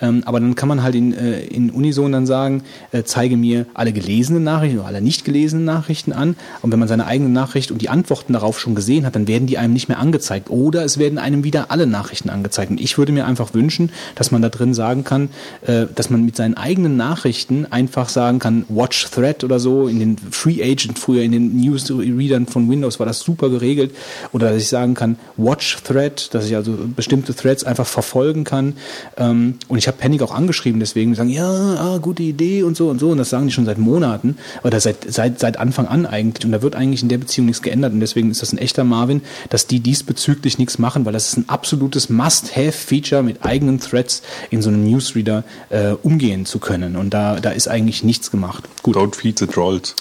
Ähm, 0.00 0.22
aber 0.24 0.40
dann 0.40 0.54
kann 0.54 0.68
man 0.68 0.82
halt 0.82 0.94
in, 0.94 1.12
äh, 1.12 1.40
in 1.40 1.70
Unison 1.70 2.12
dann 2.12 2.26
sagen, 2.26 2.62
äh, 2.92 3.02
zeige 3.04 3.36
mir 3.36 3.66
alle 3.74 3.92
gelesenen 3.92 4.44
Nachrichten 4.44 4.78
oder 4.78 4.88
alle 4.88 5.00
nicht 5.00 5.24
gelesenen 5.24 5.64
Nachrichten 5.64 6.12
an. 6.12 6.36
Und 6.62 6.72
wenn 6.72 6.78
man 6.78 6.88
seine 6.88 7.06
eigene 7.06 7.28
Nachricht 7.28 7.70
und 7.70 7.82
die 7.82 7.88
Antworten 7.88 8.32
darauf 8.32 8.58
schon 8.58 8.74
gesehen 8.74 9.04
hat, 9.06 9.14
dann 9.14 9.28
werden 9.28 9.46
die 9.46 9.58
einem 9.58 9.72
nicht 9.72 9.88
mehr 9.88 9.98
angezeigt. 9.98 10.50
Oder 10.50 10.84
es 10.84 10.98
werden 10.98 11.18
einem 11.18 11.44
wieder 11.44 11.70
alle 11.70 11.86
Nachrichten 11.86 12.30
angezeigt. 12.30 12.70
Und 12.70 12.80
ich 12.80 12.98
würde 12.98 13.12
mir 13.12 13.26
einfach 13.26 13.54
wünschen, 13.54 13.90
dass 14.14 14.30
man 14.30 14.42
da 14.42 14.48
drin 14.48 14.74
sagen 14.74 15.04
kann, 15.04 15.28
äh, 15.66 15.86
dass 15.94 16.10
man 16.10 16.24
mit 16.24 16.36
seinen 16.36 16.54
eigenen 16.54 16.96
Nachrichten 16.96 17.66
einfach 17.70 18.08
sagen 18.08 18.38
kann, 18.38 18.64
Watch 18.68 19.10
Thread 19.10 19.44
oder 19.44 19.60
so. 19.60 19.86
In 19.86 19.98
den 19.98 20.16
Free 20.30 20.62
Agent 20.62 20.98
früher, 20.98 21.22
in 21.22 21.32
den 21.32 21.60
Newsreadern 21.60 22.46
von 22.46 22.70
Windows 22.70 22.98
war 22.98 23.06
das 23.06 23.20
super 23.20 23.50
geregelt. 23.50 23.94
Oder 24.32 24.50
dass 24.50 24.62
ich 24.62 24.68
sagen 24.68 24.94
kann, 24.94 25.16
Watch 25.36 25.78
Thread, 25.84 26.32
dass 26.34 26.46
ich 26.46 26.56
also 26.56 26.76
bestimmte 26.96 27.34
Threads 27.34 27.64
einfach 27.64 27.86
verfolgen 27.86 28.44
kann. 28.44 28.74
Ähm, 29.16 29.58
und 29.68 29.78
ich 29.78 29.89
habe 29.90 29.98
Panic 30.00 30.22
auch 30.22 30.32
angeschrieben, 30.32 30.80
deswegen 30.80 31.10
die 31.10 31.16
sagen, 31.16 31.28
ja, 31.28 31.48
ah, 31.48 31.98
gute 31.98 32.22
Idee 32.22 32.62
und 32.62 32.76
so 32.76 32.88
und 32.88 32.98
so. 32.98 33.10
Und 33.10 33.18
das 33.18 33.30
sagen 33.30 33.46
die 33.46 33.52
schon 33.52 33.66
seit 33.66 33.78
Monaten 33.78 34.38
oder 34.62 34.80
seit, 34.80 35.12
seit, 35.12 35.38
seit 35.38 35.58
Anfang 35.58 35.86
an 35.86 36.06
eigentlich. 36.06 36.44
Und 36.44 36.52
da 36.52 36.62
wird 36.62 36.74
eigentlich 36.74 37.02
in 37.02 37.08
der 37.08 37.18
Beziehung 37.18 37.46
nichts 37.46 37.62
geändert. 37.62 37.92
Und 37.92 38.00
deswegen 38.00 38.30
ist 38.30 38.42
das 38.42 38.52
ein 38.52 38.58
echter 38.58 38.84
Marvin, 38.84 39.22
dass 39.48 39.66
die 39.66 39.80
diesbezüglich 39.80 40.58
nichts 40.58 40.78
machen, 40.78 41.04
weil 41.04 41.12
das 41.12 41.28
ist 41.28 41.36
ein 41.38 41.48
absolutes 41.48 42.08
Must-Have-Feature, 42.08 43.22
mit 43.22 43.44
eigenen 43.44 43.80
Threads 43.80 44.22
in 44.50 44.62
so 44.62 44.70
einem 44.70 44.88
Newsreader 44.88 45.44
äh, 45.68 45.92
umgehen 46.02 46.46
zu 46.46 46.58
können. 46.58 46.96
Und 46.96 47.10
da, 47.10 47.40
da 47.40 47.50
ist 47.50 47.68
eigentlich 47.68 48.04
nichts 48.04 48.30
gemacht. 48.30 48.64
Gut. 48.82 48.96
Don't 48.96 49.14
feed 49.14 49.38
the 49.38 49.46
trolls. 49.46 49.94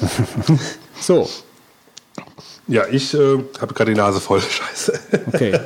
So, 1.00 1.28
Ja, 2.66 2.84
ich 2.90 3.12
äh, 3.14 3.38
habe 3.60 3.74
gerade 3.74 3.92
die 3.92 3.96
Nase 3.96 4.20
voll. 4.20 4.40
Scheiße. 4.48 5.00
okay. 5.26 5.58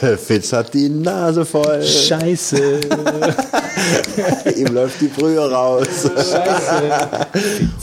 Fitz 0.18 0.52
hat 0.52 0.72
die 0.74 0.88
Nase 0.88 1.44
voll. 1.44 1.82
Scheiße. 1.82 2.80
Ihm 4.56 4.74
läuft 4.74 5.00
die 5.00 5.08
Brühe 5.08 5.50
raus. 5.50 5.86
Scheiße. 6.02 6.82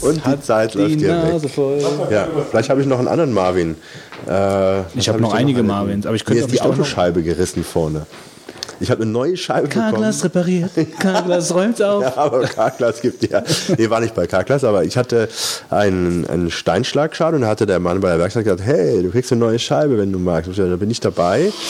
Und 0.02 0.20
die 0.26 0.40
Zeit 0.42 0.74
läuft 0.74 0.90
Die 0.90 0.98
hier 0.98 1.14
Nase 1.14 1.44
weg. 1.44 1.50
voll. 1.52 1.78
Ja, 2.10 2.28
vielleicht 2.50 2.70
habe 2.70 2.80
ich 2.80 2.86
noch 2.86 2.98
einen 2.98 3.08
anderen 3.08 3.32
Marvin. 3.32 3.76
Äh, 4.28 4.80
Ich 4.94 5.08
habe 5.08 5.20
noch 5.20 5.32
da 5.32 5.38
einige? 5.38 5.62
Marvins, 5.62 6.06
aber 6.06 6.16
ich 6.16 6.22
Mir 6.22 6.34
könnte 6.36 6.44
ist 6.44 6.52
die 6.54 6.60
Autoscheibe 6.60 7.22
gerissen 7.22 7.64
vorne. 7.64 8.06
Ich 8.80 8.90
habe 8.90 9.02
eine 9.02 9.10
neue 9.10 9.36
Scheibe 9.36 9.68
bekommen. 9.68 9.90
Carglass 9.90 10.24
repariert. 10.24 10.70
Carglass 10.98 11.54
räumt 11.54 11.82
auf. 11.82 12.02
Ja, 12.02 12.16
aber 12.16 12.42
Carglass 12.42 13.00
gibt 13.00 13.30
ja. 13.30 13.42
Nee, 13.76 13.90
war 13.90 14.00
nicht 14.00 14.14
bei 14.14 14.26
Carglass, 14.26 14.64
aber 14.64 14.84
ich 14.84 14.96
hatte 14.96 15.28
einen, 15.70 16.26
einen 16.26 16.50
Steinschlagschaden 16.50 17.36
und 17.36 17.42
da 17.42 17.48
hatte 17.48 17.66
der 17.66 17.80
Mann 17.80 18.00
bei 18.00 18.10
der 18.10 18.18
Werkstatt 18.18 18.44
gesagt, 18.44 18.62
hey, 18.62 19.02
du 19.02 19.10
kriegst 19.10 19.32
eine 19.32 19.40
neue 19.40 19.58
Scheibe, 19.58 19.98
wenn 19.98 20.12
du 20.12 20.18
magst. 20.18 20.48
Und 20.48 20.58
ich, 20.58 20.70
Da 20.70 20.76
bin 20.76 20.90
ich 20.90 21.00
dabei. 21.00 21.52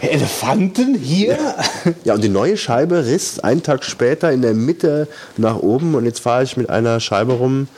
Elefanten 0.00 0.94
hier? 0.94 1.38
Ja, 2.04 2.14
und 2.14 2.24
die 2.24 2.28
neue 2.28 2.56
Scheibe 2.56 3.06
riss 3.06 3.40
einen 3.40 3.62
Tag 3.62 3.84
später 3.84 4.32
in 4.32 4.42
der 4.42 4.54
Mitte 4.54 5.08
nach 5.36 5.56
oben 5.56 5.94
und 5.94 6.04
jetzt 6.04 6.20
fahre 6.20 6.42
ich 6.42 6.56
mit 6.56 6.70
einer 6.70 7.00
Scheibe 7.00 7.32
rum, 7.32 7.68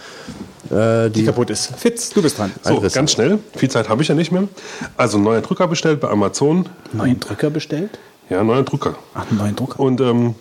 äh, 0.70 1.10
die, 1.10 1.20
Die 1.20 1.24
kaputt 1.24 1.50
ist. 1.50 1.72
Fitz, 1.76 2.10
du 2.10 2.22
bist 2.22 2.38
dran. 2.38 2.52
So, 2.62 2.76
Einriss. 2.76 2.92
ganz 2.92 3.12
schnell. 3.12 3.38
Viel 3.56 3.70
Zeit 3.70 3.88
habe 3.88 4.02
ich 4.02 4.08
ja 4.08 4.14
nicht 4.14 4.32
mehr. 4.32 4.48
Also 4.96 5.18
neuer 5.18 5.40
Drucker 5.40 5.68
bestellt 5.68 6.00
bei 6.00 6.08
Amazon. 6.08 6.68
Neuen 6.92 7.20
Drücker 7.20 7.50
bestellt? 7.50 7.98
Ja, 8.30 8.42
neuer 8.42 8.62
Drucker. 8.62 8.94
Ach, 9.14 9.28
einen 9.28 9.38
neuen 9.38 9.56
Drucker. 9.56 9.80
Und 9.80 10.00
ähm, 10.00 10.34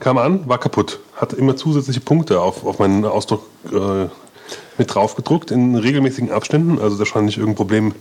kam 0.00 0.18
an, 0.18 0.48
war 0.48 0.58
kaputt. 0.58 1.00
Hat 1.16 1.32
immer 1.32 1.56
zusätzliche 1.56 2.00
Punkte 2.00 2.40
auf, 2.40 2.64
auf 2.64 2.78
meinen 2.78 3.04
Ausdruck 3.04 3.44
äh, 3.72 4.06
mit 4.78 4.94
drauf 4.94 5.14
gedruckt 5.16 5.50
in 5.50 5.74
regelmäßigen 5.76 6.30
Abständen. 6.30 6.78
Also 6.80 6.98
wahrscheinlich 6.98 7.36
irgendein 7.38 7.56
Problem 7.56 7.94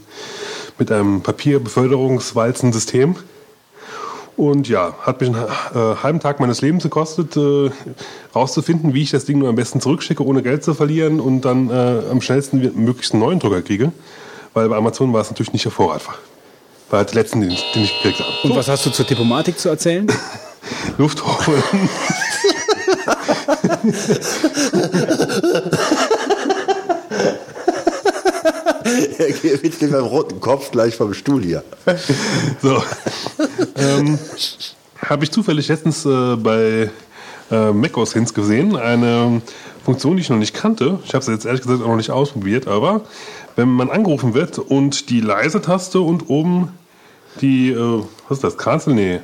mit 0.78 0.92
einem 0.92 1.22
Papierbeförderungswalzensystem. 1.22 3.16
Und 4.36 4.68
ja, 4.68 4.94
hat 5.02 5.22
mich 5.22 5.30
einen 5.30 5.44
äh, 5.44 5.96
halben 6.02 6.20
Tag 6.20 6.40
meines 6.40 6.62
Lebens 6.62 6.84
gekostet, 6.84 7.38
äh, 7.38 7.70
rauszufinden, 8.34 8.94
wie 8.94 9.04
ich 9.04 9.12
das 9.12 9.26
Ding 9.26 9.38
nur 9.38 9.50
am 9.50 9.56
besten 9.56 9.80
zurückschicke, 9.80 10.26
ohne 10.26 10.42
Geld 10.42 10.64
zu 10.64 10.74
verlieren 10.74 11.20
und 11.20 11.42
dann 11.42 11.70
äh, 11.70 12.02
am 12.10 12.22
schnellsten 12.22 12.60
möglichst 12.84 13.14
einen 13.14 13.22
neuen 13.22 13.40
Drucker 13.40 13.62
kriege. 13.62 13.92
Weil 14.54 14.70
bei 14.70 14.76
Amazon 14.76 15.14
war 15.14 15.22
es 15.22 15.30
natürlich 15.30 15.54
nicht 15.54 15.66
der 15.66 15.72
Vorrat. 15.72 16.02
War 16.90 17.00
halt 17.00 17.10
der 17.10 17.22
letzten, 17.22 17.42
den 17.42 17.52
ich, 17.52 17.64
den 17.74 17.84
ich 17.84 17.94
gekriegt 18.02 18.20
habe. 18.20 18.32
Und 18.44 18.56
was 18.56 18.68
hast 18.68 18.86
du 18.86 18.90
zur 18.90 19.06
Diplomatik 19.06 19.60
zu 19.60 19.70
erzählen? 19.70 20.08
Luft 20.98 21.24
holen. 21.24 21.90
Er 29.18 29.32
geht 29.32 29.64
mit 29.64 29.82
dem 29.82 29.93
roten 29.95 30.39
Kopf 30.39 30.72
gleich 30.72 30.95
vom 30.95 31.14
Stuhl 31.14 31.43
hier. 31.43 31.64
So. 32.62 32.82
ähm, 33.78 34.18
Habe 34.97 35.24
ich 35.24 35.32
zufällig 35.32 35.68
letztens 35.68 36.06
äh, 36.06 36.36
bei 36.36 36.89
äh, 37.51 37.72
MacOS 37.72 38.14
Hints 38.14 38.34
gesehen, 38.34 38.76
eine 38.76 39.41
Funktion, 39.84 40.16
die 40.16 40.22
ich 40.22 40.30
noch 40.30 40.38
nicht 40.38 40.54
kannte. 40.54 40.99
Ich 41.06 41.14
habe 41.14 41.20
es 41.20 41.28
jetzt 41.28 41.45
ehrlich 41.45 41.62
gesagt 41.62 41.82
auch 41.84 41.88
noch 41.88 41.97
nicht 41.97 42.12
ausprobiert, 42.12 42.68
aber 42.68 43.01
wenn 43.56 43.70
man 43.70 43.89
angerufen 43.89 44.34
wird 44.34 44.58
und 44.60 45.10
die 45.10 45.20
leise 45.22 45.62
Taste 45.62 45.99
und 45.99 46.30
oben 46.30 46.70
die, 47.41 47.72
äh, 47.72 48.04
was 48.28 48.38
ist 48.38 48.43
das, 48.43 48.58
Kanzel? 48.58 48.93
Nee, 48.93 49.20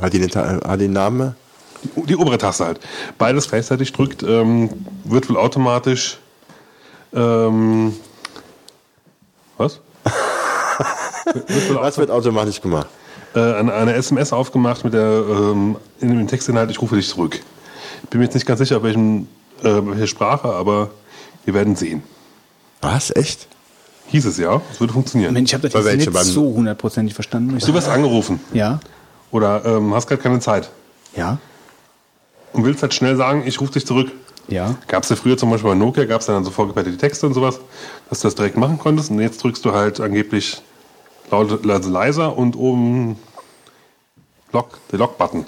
Hat 0.00 0.12
die, 0.12 0.20
den, 0.20 0.34
hat 0.34 0.80
die 0.80 0.88
Name? 0.88 1.34
die, 1.82 2.06
die 2.06 2.16
obere 2.16 2.38
Taste 2.38 2.64
halt. 2.64 2.80
Beides 3.18 3.48
gleichzeitig 3.48 3.92
drückt, 3.92 4.22
ähm, 4.22 4.70
wird 5.04 5.28
wohl 5.28 5.36
automatisch, 5.36 6.18
ähm, 7.14 7.94
was? 9.56 9.80
Was 11.74 11.98
wird 11.98 12.10
automatisch 12.10 12.60
gemacht? 12.60 12.88
äh, 13.34 13.54
eine, 13.54 13.72
eine 13.72 13.94
SMS 13.94 14.32
aufgemacht 14.32 14.84
mit 14.84 14.94
der 14.94 15.24
ähm, 15.28 15.76
in 16.00 16.08
dem 16.08 16.26
Textinhalt, 16.26 16.70
ich 16.70 16.80
rufe 16.80 16.96
dich 16.96 17.08
zurück. 17.08 17.40
Ich 18.02 18.08
bin 18.08 18.20
mir 18.20 18.26
jetzt 18.26 18.34
nicht 18.34 18.46
ganz 18.46 18.60
sicher, 18.60 18.82
welchen, 18.82 19.28
äh, 19.62 19.80
welche 19.82 20.06
Sprache, 20.06 20.48
aber 20.48 20.90
wir 21.44 21.54
werden 21.54 21.76
sehen. 21.76 22.02
Was? 22.80 23.14
Echt? 23.14 23.48
Hieß 24.06 24.24
es 24.24 24.38
ja, 24.38 24.62
es 24.72 24.80
würde 24.80 24.92
funktionieren. 24.92 25.34
Mensch, 25.34 25.50
ich 25.50 25.54
habe 25.54 25.68
das 25.68 25.72
Bei 25.84 25.92
jetzt 25.92 26.10
nicht 26.10 26.24
so 26.24 26.54
hundertprozentig 26.54 27.14
verstanden. 27.14 27.58
Du 27.58 27.74
wirst 27.74 27.88
angerufen 27.88 28.40
Ja, 28.54 28.80
oder 29.30 29.64
ähm, 29.66 29.94
hast 29.94 30.06
gerade 30.06 30.22
keine 30.22 30.40
Zeit 30.40 30.70
ja, 31.14 31.38
und 32.54 32.64
willst 32.64 32.80
halt 32.80 32.94
schnell 32.94 33.16
sagen, 33.16 33.42
ich 33.44 33.60
rufe 33.60 33.72
dich 33.72 33.86
zurück. 33.86 34.10
Ja. 34.48 34.76
Gab 34.86 35.02
es 35.02 35.08
ja 35.08 35.16
früher 35.16 35.36
zum 35.36 35.50
Beispiel 35.50 35.70
bei 35.70 35.76
Nokia, 35.76 36.04
gab 36.04 36.20
es 36.20 36.26
dann 36.26 36.44
so 36.44 36.50
vorgefertigte 36.50 36.98
Texte 36.98 37.26
und 37.26 37.34
sowas, 37.34 37.60
dass 38.08 38.20
du 38.20 38.28
das 38.28 38.34
direkt 38.34 38.56
machen 38.56 38.78
konntest. 38.78 39.10
Und 39.10 39.20
jetzt 39.20 39.42
drückst 39.42 39.64
du 39.64 39.72
halt 39.72 40.00
angeblich 40.00 40.60
laut, 41.30 41.66
also 41.68 41.90
leiser 41.90 42.36
und 42.36 42.56
oben 42.56 43.16
Lock, 44.52 44.78
der 44.90 44.98
Lock-Button. 44.98 45.46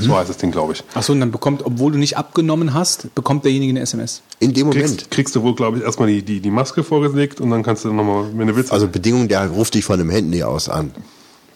So 0.00 0.16
heißt 0.16 0.30
das 0.30 0.38
Ding, 0.38 0.50
glaube 0.50 0.72
ich. 0.72 0.82
Achso, 0.94 1.12
und 1.12 1.20
dann 1.20 1.30
bekommt, 1.30 1.64
obwohl 1.64 1.92
du 1.92 1.98
nicht 1.98 2.16
abgenommen 2.16 2.72
hast, 2.72 3.14
bekommt 3.14 3.44
derjenige 3.44 3.70
eine 3.70 3.80
SMS. 3.80 4.22
In 4.38 4.54
dem 4.54 4.68
Moment. 4.68 4.86
Kriegst, 4.86 5.10
kriegst 5.10 5.36
du 5.36 5.42
wohl, 5.42 5.54
glaube 5.54 5.78
ich, 5.78 5.84
erstmal 5.84 6.08
die, 6.08 6.22
die, 6.22 6.40
die 6.40 6.50
Maske 6.50 6.82
vorgelegt 6.82 7.40
und 7.40 7.50
dann 7.50 7.62
kannst 7.62 7.84
du 7.84 7.92
nochmal, 7.92 8.26
wenn 8.34 8.46
du 8.46 8.56
willst, 8.56 8.72
Also 8.72 8.88
Bedingung, 8.88 9.28
der 9.28 9.46
ruft 9.48 9.74
dich 9.74 9.84
von 9.84 10.00
einem 10.00 10.10
Handy 10.10 10.42
aus 10.42 10.68
an. 10.68 10.92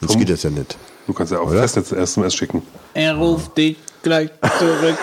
Sonst 0.00 0.18
geht 0.18 0.28
das 0.28 0.42
ja 0.42 0.50
nicht. 0.50 0.76
du 1.06 1.12
kannst 1.12 1.32
ja 1.32 1.38
auch 1.38 1.48
Oder? 1.48 1.60
Festnetz 1.60 1.92
SMS 1.92 2.34
schicken. 2.34 2.62
Er 2.92 3.14
ruft 3.14 3.56
dich 3.56 3.76
gleich 4.02 4.30
zurück. 4.58 4.96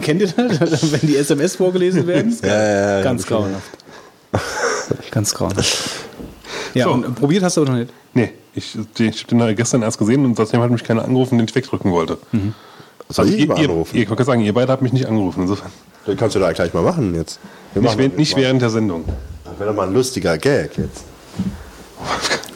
Kennt 0.02 0.20
ihr 0.20 0.28
das? 0.28 0.92
Wenn 0.92 1.00
die 1.08 1.16
SMS 1.16 1.56
vorgelesen 1.56 2.06
werden? 2.06 2.36
Ja, 2.42 2.48
ja, 2.48 2.96
ja, 2.98 3.02
Ganz 3.02 3.26
grauenhaft. 3.26 3.70
Ganz 5.10 5.34
grauenhaft. 5.34 5.90
Ja, 6.74 6.84
So. 6.84 6.90
und 6.92 7.14
probiert 7.14 7.42
hast 7.42 7.56
du 7.56 7.62
aber 7.62 7.70
noch 7.72 7.78
nicht. 7.78 7.92
Nee, 8.14 8.32
ich, 8.54 8.76
ich 8.98 9.24
habe 9.24 9.36
den 9.46 9.56
gestern 9.56 9.82
erst 9.82 9.98
gesehen 9.98 10.24
und 10.24 10.36
seitdem 10.36 10.60
hat 10.60 10.70
mich 10.70 10.84
keiner 10.84 11.04
angerufen, 11.04 11.38
den 11.38 11.46
ich 11.48 11.54
wegdrücken 11.54 11.90
wollte. 11.92 12.18
Soll 13.08 13.24
Also 13.24 13.32
ich 13.34 13.40
ihr, 13.40 13.46
mal 13.48 13.58
ihr, 13.58 13.68
anrufen? 13.70 13.96
ihr, 13.96 14.02
ich 14.02 14.08
wollte 14.10 14.18
gerade 14.24 14.26
sagen, 14.32 14.42
ihr 14.42 14.52
beide 14.54 14.70
habt 14.72 14.82
mich 14.82 14.92
nicht 14.92 15.06
angerufen. 15.06 15.42
Insofern. 15.42 15.70
Dann 16.06 16.16
kannst 16.16 16.36
du 16.36 16.40
da 16.40 16.52
gleich 16.52 16.72
mal 16.74 16.82
machen 16.82 17.14
jetzt. 17.14 17.38
Wir 17.72 17.80
Nicht, 17.82 17.88
machen 17.90 17.98
während- 17.98 18.14
das 18.14 18.18
nicht 18.18 18.36
während 18.36 18.62
der 18.62 18.70
Sendung. 18.70 19.04
Das 19.44 19.58
wäre 19.58 19.70
doch 19.70 19.76
mal 19.76 19.86
ein 19.86 19.94
lustiger 19.94 20.36
Gag 20.38 20.76
jetzt. 20.78 21.04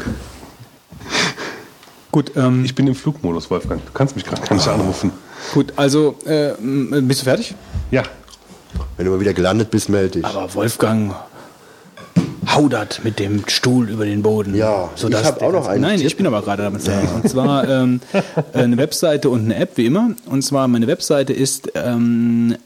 Gut, 2.11 2.33
ähm, 2.37 2.65
Ich 2.65 2.75
bin 2.75 2.87
im 2.87 2.95
Flugmodus, 2.95 3.51
Wolfgang. 3.51 3.85
Du 3.87 3.93
kannst 3.93 4.15
mich 4.17 4.25
gerade 4.25 4.43
gar 4.43 4.55
nicht 4.55 4.69
anrufen. 4.69 5.13
Gut, 5.55 5.73
also 5.77 6.17
äh, 6.25 6.53
bist 6.61 7.21
du 7.23 7.25
fertig? 7.25 7.55
Ja, 7.91 8.03
Wenn 8.97 9.07
du 9.07 9.13
mal 9.13 9.21
wieder 9.21 9.35
gelandet 9.35 9.71
bist, 9.71 9.89
melde 9.89 10.11
dich. 10.21 10.25
Aber 10.25 10.53
Wolfgang 10.55 11.15
haudert 12.55 13.01
mit 13.05 13.19
dem 13.19 13.45
Stuhl 13.49 13.89
über 13.89 14.05
den 14.05 14.23
Boden. 14.23 14.55
Ja, 14.55 14.91
ich 14.97 15.05
hab 15.05 15.39
der 15.39 15.49
auch 15.49 15.53
noch 15.53 15.69
einen 15.69 15.83
Nein, 15.83 15.99
Tipp. 15.99 16.07
ich 16.07 16.17
bin 16.17 16.27
aber 16.27 16.43
gerade 16.43 16.63
damit 16.65 16.83
fertig. 16.83 17.09
Und 17.15 17.29
zwar 17.29 17.69
ähm, 17.69 18.01
eine 18.53 18.77
Webseite 18.77 19.31
und 19.31 19.45
eine 19.45 19.57
App, 19.57 19.77
wie 19.77 19.87
immer. 19.87 20.11
Und 20.27 20.43
zwar 20.43 20.69
meine 20.69 20.87
Webseite 20.87 21.33
ist 21.33 21.71
ähm, 21.75 22.57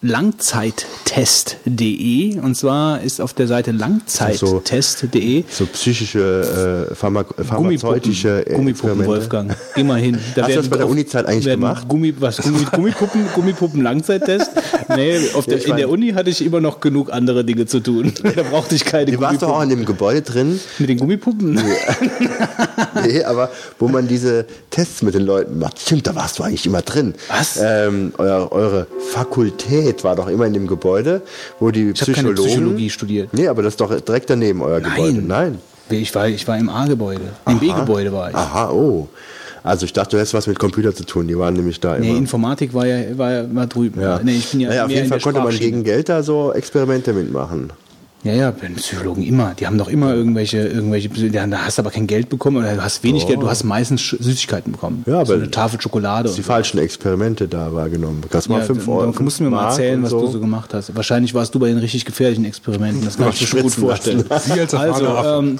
langzeittest.de 0.00 2.38
und 2.38 2.54
zwar 2.54 3.00
ist 3.00 3.20
auf 3.20 3.34
der 3.34 3.48
Seite 3.48 3.72
langzeittest.de 3.72 5.42
So 5.50 5.66
psychische, 5.66 6.88
äh, 6.90 6.94
Pharma 6.94 7.24
pharmazeutische 7.24 8.44
Gummipuppen, 8.44 8.68
Experimente. 8.68 9.08
Wolfgang. 9.08 9.56
Geh 9.74 9.82
mal 9.82 9.98
hin. 9.98 10.16
Da 10.36 10.42
Hast 10.42 10.52
du 10.52 10.56
das 10.56 10.68
bei 10.68 10.76
der 10.76 10.88
Uni-Zeit 10.88 11.26
eigentlich 11.26 11.46
gemacht? 11.46 11.88
Gummi, 11.88 12.14
was, 12.18 12.36
Gummi, 12.38 12.64
Gummipuppen, 12.70 13.26
Gummipuppen 13.34 13.82
Langzeittest? 13.82 14.52
Nee, 14.88 15.18
der, 15.46 15.56
ich 15.56 15.68
in 15.68 15.76
der 15.76 15.88
Uni 15.88 16.12
hatte 16.12 16.30
ich 16.30 16.44
immer 16.44 16.60
noch 16.60 16.80
genug 16.80 17.12
andere 17.12 17.44
Dinge 17.44 17.66
zu 17.66 17.80
tun. 17.80 18.12
Da 18.38 18.42
brauchte 18.42 18.74
ich 18.74 18.84
keine 18.84 19.10
Du 19.10 19.20
warst 19.20 19.42
doch 19.42 19.48
auch 19.48 19.62
in 19.62 19.70
dem 19.70 19.84
Gebäude 19.84 20.22
drin, 20.22 20.60
Mit 20.78 20.88
den 20.88 20.98
Gummipuppen? 20.98 21.54
nee, 23.06 23.24
aber 23.24 23.50
wo 23.78 23.88
man 23.88 24.06
diese 24.06 24.46
Tests 24.70 25.02
mit 25.02 25.14
den 25.14 25.22
Leuten 25.22 25.58
macht. 25.58 25.80
Stimmt, 25.80 26.06
da 26.06 26.14
warst 26.14 26.38
du 26.38 26.44
eigentlich 26.44 26.66
immer 26.66 26.82
drin. 26.82 27.14
Was? 27.28 27.58
Ähm, 27.60 28.12
euer, 28.18 28.52
eure 28.52 28.86
Fakultät 29.10 30.04
war 30.04 30.14
doch 30.14 30.28
immer 30.28 30.46
in 30.46 30.52
dem 30.52 30.66
Gebäude, 30.66 31.22
wo 31.58 31.70
die 31.70 31.90
Ich 31.90 32.00
habe 32.00 32.12
keine 32.12 32.28
Psychologen... 32.28 32.48
Psychologie 32.48 32.90
studiert. 32.90 33.28
Nee, 33.32 33.48
aber 33.48 33.62
das 33.62 33.72
ist 33.72 33.80
doch 33.80 34.00
direkt 34.00 34.30
daneben 34.30 34.62
euer 34.62 34.80
Gebäude. 34.80 35.20
Nein. 35.20 35.58
Ich 35.90 36.14
war, 36.14 36.28
ich 36.28 36.46
war 36.46 36.58
im 36.58 36.68
A-Gebäude. 36.68 37.32
Im 37.46 37.58
B-Gebäude 37.58 38.12
war 38.12 38.30
ich. 38.30 38.36
Aha, 38.36 38.70
oh. 38.70 39.08
Also 39.62 39.84
ich 39.86 39.92
dachte, 39.92 40.12
du 40.12 40.16
hättest 40.18 40.34
was 40.34 40.46
mit 40.46 40.58
Computer 40.58 40.94
zu 40.94 41.04
tun. 41.04 41.28
Die 41.28 41.38
waren 41.38 41.54
nämlich 41.54 41.80
da 41.80 41.98
Nee, 41.98 42.10
immer. 42.10 42.18
Informatik 42.18 42.74
war 42.74 42.86
ja, 42.86 43.16
war 43.18 43.32
ja 43.32 43.54
war 43.54 43.66
drüben. 43.66 44.00
ja. 44.00 44.20
Nee, 44.22 44.32
ich 44.36 44.50
bin 44.50 44.60
ja 44.60 44.68
naja, 44.68 44.84
auf 44.84 44.90
jeden 44.90 45.08
Fall 45.08 45.20
konnte 45.20 45.40
man 45.40 45.56
gegen 45.56 45.84
Geld 45.84 46.08
da 46.08 46.22
so 46.22 46.52
Experimente 46.52 47.12
mitmachen. 47.12 47.70
Ja, 48.24 48.32
ja, 48.32 48.50
bei 48.50 48.66
den 48.66 48.74
Psychologen 48.74 49.22
immer. 49.22 49.54
Die 49.58 49.64
haben 49.64 49.78
doch 49.78 49.86
immer 49.88 50.12
irgendwelche, 50.12 50.58
irgendwelche, 50.66 51.08
ja, 51.28 51.46
da 51.46 51.58
hast 51.58 51.78
du 51.78 51.82
aber 51.82 51.92
kein 51.92 52.08
Geld 52.08 52.28
bekommen 52.28 52.56
oder 52.56 52.74
du 52.74 52.82
hast 52.82 53.04
wenig 53.04 53.28
Geld, 53.28 53.40
du 53.40 53.48
hast 53.48 53.62
meistens 53.62 54.08
Süßigkeiten 54.10 54.72
bekommen. 54.72 55.04
Ja, 55.06 55.24
so 55.24 55.32
aber 55.34 55.42
eine 55.42 55.50
Tafel 55.52 55.80
Schokolade. 55.80 56.28
Die 56.28 56.34
so. 56.34 56.42
falschen 56.42 56.78
Experimente 56.78 57.46
da 57.46 57.72
wahrgenommen. 57.72 58.20
Du 58.28 58.36
hast 58.36 58.48
mal 58.48 58.58
Ja, 58.58 58.64
fünf 58.64 58.88
Euro. 58.88 59.12
dann 59.12 59.24
musst 59.24 59.38
du 59.38 59.44
mir 59.44 59.50
mal 59.50 59.68
erzählen, 59.68 60.02
was 60.02 60.10
du 60.10 60.26
so 60.26 60.40
gemacht 60.40 60.74
hast. 60.74 60.96
Wahrscheinlich 60.96 61.32
warst 61.32 61.54
du 61.54 61.60
bei 61.60 61.68
den 61.68 61.78
richtig 61.78 62.04
gefährlichen 62.04 62.44
Experimenten. 62.44 63.04
Das 63.04 63.16
kann 63.18 63.28
ich 63.30 63.40
mir 63.40 63.46
schon 63.46 63.62
gut 63.62 63.72
vorstellen. 63.74 64.24
Sie 64.40 64.52
als 64.60 64.74
Also, 64.74 65.06
ähm, 65.06 65.58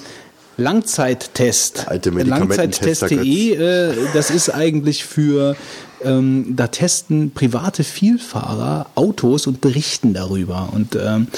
Langzeittest. 0.59 1.87
Langzeittest.de, 1.89 3.55
äh, 3.55 3.95
das 4.13 4.31
ist 4.31 4.51
eigentlich 4.51 5.05
für, 5.05 5.57
ähm, 6.05 6.57
da 6.57 6.69
testen 6.69 7.31
private 7.33 7.85
Vielfahrer 7.85 8.87
Autos 8.95 9.47
und 9.47 9.61
berichten 9.61 10.15
darüber 10.15 10.71
und 10.73 10.97
ähm, 10.97 11.29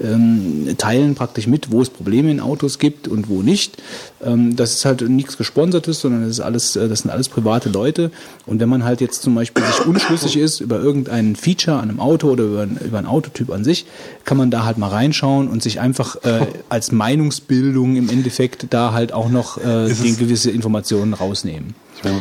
ähm, 0.00 0.74
teilen 0.76 1.14
praktisch 1.14 1.46
mit, 1.46 1.70
wo 1.70 1.80
es 1.80 1.90
Probleme 1.90 2.30
in 2.30 2.40
Autos 2.40 2.78
gibt 2.78 3.08
und 3.08 3.28
wo 3.28 3.42
nicht. 3.42 3.82
Ähm, 4.22 4.56
das 4.56 4.74
ist 4.74 4.84
halt 4.84 5.08
nichts 5.08 5.38
Gesponsertes, 5.38 6.00
sondern 6.00 6.22
das 6.22 6.32
ist 6.32 6.40
alles, 6.40 6.76
äh, 6.76 6.88
das 6.88 7.00
sind 7.00 7.10
alles 7.10 7.28
private 7.28 7.68
Leute. 7.68 8.10
Und 8.44 8.60
wenn 8.60 8.68
man 8.68 8.84
halt 8.84 9.00
jetzt 9.00 9.22
zum 9.22 9.34
Beispiel 9.34 9.64
sich 9.64 9.86
unschlüssig 9.86 10.36
ist 10.36 10.60
über 10.60 10.78
irgendein 10.78 11.36
Feature 11.36 11.78
an 11.78 11.88
einem 11.88 12.00
Auto 12.00 12.28
oder 12.28 12.44
über, 12.44 12.66
über 12.84 12.98
einen 12.98 13.06
Autotyp 13.06 13.50
an 13.50 13.64
sich, 13.64 13.86
kann 14.24 14.36
man 14.36 14.50
da 14.50 14.64
halt 14.64 14.78
mal 14.78 14.88
reinschauen 14.88 15.48
und 15.48 15.62
sich 15.62 15.80
einfach 15.80 16.16
äh, 16.24 16.46
als 16.68 16.92
Meinungsbildung 16.92 17.96
im 17.96 18.10
Endeffekt 18.10 18.66
da 18.70 18.92
halt 18.92 19.12
auch 19.12 19.30
noch 19.30 19.58
äh, 19.58 19.88
gewisse 20.18 20.50
Informationen 20.50 21.14
rausnehmen. 21.14 21.74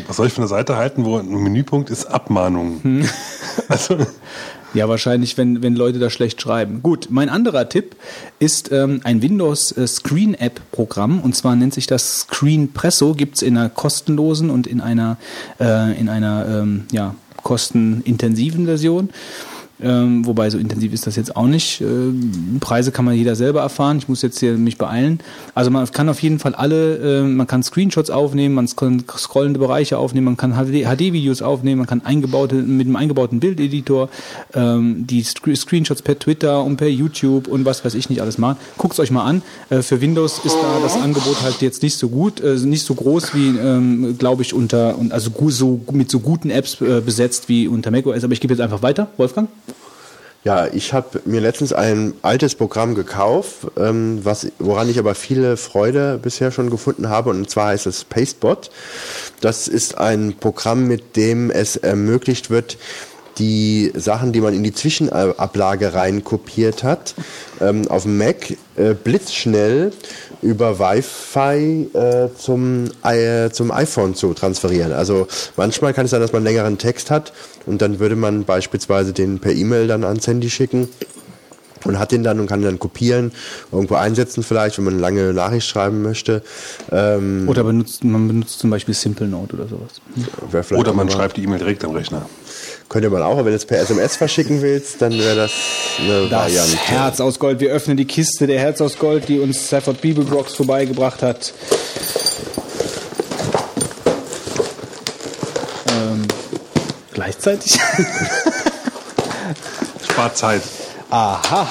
Was 0.08 0.18
soll 0.18 0.28
ich 0.28 0.34
von 0.34 0.44
der 0.44 0.50
Seite 0.50 0.78
halten, 0.78 1.06
wo 1.06 1.18
ein 1.18 1.30
Menüpunkt 1.30 1.90
ist 1.90 2.06
Abmahnung? 2.06 2.80
Hm. 2.84 3.10
Also, 3.70 3.98
Ja, 4.76 4.90
wahrscheinlich, 4.90 5.38
wenn, 5.38 5.64
wenn 5.64 5.74
Leute 5.74 6.00
da 6.00 6.10
schlecht 6.10 6.42
schreiben. 6.42 6.82
Gut, 6.84 7.08
mein 7.10 7.30
anderer 7.30 7.70
Tipp 7.70 7.96
ist 8.40 8.74
ähm, 8.74 9.00
ein 9.06 9.22
Windows 9.22 9.72
äh, 9.72 9.88
Screen 9.88 10.34
App 10.34 10.60
Programm 10.74 11.22
und 11.22 11.34
zwar 11.34 11.56
nennt 11.56 11.74
sich 11.74 11.88
das 11.88 12.22
Screenpresso, 12.22 13.14
gibt's 13.14 13.42
in 13.42 13.58
einer 13.58 13.70
kostenlosen 13.70 14.50
und 14.50 14.68
in 14.68 14.82
einer, 14.82 15.16
äh, 15.62 15.98
in 15.98 16.10
einer 16.10 16.46
ähm, 16.50 16.88
ja, 16.92 17.16
kostenintensiven 17.42 18.66
Version. 18.66 19.12
Ähm, 19.82 20.26
wobei 20.26 20.50
so 20.50 20.58
intensiv 20.58 20.94
ist 20.94 21.06
das 21.06 21.16
jetzt 21.16 21.36
auch 21.36 21.48
nicht. 21.48 21.82
Ähm, 21.82 22.58
Preise 22.62 22.92
kann 22.92 23.04
man 23.04 23.14
jeder 23.16 23.36
selber 23.36 23.62
erfahren. 23.62 23.98
Ich 23.98 24.08
muss 24.08 24.22
jetzt 24.22 24.40
hier 24.40 24.54
mich 24.54 24.78
beeilen. 24.78 25.20
Also 25.54 25.70
man 25.70 25.90
kann 25.92 26.08
auf 26.08 26.22
jeden 26.22 26.40
Fall 26.40 26.56
alle, 26.56 27.22
äh, 27.22 27.24
man 27.24 27.46
kann 27.46 27.62
Screenshots 27.62 28.10
aufnehmen, 28.10 28.56
man 28.56 28.68
kann 28.68 29.04
scrollende 29.18 29.60
Bereiche 29.60 29.98
aufnehmen, 29.98 30.26
man 30.26 30.38
kann 30.38 30.54
HD-Videos 30.54 31.42
aufnehmen, 31.42 31.80
man 31.80 31.88
kann 31.88 32.06
eingebaute, 32.06 32.56
mit 32.56 32.88
einem 32.88 32.96
eingebauten 32.96 33.40
Bildeditor 33.40 34.10
ähm, 34.54 35.06
die 35.08 35.22
Sc 35.24 35.56
Screenshots 35.56 36.02
per 36.02 36.18
Twitter 36.18 36.64
und 36.64 36.78
per 36.78 36.88
YouTube 36.88 37.48
und 37.48 37.66
was 37.66 37.84
weiß 37.84 37.96
ich 37.96 38.10
nicht 38.10 38.22
alles 38.22 38.38
machen. 38.38 38.58
Guckt's 38.78 39.00
euch 39.00 39.12
mal 39.12 39.26
an. 39.26 39.42
Äh, 39.70 39.82
für 39.82 40.00
Windows 40.00 40.40
ist 40.44 40.56
da 40.56 40.80
das 40.82 40.96
Angebot 40.96 41.42
halt 41.42 41.62
jetzt 41.62 41.84
nicht 41.84 41.98
so 41.98 42.10
gut, 42.10 42.40
äh, 42.40 42.56
nicht 42.56 42.86
so 42.86 42.96
groß 42.96 43.34
wie, 43.36 43.50
ähm, 43.50 44.18
glaube 44.18 44.42
ich, 44.42 44.54
unter 44.54 44.98
und 44.98 45.12
also 45.12 45.32
so 45.50 45.82
mit 45.92 46.10
so 46.10 46.20
guten 46.20 46.50
Apps 46.50 46.80
äh, 46.82 47.02
besetzt 47.02 47.50
wie 47.50 47.68
unter 47.68 47.92
macOS. 47.92 48.24
Aber 48.24 48.34
ich 48.34 48.40
gebe 48.40 48.54
jetzt 48.54 48.62
einfach 48.62 48.82
weiter, 48.82 49.08
Wolfgang. 49.18 49.50
Ja, 50.46 50.68
ich 50.72 50.94
habe 50.94 51.24
mir 51.26 51.42
letztens 51.42 51.74
ein 51.74 52.14
altes 52.22 52.54
Programm 52.54 52.94
gekauft, 52.94 53.66
ähm, 53.80 54.20
was, 54.22 54.46
woran 54.60 54.88
ich 54.88 55.00
aber 55.00 55.16
viele 55.16 55.58
Freude 55.58 56.20
bisher 56.22 56.52
schon 56.52 56.70
gefunden 56.70 57.10
habe, 57.10 57.32
und 57.32 57.50
zwar 57.50 57.70
heißt 57.70 57.88
es 57.88 58.04
Pastebot. 58.04 58.70
Das 59.42 59.68
ist 59.68 59.98
ein 59.98 60.36
Programm, 60.40 60.88
mit 60.88 61.16
dem 61.16 61.50
es 61.50 61.78
ermöglicht 61.78 62.52
wird, 62.52 62.78
die 63.40 63.92
Sachen, 63.96 64.34
die 64.34 64.42
man 64.42 64.54
in 64.54 64.62
die 64.62 64.72
Zwischenablage 64.72 65.96
rein 65.96 66.24
kopiert 66.24 66.84
hat, 66.84 67.16
ähm, 67.60 67.88
auf 67.88 68.04
dem 68.04 68.20
Mac 68.20 68.52
äh, 68.76 68.94
blitzschnell 68.94 69.94
über 70.42 70.80
Wi-Fi 70.80 71.90
äh, 71.94 72.30
zum, 72.38 72.90
äh, 73.04 73.50
zum 73.50 73.72
iPhone 73.72 74.16
zu 74.16 74.34
transferieren. 74.34 74.92
Also 74.94 75.28
manchmal 75.56 75.94
kann 75.94 76.06
es 76.06 76.12
sein, 76.12 76.22
dass 76.22 76.32
man 76.32 76.40
einen 76.46 76.56
längeren 76.56 76.78
Text 76.78 77.12
hat 77.12 77.34
und 77.66 77.82
dann 77.82 78.00
würde 78.00 78.16
man 78.16 78.44
beispielsweise 78.44 79.14
den 79.14 79.40
per 79.40 79.52
E-Mail 79.52 79.88
dann 79.88 80.04
ans 80.04 80.28
Handy 80.28 80.50
schicken 80.50 80.90
und 81.86 82.00
hat 82.00 82.12
den 82.12 82.24
dann 82.24 82.40
und 82.40 82.48
kann 82.48 82.62
den 82.62 82.70
dann 82.70 82.80
kopieren, 82.80 83.32
irgendwo 83.72 83.96
einsetzen 83.96 84.44
vielleicht, 84.44 84.78
wenn 84.78 84.86
man 84.86 84.94
eine 84.96 85.02
lange 85.02 85.34
Nachricht 85.34 85.68
schreiben 85.68 86.02
möchte. 86.02 86.42
Ähm, 86.92 87.48
Oder 87.48 87.64
benutzt, 87.64 88.04
man 88.04 88.28
benutzt 88.28 88.60
zum 88.60 88.70
Beispiel 88.70 88.94
Simple 88.94 89.28
Note 89.28 89.56
oder 89.56 89.68
sowas. 89.68 90.72
oder 90.72 90.94
man 90.94 91.10
schreibt 91.10 91.38
die 91.38 91.44
E-Mail 91.44 91.60
direkt 91.60 91.84
am 91.86 91.92
Rechner. 91.92 92.28
Könnte 92.88 93.10
man 93.10 93.24
auch, 93.24 93.32
aber 93.32 93.46
wenn 93.46 93.52
du 93.52 93.58
es 93.58 93.66
per 93.66 93.80
SMS 93.80 94.16
verschicken 94.16 94.62
willst, 94.62 95.02
dann 95.02 95.12
wäre 95.18 95.36
das 95.36 95.52
eine 96.00 96.30
Das 96.30 96.32
Variante. 96.32 96.78
Herz 96.78 97.20
aus 97.20 97.40
Gold. 97.40 97.60
Wir 97.60 97.72
öffnen 97.72 97.98
die 97.98 98.06
Kiste 98.06 98.46
der 98.48 98.60
Herz 98.60 98.80
aus 98.80 99.00
Gold, 99.00 99.28
die 99.28 99.40
uns 99.40 99.68
Stafford 99.68 100.02
Bibelbrox 100.02 100.54
vorbeigebracht 100.54 101.24
hat. 101.24 101.52
Ähm, 105.90 106.28
gleichzeitig? 107.14 107.74
Spart 110.10 110.38
Zeit. 110.38 110.62
Aha. 111.10 111.68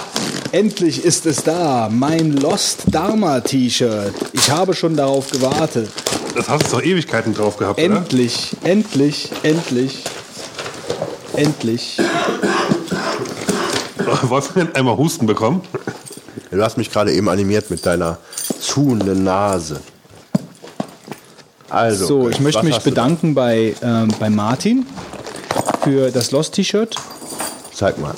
Endlich 0.53 1.05
ist 1.05 1.27
es 1.27 1.43
da, 1.43 1.89
mein 1.91 2.33
Lost 2.33 2.83
Dharma 2.87 3.41
T-Shirt. 3.41 4.15
Ich 4.33 4.51
habe 4.51 4.75
schon 4.75 4.97
darauf 4.97 5.31
gewartet. 5.31 5.91
Das 6.35 6.49
hast 6.49 6.73
du 6.73 6.77
doch 6.77 6.83
Ewigkeiten 6.83 7.35
drauf 7.35 7.57
gehabt, 7.57 7.79
oder? 7.79 7.97
Endlich, 7.97 8.57
endlich, 8.65 9.31
endlich. 11.37 11.99
Wolfgang 14.22 14.74
einmal 14.76 14.97
Husten 14.97 15.26
bekommen. 15.26 15.62
Du 16.51 16.62
hast 16.62 16.78
mich 16.78 16.91
gerade 16.91 17.12
eben 17.12 17.28
animiert 17.28 17.70
mit 17.70 17.85
deiner 17.85 18.18
zuhenden 18.61 19.24
Nase. 19.24 19.80
Also, 21.68 22.07
So, 22.07 22.28
ich 22.28 22.41
möchte 22.41 22.64
mich 22.64 22.78
bedanken 22.78 23.35
bei, 23.35 23.74
ähm, 23.82 24.09
bei 24.20 24.30
Martin 24.30 24.87
für 25.82 26.11
das 26.11 26.30
Lost 26.30 26.55
T-Shirt. 26.55 26.95
Zeig 27.72 27.99
mal. 27.99 28.14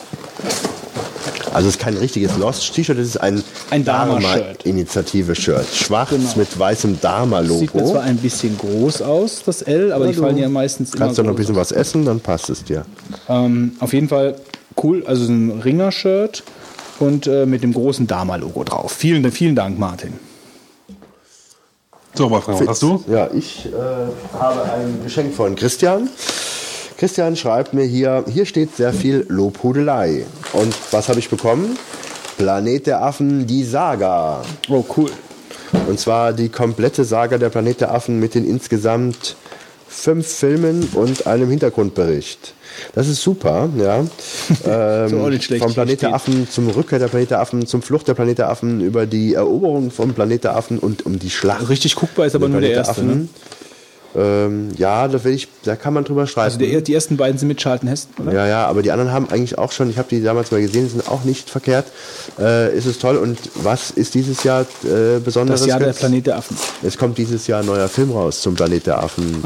Also 1.56 1.68
es 1.70 1.76
ist 1.76 1.80
kein 1.80 1.96
richtiges 1.96 2.36
Lost-T-Shirt, 2.36 2.98
es 2.98 3.08
ist 3.08 3.16
ein, 3.16 3.42
Ein 3.70 3.82
Dharma-Shirt. 3.82 4.64
Initiative-Shirt. 4.66 5.66
Schwarz 5.72 6.10
Genau. 6.10 6.28
mit 6.36 6.58
weißem 6.58 6.90
Sieht 6.90 6.96
mir 6.96 7.00
zwar 7.00 7.12
Dharma-Logo. 7.20 7.98
ein 7.98 8.18
bisschen 8.18 8.58
groß 8.58 9.00
aus, 9.00 9.42
das 9.46 9.62
L, 9.62 9.90
aber 9.90 10.06
die 10.06 10.12
du 10.12 10.20
fallen 10.20 10.36
ja 10.36 10.50
meistens 10.50 10.92
immer 10.92 11.06
Kannst 11.06 11.16
du 11.18 11.22
noch 11.22 11.30
ein 11.30 11.36
bisschen 11.36 11.56
was 11.56 11.72
essen, 11.72 12.04
dann 12.04 12.20
passt 12.20 12.50
es 12.50 12.62
dir. 12.62 12.84
Ähm, 13.30 13.72
auf 13.80 13.94
jeden 13.94 14.10
Fall 14.10 14.36
cool, 14.82 15.02
also 15.06 15.24
so 15.24 15.32
ein 15.32 15.62
Ringer-Shirt 15.62 16.42
und 16.98 17.26
äh, 17.26 17.46
mit 17.46 17.62
dem 17.62 17.72
großen 17.72 18.06
Dharma-Logo 18.06 18.62
drauf. 18.64 18.92
Vielen, 18.92 19.32
vielen 19.32 19.54
Dank, 19.56 19.78
Martin. 19.78 20.12
So, 22.14 22.30
Wolfgang, 22.30 22.60
was 22.60 22.68
hast 22.68 22.82
du? 22.82 23.02
Ja, 23.10 23.30
ich 23.32 23.64
äh, 23.64 24.38
habe 24.38 24.62
ein 24.74 25.00
Geschenk 25.04 25.34
von 25.34 25.54
Christian. 25.54 26.10
Christian 26.98 27.36
schreibt 27.36 27.74
mir 27.74 27.84
hier, 27.84 28.24
hier 28.26 28.46
steht 28.46 28.74
sehr 28.74 28.92
viel 28.92 29.26
Lobhudelei. 29.28 30.24
Und 30.54 30.74
was 30.92 31.08
habe 31.08 31.18
ich 31.18 31.28
bekommen? 31.28 31.78
Planet 32.38 32.86
der 32.86 33.02
Affen, 33.02 33.46
die 33.46 33.64
Saga. 33.64 34.42
Oh, 34.68 34.84
cool. 34.96 35.10
Und 35.88 36.00
zwar 36.00 36.32
die 36.32 36.48
komplette 36.48 37.04
Saga 37.04 37.38
der 37.38 37.50
Planet 37.50 37.82
der 37.82 37.92
Affen 37.92 38.18
mit 38.18 38.34
den 38.34 38.46
insgesamt 38.48 39.36
fünf 39.88 40.26
Filmen 40.26 40.88
und 40.94 41.26
einem 41.26 41.50
Hintergrundbericht. 41.50 42.54
Das 42.94 43.08
ist 43.08 43.22
super, 43.22 43.68
ja. 43.78 44.04
Ähm, 44.64 45.20
auch 45.20 45.28
nicht 45.28 45.44
schlecht, 45.44 45.62
vom 45.62 45.74
Planet 45.74 46.02
der. 46.02 46.14
Affen 46.14 46.48
zum 46.48 46.68
Rückkehr 46.68 46.98
der 46.98 47.08
Planet 47.08 47.30
der 47.32 47.40
Affen, 47.40 47.66
zum 47.66 47.82
Flucht 47.82 48.06
der 48.08 48.14
Planet 48.14 48.38
der 48.38 48.48
Affen, 48.48 48.80
über 48.80 49.06
die 49.06 49.34
Eroberung 49.34 49.90
vom 49.90 50.14
Planet 50.14 50.44
der 50.44 50.56
Affen 50.56 50.78
und 50.78 51.04
um 51.04 51.18
die 51.18 51.30
Schlacht. 51.30 51.68
Richtig 51.68 51.96
guckbar 51.96 52.26
ist 52.26 52.34
aber 52.34 52.48
nur 52.48 52.60
der 52.60 52.70
erste. 52.70 53.02
Ne? 53.02 53.28
Ähm, 54.16 54.68
ja, 54.78 55.06
da, 55.08 55.22
will 55.24 55.34
ich, 55.34 55.48
da 55.64 55.76
kann 55.76 55.92
man 55.92 56.04
drüber 56.04 56.26
streiten. 56.26 56.44
Also 56.46 56.58
der, 56.58 56.80
die 56.80 56.94
ersten 56.94 57.16
beiden 57.16 57.38
sind 57.38 57.48
mit 57.48 57.58
Charlton 57.60 57.88
Heston, 57.88 58.26
oder? 58.26 58.34
Ja, 58.36 58.46
ja, 58.46 58.66
aber 58.66 58.80
die 58.82 58.90
anderen 58.90 59.12
haben 59.12 59.28
eigentlich 59.28 59.58
auch 59.58 59.72
schon, 59.72 59.90
ich 59.90 59.98
habe 59.98 60.08
die 60.08 60.22
damals 60.22 60.50
mal 60.50 60.60
gesehen, 60.62 60.88
sind 60.88 61.06
auch 61.08 61.24
nicht 61.24 61.50
verkehrt. 61.50 61.86
Äh, 62.38 62.76
ist 62.76 62.86
es 62.86 62.98
toll. 62.98 63.16
Und 63.16 63.38
was 63.56 63.90
ist 63.90 64.14
dieses 64.14 64.42
Jahr 64.42 64.62
äh, 64.84 65.18
Besonderes? 65.20 65.60
Das 65.60 65.68
Jahr 65.68 65.80
der? 65.80 65.92
Planet 65.92 66.26
der 66.28 66.36
Affen. 66.38 66.56
Es 66.82 66.96
kommt 66.96 67.18
dieses 67.18 67.46
Jahr 67.46 67.60
ein 67.60 67.66
neuer 67.66 67.88
Film 67.88 68.10
raus 68.12 68.40
zum 68.40 68.54
Planet 68.54 68.86
der 68.86 69.02
Affen 69.02 69.42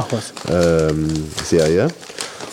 ähm, 0.48 1.08
Serie. 1.44 1.88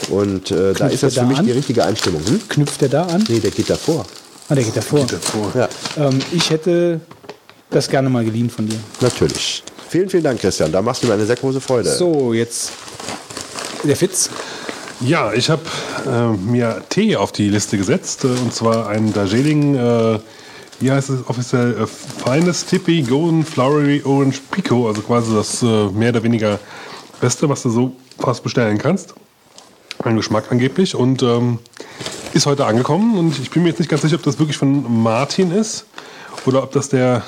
Und 0.09 0.51
äh, 0.51 0.73
da 0.73 0.87
ist 0.87 1.03
das 1.03 1.13
der 1.13 1.23
für 1.23 1.27
da 1.27 1.29
mich 1.29 1.37
an? 1.39 1.45
die 1.45 1.51
richtige 1.51 1.83
Einstimmung. 1.85 2.21
Hm? 2.25 2.41
Knüpft 2.47 2.81
der 2.81 2.89
da 2.89 3.03
an? 3.03 3.23
Nee, 3.27 3.39
der 3.39 3.51
geht 3.51 3.69
davor. 3.69 4.05
Ah, 4.49 4.55
der 4.55 4.63
geht 4.63 4.77
davor. 4.77 5.05
Davor. 5.05 5.51
Ja, 5.55 5.67
Ähm, 5.97 6.19
ich 6.31 6.49
hätte 6.49 6.99
das 7.69 7.89
gerne 7.89 8.09
mal 8.09 8.23
geliehen 8.23 8.49
von 8.49 8.65
dir. 8.67 8.77
natürlich. 9.01 9.63
Vielen, 9.89 10.09
vielen 10.09 10.23
Dank, 10.23 10.41
Christian. 10.41 10.71
Da 10.71 10.81
machst 10.81 11.03
du 11.03 11.07
mir 11.07 11.13
eine 11.13 11.25
sehr 11.25 11.37
große 11.37 11.61
Freude. 11.61 11.89
So, 11.89 12.33
jetzt 12.33 12.71
der 13.83 13.95
Fitz. 13.95 14.29
Ja, 14.99 15.31
ich 15.31 15.49
habe 15.49 15.61
äh, 16.05 16.35
mir 16.35 16.83
Tee 16.89 17.15
auf 17.15 17.31
die 17.31 17.49
Liste 17.49 17.77
gesetzt. 17.77 18.25
Äh, 18.25 18.27
und 18.27 18.53
zwar 18.53 18.89
einen 18.89 19.13
Darjeeling, 19.13 19.75
äh, 19.75 20.19
wie 20.79 20.91
heißt 20.91 21.09
es 21.09 21.27
offiziell? 21.27 21.83
Äh, 21.83 21.87
Feines 21.87 22.65
Tippy 22.65 23.03
Golden 23.03 23.45
Flowery 23.45 24.01
Orange 24.03 24.41
Pico. 24.51 24.87
Also 24.87 25.01
quasi 25.01 25.33
das 25.33 25.61
äh, 25.63 25.65
mehr 25.65 26.09
oder 26.09 26.23
weniger 26.23 26.59
Beste, 27.21 27.47
was 27.47 27.63
du 27.63 27.69
so 27.69 27.95
fast 28.19 28.43
bestellen 28.43 28.77
kannst. 28.79 29.13
Ein 30.03 30.17
Geschmack 30.17 30.51
angeblich. 30.51 30.95
Und 30.95 31.23
ähm, 31.23 31.59
ist 32.33 32.45
heute 32.45 32.65
angekommen. 32.65 33.17
Und 33.17 33.39
ich 33.39 33.51
bin 33.51 33.63
mir 33.63 33.69
jetzt 33.69 33.79
nicht 33.79 33.89
ganz 33.89 34.01
sicher, 34.01 34.15
ob 34.15 34.23
das 34.23 34.39
wirklich 34.39 34.57
von 34.57 35.01
Martin 35.03 35.51
ist. 35.51 35.85
Oder 36.45 36.63
ob 36.63 36.71
das 36.71 36.89
der, 36.89 37.23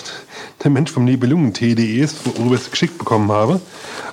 der 0.63 0.71
Mensch 0.71 0.91
vom 0.91 1.05
Nibelungen.de 1.05 1.99
ist, 1.99 2.17
worüber 2.25 2.55
ich 2.55 2.61
es 2.61 2.71
geschickt 2.71 2.97
bekommen 2.97 3.31
habe. 3.31 3.61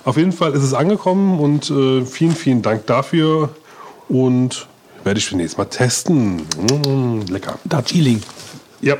Auf 0.04 0.16
jeden 0.16 0.32
Fall 0.32 0.52
ist 0.52 0.62
es 0.62 0.74
angekommen 0.74 1.40
und 1.40 1.70
äh, 1.70 2.04
vielen, 2.04 2.34
vielen 2.36 2.62
Dank 2.62 2.86
dafür. 2.86 3.50
Und 4.08 4.68
werde 5.02 5.18
ich 5.18 5.28
demnächst 5.28 5.58
mal 5.58 5.64
testen. 5.66 6.36
Mm, 6.36 7.22
lecker. 7.28 7.58
Darjeeling. 7.64 8.22
Ja, 8.80 8.96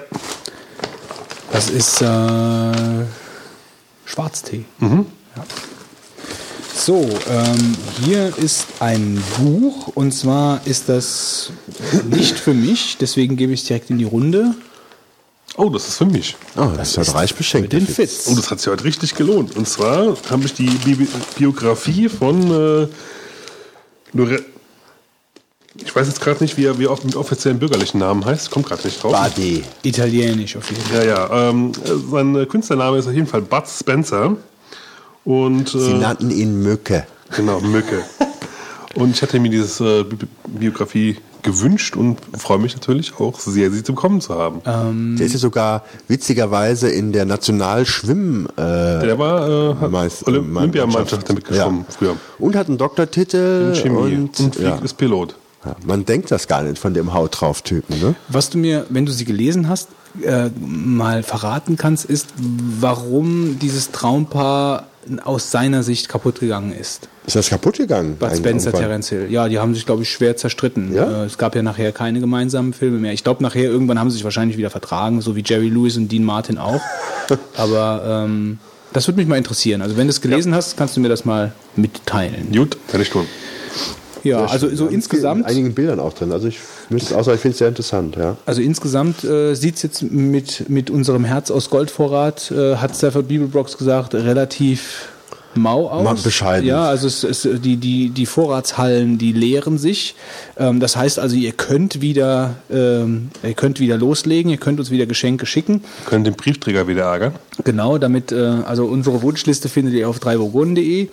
Das 1.53 1.71
ist 1.71 2.01
äh, 2.03 3.05
Schwarztee. 4.05 4.65
Ja. 4.81 4.97
So, 6.75 7.09
ähm, 7.29 7.77
hier 8.05 8.37
ist 8.37 8.67
ein 8.81 9.23
Buch 9.39 9.89
und 9.95 10.13
zwar 10.13 10.61
ist 10.67 10.89
das 10.89 11.51
nicht 12.11 12.39
für 12.39 12.55
mich, 12.55 12.99
deswegen 13.01 13.37
gebe 13.37 13.53
ich 13.53 13.63
es 13.63 13.67
direkt 13.67 13.91
in 13.91 13.99
die 13.99 14.05
Runde. 14.05 14.55
Oh, 15.57 15.69
das 15.69 15.89
ist 15.89 15.99
für 15.99 16.07
mich. 16.07 16.37
Oh, 16.57 16.71
das 16.77 16.91
ist 16.91 16.99
halt 16.99 17.15
reich 17.15 17.35
beschenkt. 17.35 17.73
Den 17.73 17.87
Fitz. 17.87 17.97
Fitz. 17.97 18.29
Oh, 18.31 18.35
das 18.35 18.51
hat 18.51 18.61
sich 18.61 18.69
heute 18.69 18.85
richtig 18.85 19.15
gelohnt. 19.15 19.57
Und 19.57 19.69
zwar 19.69 20.17
habe 20.31 20.45
ich 20.45 20.55
die 20.55 20.69
Bi 20.69 21.07
Biografie 21.37 22.09
von 22.09 22.43
äh, 22.51 22.89
Lore 24.13 24.45
Ich 25.83 25.95
weiß 25.95 26.07
jetzt 26.07 26.21
gerade 26.21 26.43
nicht, 26.43 26.57
wie 26.57 26.65
er, 26.65 26.79
wie 26.79 26.85
er 26.85 26.91
oft 26.91 27.05
mit 27.05 27.17
offiziellen 27.17 27.59
bürgerlichen 27.59 27.99
Namen 27.99 28.25
heißt. 28.25 28.51
Kommt 28.51 28.67
gerade 28.67 28.85
nicht 28.85 29.03
drauf. 29.03 29.13
Badi. 29.13 29.63
Italienisch 29.83 30.57
auf 30.57 30.71
jeden 30.71 30.83
Fall. 30.83 31.07
Ja, 31.07 31.29
ja. 31.29 31.51
Ähm, 31.51 31.73
sein 32.11 32.49
Künstlername 32.49 32.99
ist 32.99 33.07
auf 33.07 33.15
jeden 33.15 33.27
Fall 33.27 33.43
Bud 33.43 33.65
Spencer. 33.69 34.37
Und 35.25 35.71
Sie 35.71 35.91
äh, 35.91 35.95
nannten 35.95 36.31
ihn 36.31 36.63
Mücke. 36.63 37.07
genau, 37.35 37.61
Mücke. 37.61 38.05
und 38.95 39.11
ich 39.11 39.23
hatte 39.23 39.41
mir 39.41 39.51
diese 39.51 40.01
äh, 40.01 40.05
Bi 40.05 40.17
Biografie 40.47 41.17
gewünscht 41.47 41.97
und 41.97 42.19
freue 42.37 42.59
mich 42.59 42.75
natürlich 42.75 43.19
auch 43.19 43.39
sehr, 43.41 43.71
sie 43.71 43.83
zu 43.83 43.95
bekommen 43.95 44.21
zu 44.21 44.35
haben. 44.35 45.17
Der 45.17 45.25
ist 45.25 45.33
ja 45.33 45.39
sogar 45.39 45.85
witzigerweise 46.09 46.91
in 46.91 47.13
der 47.13 47.25
Nationalschwimm 47.25 48.47
äh, 48.57 48.61
Der 48.61 49.19
war 49.19 49.49
äh, 49.83 49.89
Meist- 49.89 50.27
Ma- 50.29 50.61
Olympiamannschaft 50.61 51.29
damit 51.29 51.45
geschwommen 51.45 51.87
Ja. 51.89 51.95
früher. 51.97 52.17
und 52.39 52.55
hat 52.57 52.69
einen 52.69 52.77
Doktortitel 52.79 53.75
Chemie 53.75 54.15
und, 54.17 54.39
und, 54.41 54.57
ja. 54.59 54.77
ist 54.77 54.95
Pilot. 54.99 55.37
Ja, 55.65 55.75
man 55.87 56.05
denkt 56.05 56.31
das 56.31 56.47
gar 56.47 56.63
nicht 56.63 56.79
von 56.79 56.95
dem 56.95 57.13
Haut 57.15 57.41
drauf 57.41 57.63
Typen, 57.63 57.99
ne? 58.01 58.15
Was 58.29 58.51
du 58.51 58.59
mir, 58.59 58.87
wenn 58.91 59.07
du 59.07 59.13
sie 59.13 59.25
gelesen 59.25 59.69
hast, 59.69 59.89
äh, 60.23 60.51
mal 60.61 61.23
verraten 61.23 61.77
kannst, 61.77 62.05
ist, 62.05 62.29
warum 62.81 63.59
dieses 63.59 63.91
Traumpaar 63.91 64.85
aus 65.25 65.51
seiner 65.51 65.83
Sicht 65.83 66.09
kaputt 66.09 66.41
gegangen 66.41 66.73
ist. 66.73 67.09
Ist 67.27 67.37
das 67.37 67.49
kaputt 67.49 67.77
gegangen? 67.77 68.17
Bud 68.17 68.37
Spencer? 68.37 68.73
Terence 68.73 69.09
Hill. 69.09 69.27
Ja, 69.31 69.49
die 69.49 69.59
haben 69.59 69.75
sich, 69.75 69.87
glaube 69.87 70.03
ich, 70.03 70.11
schwer 70.11 70.37
zerstritten. 70.37 70.95
Ja? 70.95 71.23
Äh, 71.23 71.27
es 71.27 71.39
gab 71.39 71.55
ja 71.55 71.63
nachher 71.63 71.93
keine 71.93 72.21
gemeinsamen 72.21 72.73
Filme 72.73 72.99
mehr. 72.99 73.13
Ich 73.13 73.25
glaube, 73.25 73.43
nachher 73.43 73.65
irgendwann 73.65 73.99
haben 73.99 74.11
sie 74.11 74.15
sich 74.15 74.25
wahrscheinlich 74.25 74.57
wieder 74.57 74.71
vertragen, 74.71 75.21
so 75.21 75.37
wie 75.37 75.43
Jerry 75.45 75.69
Lewis 75.69 75.97
und 75.97 76.11
Dean 76.11 76.25
Martin 76.25 76.59
auch. 76.59 76.81
Aber 77.57 78.25
ähm, 78.25 78.59
das 78.93 79.07
würde 79.09 79.19
mich 79.19 79.29
mal 79.29 79.37
interessieren. 79.37 79.83
Also 79.83 79.97
wenn 79.97 80.07
du 80.07 80.11
es 80.11 80.21
gelesen 80.21 80.55
hast, 80.55 80.77
kannst 80.77 80.97
du 80.97 81.01
mir 81.01 81.09
das 81.09 81.25
mal 81.25 81.53
mitteilen. 81.75 82.53
Gut, 82.53 82.77
werde 82.89 83.03
ich 83.03 83.11
tun. 83.11 83.27
Ja, 84.25 84.41
Sehr 84.41 84.51
also 84.51 84.69
schön. 84.69 84.77
so 84.77 84.85
Ja, 84.87 84.91
insgesamt. 84.91 85.41
In 85.43 85.47
einigen 85.47 85.75
Bildern 85.75 86.01
auch 86.01 86.13
drin. 86.13 86.33
Also 86.33 86.49
ich 86.49 86.59
müsste, 86.89 87.17
außer 87.17 87.35
ich 87.35 87.41
finde 87.41 87.53
es 87.53 87.59
sehr 87.59 87.69
interessant, 87.69 88.17
ja. 88.17 88.37
Also 88.47 88.63
insgesamt 88.63 89.25
äh, 89.25 89.55
sieht 89.55 89.77
es 89.77 89.83
jetzt 89.83 90.03
mit, 90.03 90.69
mit 90.69 90.91
unserem 90.91 91.25
Herz 91.25 91.51
aus 91.51 91.71
Goldvorrat, 91.71 92.51
äh, 92.51 92.77
hat 92.77 92.95
Stafford 92.97 93.29
Bibelbrox 93.29 93.77
gesagt, 93.79 94.15
relativ 94.15 95.09
mau 95.57 95.89
aus. 95.89 96.05
Mal 96.05 96.15
bescheiden. 96.17 96.69
Ja, 96.69 96.85
also 96.85 97.07
es, 97.07 97.25
es, 97.25 97.49
die, 97.61 97.77
die, 97.77 98.11
die 98.11 98.27
Vorratshallen, 98.27 99.19
die 99.19 99.33
leeren 99.33 99.79
sich. 99.79 100.15
Ähm, 100.57 100.81
das 100.81 100.97
heißt 100.97 101.19
also, 101.19 101.37
ihr 101.37 101.53
könnt 101.53 102.01
wieder, 102.01 102.57
ähm, 102.71 103.31
ihr 103.43 103.55
könnt 103.55 103.81
wieder 103.81 103.97
loslegen, 103.97 104.51
ihr 104.51 104.59
könnt 104.59 104.79
uns 104.79 104.91
wieder 104.91 105.07
Geschenke 105.07 105.47
schicken. 105.47 105.83
Können 106.07 106.25
den 106.25 106.35
Briefträger 106.35 106.89
wieder 106.89 107.05
ärgern. 107.05 107.35
Genau, 107.65 107.99
damit, 107.99 108.33
äh, 108.33 108.37
also 108.37 108.87
unsere 108.87 109.23
Wunschliste 109.23 109.69
findet 109.69 109.95
ihr 109.95 110.09
auf 110.09 110.19
dreivogonen.de, 110.21 111.09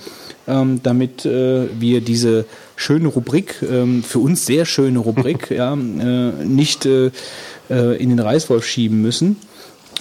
ähm, 0.47 0.81
damit 0.83 1.25
äh, 1.25 1.67
wir 1.79 2.01
diese 2.01 2.45
schöne 2.75 3.07
Rubrik, 3.07 3.55
ähm, 3.61 4.03
für 4.03 4.19
uns 4.19 4.45
sehr 4.45 4.65
schöne 4.65 4.99
Rubrik, 4.99 5.49
ja, 5.55 5.73
äh, 5.73 5.77
nicht 6.45 6.85
äh, 6.85 7.11
äh, 7.69 7.95
in 8.01 8.09
den 8.09 8.19
Reißwolf 8.19 8.65
schieben 8.65 9.01
müssen. 9.01 9.37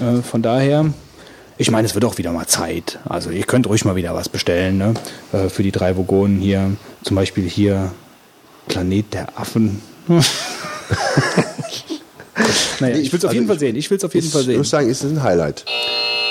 Äh, 0.00 0.22
von 0.22 0.42
daher, 0.42 0.92
ich 1.58 1.70
meine, 1.70 1.86
es 1.86 1.94
wird 1.94 2.04
auch 2.04 2.18
wieder 2.18 2.32
mal 2.32 2.46
Zeit. 2.46 2.98
Also 3.04 3.30
ihr 3.30 3.44
könnt 3.44 3.66
ruhig 3.68 3.84
mal 3.84 3.94
wieder 3.96 4.14
was 4.14 4.28
bestellen, 4.28 4.78
ne? 4.78 4.94
Äh, 5.32 5.48
für 5.48 5.62
die 5.62 5.70
drei 5.72 5.96
Vogonen 5.96 6.40
hier. 6.40 6.72
Zum 7.04 7.14
Beispiel 7.16 7.48
hier 7.48 7.92
Planet 8.68 9.12
der 9.12 9.38
Affen. 9.38 9.80
naja, 12.80 12.96
ich 12.96 13.12
will 13.12 13.18
es 13.18 13.24
auf 13.24 13.30
Also 13.30 13.34
jeden 13.34 13.46
Fall 13.46 13.56
ich- 13.56 13.60
sehen. 13.60 13.76
Ich 13.76 13.90
will 13.90 13.98
es 13.98 14.04
auf 14.04 14.14
jeden 14.14 14.28
Fall 14.28 14.40
Ich 14.42 14.46
sehen. 14.46 14.58
muss 14.58 14.70
sagen, 14.70 14.88
ist 14.88 15.04
es 15.04 15.10
ein 15.12 15.22
Highlight. 15.22 15.64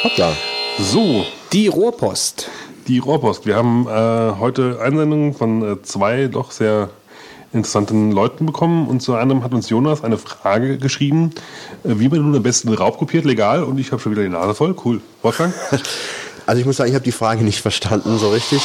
Hoppla. 0.04 0.36
So, 0.80 1.26
Die 1.54 1.68
Rohrpost. 1.68 2.50
Die 2.88 3.00
Rohrpost. 3.00 3.46
Wir 3.46 3.56
haben 3.56 3.88
äh, 3.88 4.40
heute 4.40 4.80
Einsendungen 4.82 5.34
von 5.34 5.62
äh, 5.64 5.82
zwei 5.84 6.28
doch 6.28 6.52
sehr 6.52 6.90
interessanten 7.54 8.12
Leuten 8.12 8.46
bekommen. 8.46 8.88
Und 8.88 9.02
zu 9.02 9.14
einem 9.16 9.44
hat 9.44 9.54
uns 9.54 9.70
Jonas 9.70 10.04
eine 10.04 10.18
Frage 10.18 10.78
geschrieben, 10.78 11.32
äh, 11.84 11.90
wie 12.00 12.10
man 12.10 12.22
nun 12.22 12.36
am 12.36 12.44
besten 12.44 12.74
Raub 12.74 12.98
kopiert, 12.98 13.26
legal. 13.26 13.64
Und 13.64 13.78
ich 13.80 13.92
habe 13.92 14.02
schon 14.02 14.12
wieder 14.14 14.24
die 14.24 14.30
Nase 14.30 14.54
voll. 14.56 14.76
Cool. 14.84 15.02
Wolfgang? 15.22 15.54
Also 16.48 16.60
ich 16.60 16.66
muss 16.66 16.78
sagen, 16.78 16.90
ich 16.90 16.96
habe 16.96 17.06
die 17.06 17.12
Frage 17.12 17.44
nicht 17.44 17.62
verstanden 17.62 18.18
so 18.18 18.32
richtig. 18.32 18.62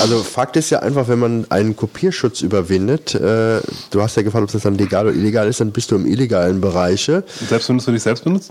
Also 0.00 0.18
Fakt 0.24 0.56
ist 0.56 0.68
ja 0.70 0.80
einfach, 0.80 1.06
wenn 1.06 1.20
man 1.20 1.46
einen 1.48 1.76
Kopierschutz 1.76 2.40
überwindet, 2.42 3.14
äh, 3.14 3.60
du 3.90 4.02
hast 4.02 4.16
ja 4.16 4.22
gefragt, 4.22 4.42
ob 4.44 4.50
das 4.52 4.62
dann 4.64 4.76
legal 4.76 5.06
oder 5.06 5.14
illegal 5.14 5.46
ist, 5.48 5.60
dann 5.60 5.70
bist 5.70 5.92
du 5.92 5.94
im 5.94 6.06
illegalen 6.06 6.60
Bereiche. 6.60 7.22
Selbst 7.48 7.68
wenn 7.68 7.78
du 7.78 7.82
es 7.82 7.86
dich 7.86 8.02
selbst 8.02 8.24
benutzt? 8.24 8.50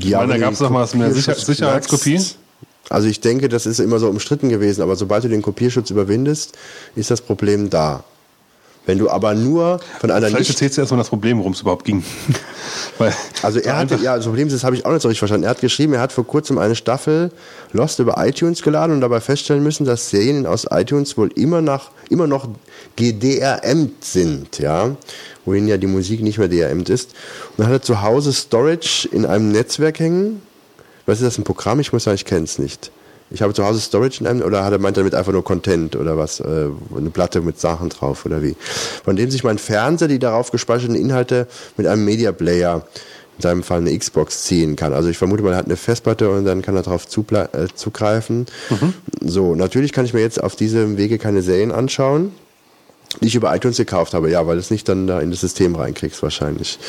Ja, 0.00 0.18
meine, 0.18 0.28
da 0.28 0.34
wenn 0.34 0.40
gab's 0.40 0.58
du 0.58 0.64
doch 0.64 0.70
mal 0.70 0.80
was 0.80 0.94
mit 0.94 1.04
einer 1.04 1.14
Sicher- 1.14 1.34
Sicherheitskopie? 1.34 2.18
Also 2.90 3.08
ich 3.08 3.20
denke, 3.20 3.48
das 3.48 3.66
ist 3.66 3.78
immer 3.80 3.98
so 3.98 4.08
umstritten 4.08 4.48
gewesen, 4.48 4.82
aber 4.82 4.96
sobald 4.96 5.24
du 5.24 5.28
den 5.28 5.42
Kopierschutz 5.42 5.90
überwindest, 5.90 6.56
ist 6.94 7.10
das 7.10 7.20
Problem 7.20 7.70
da. 7.70 8.04
Wenn 8.86 8.98
du 8.98 9.08
aber 9.08 9.34
nur 9.34 9.80
von 9.98 10.10
einer 10.10 10.26
Vielleicht 10.26 10.40
nicht 10.40 10.50
erzählst 10.50 10.76
du 10.76 10.82
erstmal 10.82 10.98
das 10.98 11.08
Problem, 11.08 11.38
worum 11.38 11.52
es 11.52 11.62
überhaupt 11.62 11.84
ging. 11.84 12.04
Weil, 12.98 13.14
Also 13.42 13.58
er 13.58 13.78
hatte, 13.78 13.96
ja, 13.96 14.16
das 14.16 14.26
Problem 14.26 14.46
ist, 14.48 14.52
das 14.52 14.64
habe 14.64 14.76
ich 14.76 14.84
auch 14.84 14.92
nicht 14.92 15.00
so 15.00 15.08
richtig 15.08 15.20
verstanden. 15.20 15.44
Er 15.44 15.50
hat 15.50 15.60
geschrieben, 15.60 15.94
er 15.94 16.00
hat 16.00 16.12
vor 16.12 16.26
kurzem 16.26 16.58
eine 16.58 16.74
Staffel 16.74 17.32
Lost 17.72 17.98
über 17.98 18.14
iTunes 18.18 18.62
geladen 18.62 18.94
und 18.94 19.00
dabei 19.00 19.20
feststellen 19.20 19.62
müssen, 19.62 19.86
dass 19.86 20.10
Serien 20.10 20.46
aus 20.46 20.66
iTunes 20.70 21.16
wohl 21.16 21.30
immer 21.34 21.62
nach, 21.62 21.90
immer 22.10 22.26
noch 22.26 22.46
GDRMt 22.96 24.04
sind, 24.04 24.58
ja. 24.58 24.96
Wohin 25.46 25.66
ja 25.66 25.78
die 25.78 25.86
Musik 25.86 26.22
nicht 26.22 26.38
mehr 26.38 26.48
DRMt 26.48 26.90
ist. 26.90 27.12
Und 27.56 27.60
dann 27.60 27.66
hat 27.68 27.72
er 27.72 27.82
zu 27.82 28.02
Hause 28.02 28.32
Storage 28.34 29.08
in 29.10 29.24
einem 29.24 29.50
Netzwerk 29.50 29.98
hängen. 29.98 30.42
Was 31.06 31.20
ist 31.20 31.26
das, 31.26 31.38
ein 31.38 31.44
Programm? 31.44 31.80
Ich 31.80 31.92
muss 31.92 32.04
sagen, 32.04 32.16
ich 32.16 32.24
kenne 32.24 32.44
es 32.44 32.58
nicht. 32.58 32.90
Ich 33.30 33.42
habe 33.42 33.54
zu 33.54 33.64
Hause 33.64 33.80
Storage 33.80 34.20
in 34.20 34.26
einem, 34.26 34.42
oder 34.42 34.64
hat 34.64 34.72
er 34.72 34.78
meint 34.78 34.96
damit 34.96 35.14
einfach 35.14 35.32
nur 35.32 35.42
Content 35.42 35.96
oder 35.96 36.16
was, 36.16 36.40
äh, 36.40 36.68
eine 36.96 37.10
Platte 37.10 37.40
mit 37.40 37.58
Sachen 37.58 37.88
drauf 37.88 38.26
oder 38.26 38.42
wie? 38.42 38.54
Von 39.04 39.16
dem 39.16 39.30
sich 39.30 39.44
mein 39.44 39.58
Fernseher 39.58 40.08
die 40.08 40.18
darauf 40.18 40.50
gespeicherten 40.50 40.94
Inhalte 40.94 41.48
mit 41.76 41.86
einem 41.86 42.04
Media 42.04 42.32
Player, 42.32 42.86
in 43.36 43.42
seinem 43.42 43.62
Fall 43.62 43.78
eine 43.78 43.96
Xbox, 43.98 44.44
ziehen 44.44 44.76
kann. 44.76 44.92
Also 44.92 45.08
ich 45.08 45.18
vermute 45.18 45.42
er 45.48 45.56
hat 45.56 45.64
eine 45.64 45.76
Festplatte 45.76 46.30
und 46.30 46.44
dann 46.44 46.62
kann 46.62 46.76
er 46.76 46.82
darauf 46.82 47.06
äh, 47.06 47.66
zugreifen. 47.74 48.46
So, 49.20 49.54
natürlich 49.54 49.92
kann 49.92 50.04
ich 50.04 50.14
mir 50.14 50.20
jetzt 50.20 50.42
auf 50.42 50.54
diesem 50.54 50.96
Wege 50.96 51.18
keine 51.18 51.42
Serien 51.42 51.72
anschauen 51.72 52.32
die 53.20 53.28
ich 53.28 53.36
über 53.36 53.54
iTunes 53.54 53.76
gekauft 53.76 54.12
habe, 54.12 54.28
ja, 54.28 54.44
weil 54.46 54.56
du 54.56 54.60
es 54.60 54.72
nicht 54.72 54.88
dann 54.88 55.06
da 55.06 55.20
in 55.20 55.30
das 55.30 55.40
System 55.40 55.76
reinkriegst 55.76 56.20
wahrscheinlich. 56.22 56.80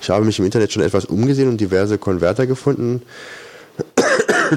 Ich 0.00 0.08
habe 0.08 0.24
mich 0.24 0.38
im 0.38 0.44
Internet 0.44 0.72
schon 0.72 0.82
etwas 0.82 1.04
umgesehen 1.04 1.48
und 1.48 1.60
diverse 1.60 1.98
Konverter 1.98 2.46
gefunden, 2.46 3.02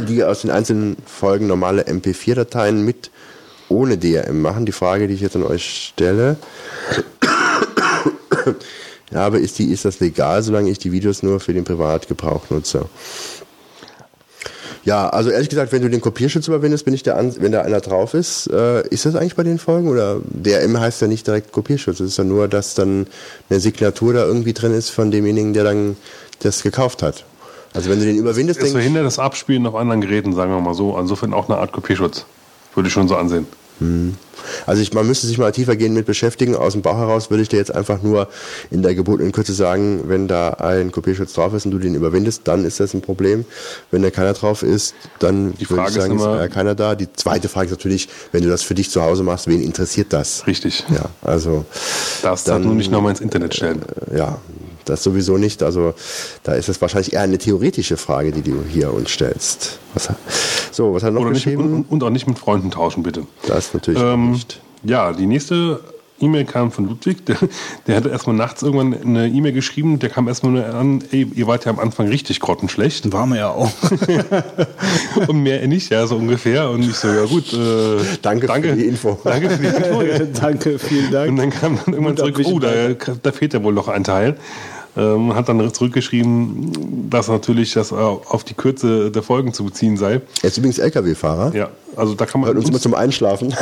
die 0.08 0.24
aus 0.24 0.42
den 0.42 0.52
einzelnen 0.52 0.98
Folgen 1.06 1.48
normale 1.48 1.84
MP4-Dateien 1.84 2.84
mit 2.84 3.12
ohne 3.70 3.98
DRM 3.98 4.42
machen. 4.42 4.66
Die 4.66 4.72
Frage, 4.72 5.08
die 5.08 5.14
ich 5.14 5.22
jetzt 5.22 5.36
an 5.36 5.44
euch 5.44 5.90
stelle, 5.90 6.38
ja, 9.12 9.26
aber 9.26 9.40
ist, 9.40 9.60
die, 9.60 9.72
ist 9.72 9.86
das 9.86 10.00
legal, 10.00 10.44
solange 10.44 10.70
ich 10.70 10.80
die 10.80 10.92
Videos 10.92 11.24
nur 11.24 11.40
für 11.40 11.54
den 11.54 11.64
Privatgebrauch 11.64 12.50
nutze? 12.50 12.86
Ja, 14.88 15.10
also 15.10 15.30
ehrlich 15.30 15.50
gesagt, 15.50 15.74
wenn 15.74 15.82
du 15.82 15.90
den 15.90 16.00
Kopierschutz 16.00 16.48
überwindest, 16.48 16.86
bin 16.86 16.94
ich 16.94 17.04
der 17.04 17.18
An 17.18 17.36
wenn 17.42 17.52
da 17.52 17.62
einer 17.62 17.82
drauf 17.82 18.14
ist, 18.14 18.48
äh, 18.48 18.88
ist 18.88 19.06
das 19.06 19.16
eigentlich 19.16 19.36
bei 19.36 19.44
den 19.44 19.60
Folgen 19.60 19.90
oder 19.90 20.22
DRM 20.24 20.80
heißt 20.80 21.02
ja 21.02 21.08
nicht 21.08 21.28
direkt 21.28 21.52
Kopierschutz, 21.52 22.00
es 22.00 22.12
ist 22.12 22.18
ja 22.18 22.24
nur, 22.24 22.48
dass 22.48 22.74
dann 22.74 23.06
eine 23.50 23.60
Signatur 23.60 24.14
da 24.14 24.24
irgendwie 24.26 24.54
drin 24.54 24.74
ist 24.74 24.90
von 24.90 25.12
demjenigen, 25.12 25.54
der 25.54 25.66
dann 25.66 25.98
das 26.40 26.64
gekauft 26.64 27.04
hat. 27.04 27.26
Also 27.78 27.90
wenn 27.90 28.00
du 28.00 28.06
den 28.06 28.18
überwindest, 28.18 28.62
es 28.62 28.72
verhindert 28.72 29.06
das 29.06 29.20
Abspielen 29.20 29.66
auf 29.68 29.76
anderen 29.76 30.02
Geräten, 30.02 30.34
sagen 30.34 30.52
wir 30.52 30.60
mal 30.60 30.74
so. 30.74 30.98
Insofern 30.98 31.34
auch 31.34 31.48
eine 31.50 31.58
Art 31.60 31.72
Kopierschutz. 31.72 32.26
Würde 32.76 32.88
ich 32.88 32.94
schon 32.94 33.08
so 33.08 33.16
ansehen. 33.16 33.48
Also 34.66 34.82
ich, 34.82 34.92
man 34.92 35.06
müsste 35.06 35.28
sich 35.28 35.38
mal 35.38 35.52
tiefergehend 35.52 35.94
mit 35.96 36.08
beschäftigen. 36.08 36.56
Aus 36.56 36.74
dem 36.74 36.82
Bauch 36.82 36.98
heraus 36.98 37.30
würde 37.30 37.44
ich 37.44 37.50
dir 37.50 37.58
jetzt 37.58 37.74
einfach 37.74 38.02
nur 38.02 38.28
in 38.72 38.82
der 38.82 38.96
gebotenen 38.96 39.32
Kürze 39.32 39.54
sagen, 39.54 40.02
wenn 40.08 40.28
da 40.28 40.50
ein 40.54 40.92
Kopierschutz 40.92 41.34
drauf 41.34 41.54
ist 41.54 41.66
und 41.66 41.72
du 41.74 41.78
den 41.78 41.94
überwindest, 41.94 42.42
dann 42.46 42.66
ist 42.66 42.80
das 42.80 42.96
ein 42.96 43.02
Problem. 43.02 43.46
Wenn 43.92 44.02
da 44.02 44.10
keiner 44.10 44.34
drauf 44.34 44.64
ist, 44.64 44.96
dann 45.20 45.54
Die 45.60 45.70
würde 45.70 45.76
Frage 45.84 45.90
ich 45.92 45.96
ist 45.98 46.02
sagen, 46.02 46.16
ist, 46.16 46.24
immer- 46.26 46.40
ja 46.40 46.48
keiner 46.48 46.74
da. 46.74 46.96
Die 46.96 47.12
zweite 47.14 47.50
Frage 47.50 47.68
ist 47.68 47.72
natürlich, 47.74 48.10
wenn 48.32 48.42
du 48.44 48.50
das 48.50 48.64
für 48.64 48.74
dich 48.74 48.90
zu 48.90 49.04
Hause 49.04 49.22
machst, 49.22 49.46
wen 49.48 49.62
interessiert 49.62 50.08
das? 50.12 50.48
Richtig. 50.48 50.84
Ja, 50.90 51.06
also 51.22 51.66
Darfst 52.24 52.48
Dann- 52.48 52.64
nur 52.64 52.74
nicht 52.74 52.90
nochmal 52.92 53.12
ins 53.12 53.22
Internet 53.22 53.54
stellen. 53.56 53.84
äh, 54.12 54.18
ja, 54.18 54.40
das 54.90 55.04
sowieso 55.04 55.38
nicht. 55.38 55.64
Also 55.64 55.94
da 56.44 56.54
ist 56.54 56.70
es 56.70 56.82
wahrscheinlich 56.82 57.14
eher 57.14 57.22
eine 57.22 57.38
theoretische 57.38 57.98
Frage, 57.98 58.32
die 58.32 58.42
du 58.42 58.64
hier 58.68 58.94
uns 58.94 59.12
stellst. 59.12 59.80
Was, 59.94 60.10
so, 60.72 60.94
was 60.94 61.04
hat 61.04 61.10
er 61.10 61.14
noch 61.14 61.22
Oder 61.22 61.32
nicht, 61.32 61.44
geschrieben? 61.44 61.74
und, 61.74 61.84
und 61.92 62.04
auch 62.04 62.10
nicht 62.10 62.28
mit 62.28 62.40
Freunden 62.40 62.72
tauschen, 62.72 63.04
bitte. 63.04 63.24
das 63.48 63.74
natürlich 63.74 64.02
Ähm, 64.02 64.32
nicht. 64.32 64.62
Ja, 64.84 65.12
die 65.12 65.26
nächste 65.26 65.80
E-Mail 66.20 66.46
kam 66.46 66.72
von 66.72 66.88
Ludwig. 66.88 67.26
Der, 67.26 67.38
der 67.86 67.96
hatte 67.96 68.10
erstmal 68.10 68.36
nachts 68.36 68.64
irgendwann 68.64 69.00
eine 69.04 69.28
E-Mail 69.28 69.54
geschrieben. 69.54 70.00
Der 70.00 70.10
kam 70.10 70.28
erstmal 70.28 70.52
nur 70.52 70.66
an, 70.66 71.04
ey, 71.12 71.28
ihr 71.36 71.46
wart 71.48 71.66
ja 71.66 71.72
am 71.72 71.80
Anfang 71.80 72.08
richtig 72.08 72.40
grottenschlecht. 72.40 73.12
Waren 73.12 73.30
wir 73.30 73.38
ja 73.38 73.50
auch. 73.50 73.70
Und 75.28 75.44
mehr 75.44 75.66
nicht, 75.68 75.92
ja, 75.92 76.08
so 76.08 76.16
ungefähr. 76.16 76.70
Und 76.70 76.82
ich 76.84 76.96
so, 76.96 77.08
ja 77.08 77.26
gut, 77.26 77.54
äh, 77.54 78.04
Danke 78.22 78.48
für 78.48 78.76
die 78.76 78.86
Info. 78.88 79.20
Danke 79.24 79.50
für 79.50 79.58
die 79.58 79.68
Info. 79.68 80.04
Danke, 80.42 80.80
vielen 80.80 81.12
Dank. 81.12 81.30
Und 81.30 81.38
dann 81.38 81.50
kam 81.52 81.78
dann 81.86 81.94
irgendwann 81.94 82.20
Und 82.20 82.36
zurück, 82.36 82.42
oh, 82.46 82.60
da, 82.60 82.70
da 83.22 83.32
fehlt 83.32 83.54
ja 83.54 83.62
wohl 83.64 83.74
noch 83.74 83.88
ein 83.88 84.04
Teil. 84.04 84.38
Ähm, 84.98 85.36
hat 85.36 85.48
dann 85.48 85.72
zurückgeschrieben, 85.74 87.08
dass 87.12 87.28
natürlich 87.28 87.74
das 87.74 87.94
auf 87.94 88.44
die 88.44 88.56
Kürze 88.56 89.12
der 89.12 89.22
Folgen 89.22 89.54
zu 89.54 89.64
beziehen 89.64 89.96
sei. 89.96 90.22
Er 90.42 90.48
ist 90.48 90.58
übrigens 90.58 90.80
LKW-Fahrer. 90.80 91.54
Ja, 91.56 91.70
also 91.96 92.16
da 92.16 92.26
kann 92.26 92.42
man 92.42 92.48
Hört 92.48 92.58
uns 92.58 92.70
immer 92.70 92.80
zum 92.80 92.96
Einschlafen. 92.96 93.54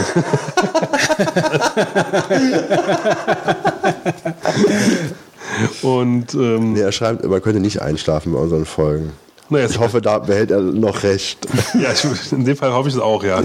und 5.82 6.34
ähm, 6.34 6.74
Nee, 6.74 6.82
er 6.82 6.92
schreibt, 6.92 7.26
man 7.26 7.42
könnte 7.42 7.60
nicht 7.60 7.82
einschlafen 7.82 8.34
bei 8.34 8.40
unseren 8.40 8.66
Folgen. 8.66 9.12
Naja, 9.50 9.68
Ich 9.70 9.78
hoffe, 9.80 10.02
da 10.02 10.18
behält 10.20 10.50
er 10.52 10.60
noch 10.62 11.04
recht. 11.04 11.46
ja, 11.76 11.92
ich, 11.92 12.32
in 12.32 12.46
dem 12.46 12.58
Fall 12.58 12.74
hoffe 12.74 12.90
ich 12.90 12.96
es 12.96 13.02
auch, 13.02 13.24
ja. 13.24 13.42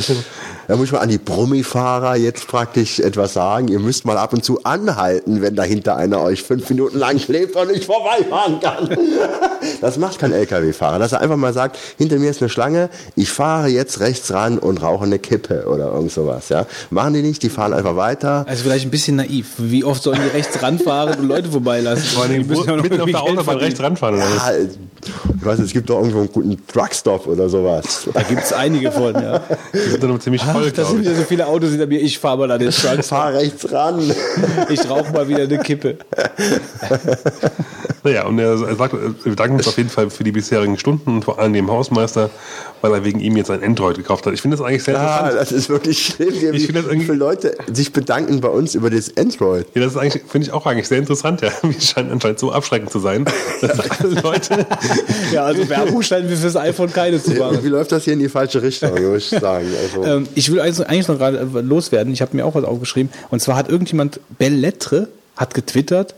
Da 0.71 0.77
muss 0.77 0.87
ich 0.87 0.93
mal 0.93 1.01
an 1.01 1.09
die 1.09 1.18
Brummifahrer 1.18 2.14
jetzt 2.14 2.47
praktisch 2.47 3.01
etwas 3.01 3.33
sagen. 3.33 3.66
Ihr 3.66 3.81
müsst 3.81 4.05
mal 4.05 4.16
ab 4.16 4.33
und 4.33 4.45
zu 4.45 4.62
anhalten, 4.62 5.43
wenn 5.43 5.57
dahinter 5.57 5.97
einer 5.97 6.21
euch 6.21 6.45
fünf 6.45 6.71
Minuten 6.71 6.97
lang 6.97 7.18
schläft 7.18 7.57
und 7.57 7.73
nicht 7.73 7.87
vorbeifahren 7.87 8.61
kann. 8.61 8.89
Das 9.83 9.99
macht 9.99 10.18
kein 10.18 10.33
LKW-Fahrer. 10.33 10.99
Dass 10.99 11.12
er 11.12 11.21
einfach 11.21 11.37
mal 11.37 11.53
sagt, 11.53 11.79
hinter 11.99 12.18
mir 12.18 12.31
ist 12.31 12.41
eine 12.41 12.49
Schlange, 12.49 12.89
ich 13.16 13.31
fahre 13.31 13.68
jetzt 13.68 14.01
rechts 14.01 14.33
ran 14.33 14.59
und 14.59 14.83
rauche 14.83 15.05
eine 15.05 15.18
Kippe 15.18 15.66
oder 15.66 15.93
irgend 15.93 16.12
sowas. 16.12 16.49
Ja? 16.49 16.66
Machen 16.91 17.14
die 17.14 17.23
nicht, 17.23 17.43
die 17.43 17.51
fahren 17.51 17.73
einfach 17.75 17.97
weiter. 17.97 18.45
Also 18.49 18.62
vielleicht 18.62 18.87
ein 18.87 18.91
bisschen 18.91 19.16
naiv. 19.16 19.55
Wie 19.59 19.85
oft 19.85 20.03
sollen 20.03 20.21
die 20.23 20.37
rechts 20.37 20.62
ranfahren 20.62 21.18
und 21.18 21.29
Leute 21.29 21.51
vorbeilassen? 21.51 22.05
Vor 22.05 22.25
allem 22.25 22.43
Die 22.43 22.49
müssen 22.49 22.68
ja 22.68 22.77
noch 22.77 22.83
mitten 22.83 23.01
auf 23.01 23.11
der 23.11 23.23
Autobahn 23.23 23.57
rechts 23.59 23.81
ranfahren. 23.81 24.16
Oder 24.16 24.25
was? 24.25 24.49
Ja, 24.49 24.53
ich 25.39 25.47
weiß 25.47 25.59
nicht, 25.59 25.68
es 25.68 25.73
gibt 25.73 25.89
doch 25.89 25.99
irgendwo 25.99 26.18
einen 26.18 26.33
guten 26.33 26.66
Truckstop 26.66 27.27
oder 27.27 27.49
sowas. 27.49 28.09
Da 28.12 28.23
gibt 28.23 28.43
es 28.43 28.53
einige 28.53 28.93
von, 28.93 29.14
ja. 29.14 29.41
Die 29.73 29.91
sind 29.91 30.03
dann 30.03 30.21
ziemlich 30.21 30.43
voll, 30.43 30.60
Ach, 30.69 30.73
da 30.73 30.85
sind 30.85 31.01
ich. 31.01 31.07
ja 31.09 31.15
so 31.15 31.23
viele 31.23 31.47
Autos 31.47 31.71
hinter 31.71 31.87
mir. 31.87 32.01
Ich 32.01 32.19
fahre 32.19 32.39
mal 32.39 32.51
an 32.51 32.59
den 32.61 32.71
Trucks. 32.71 33.09
Fahr 33.09 33.33
rechts 33.35 33.71
ran. 33.73 34.01
Ich 34.69 34.89
rauche 34.89 35.13
mal 35.13 35.29
wieder 35.29 35.43
eine 35.43 35.59
Kippe. 35.59 35.97
Naja, 38.03 38.25
und 38.25 38.39
er, 38.39 38.57
sagt, 38.57 38.95
wir 38.95 39.13
bedanken 39.33 39.57
uns 39.59 39.69
auf 39.69 39.77
jeden 39.77 39.91
Fall 39.91 40.09
für 40.09 40.25
die 40.25 40.33
bisherigen 40.33 40.79
Stunden 40.79 41.17
und 41.17 41.25
vor 41.27 41.39
allem 41.39 41.53
dem 41.53 41.71
Hausmeister, 41.71 42.31
weil 42.81 42.95
er 42.95 43.05
wegen 43.05 43.21
ihm 43.21 43.37
jetzt 43.37 43.51
ein 43.51 43.63
Android 43.63 43.95
gekauft 43.99 44.25
hat. 44.25 44.33
Ich 44.33 44.41
finde 44.41 44.57
das 44.57 44.65
eigentlich 44.65 44.85
sehr 44.85 44.99
Ah, 44.99 45.19
interessant. 45.19 45.41
das 45.43 45.53
ist 45.53 45.69
wirklich 45.69 46.07
schlimm, 46.07 46.33
wie, 46.33 46.47
Ich 46.57 46.65
finde 46.67 46.81
das 46.81 46.85
wie 46.87 46.95
irgendwie- 46.95 47.05
viele 47.07 47.19
Leute 47.19 47.55
sich 47.71 47.93
bedanken 47.93 48.41
bei 48.41 48.49
uns 48.49 48.75
über 48.75 48.89
das 48.89 49.15
Android. 49.19 49.67
Ja, 49.75 49.83
das 49.83 49.93
ist 49.93 49.99
eigentlich, 49.99 50.23
finde 50.27 50.47
ich 50.47 50.53
auch 50.55 50.65
eigentlich 50.65 50.89
sehr 50.89 50.97
interessant, 50.97 51.43
ja. 51.43 51.51
Wir 51.63 51.79
scheinen 51.79 52.11
anscheinend 52.13 52.39
so 52.39 52.51
abschreckend 52.53 52.91
zu 52.91 53.01
sein, 53.01 53.27
dass 53.61 53.79
alle 54.01 54.21
Leute, 54.23 54.67
Ja, 55.31 55.45
also 55.45 55.69
Werbung 55.69 56.01
scheinen 56.01 56.31
wir 56.31 56.39
fürs 56.39 56.57
iPhone 56.57 56.91
keine 56.91 57.23
zu 57.23 57.35
Wie 57.35 57.39
machen. 57.39 57.63
läuft 57.67 57.93
das 57.93 58.05
hier 58.05 58.15
in 58.15 58.21
die 58.21 58.31
falsche 58.31 58.63
Richtung, 58.63 58.93
muss 59.13 59.31
ich 59.31 59.39
sagen. 59.41 59.67
Also, 59.95 60.09
Ähm, 60.11 60.27
ich 60.35 60.49
will 60.51 60.61
eigentlich 60.61 61.09
noch 61.09 61.18
gerade 61.18 61.38
äh, 61.38 61.61
loswerden. 61.61 62.12
Ich 62.12 62.22
habe 62.22 62.36
mir 62.36 62.44
auch 62.44 62.55
was 62.55 62.64
aufgeschrieben. 62.64 63.12
Und 63.30 63.40
zwar 63.40 63.57
hat 63.57 63.68
irgendjemand 63.68 64.20
Bellettre 64.38 65.09
hat 65.36 65.55
getwittert. 65.55 66.14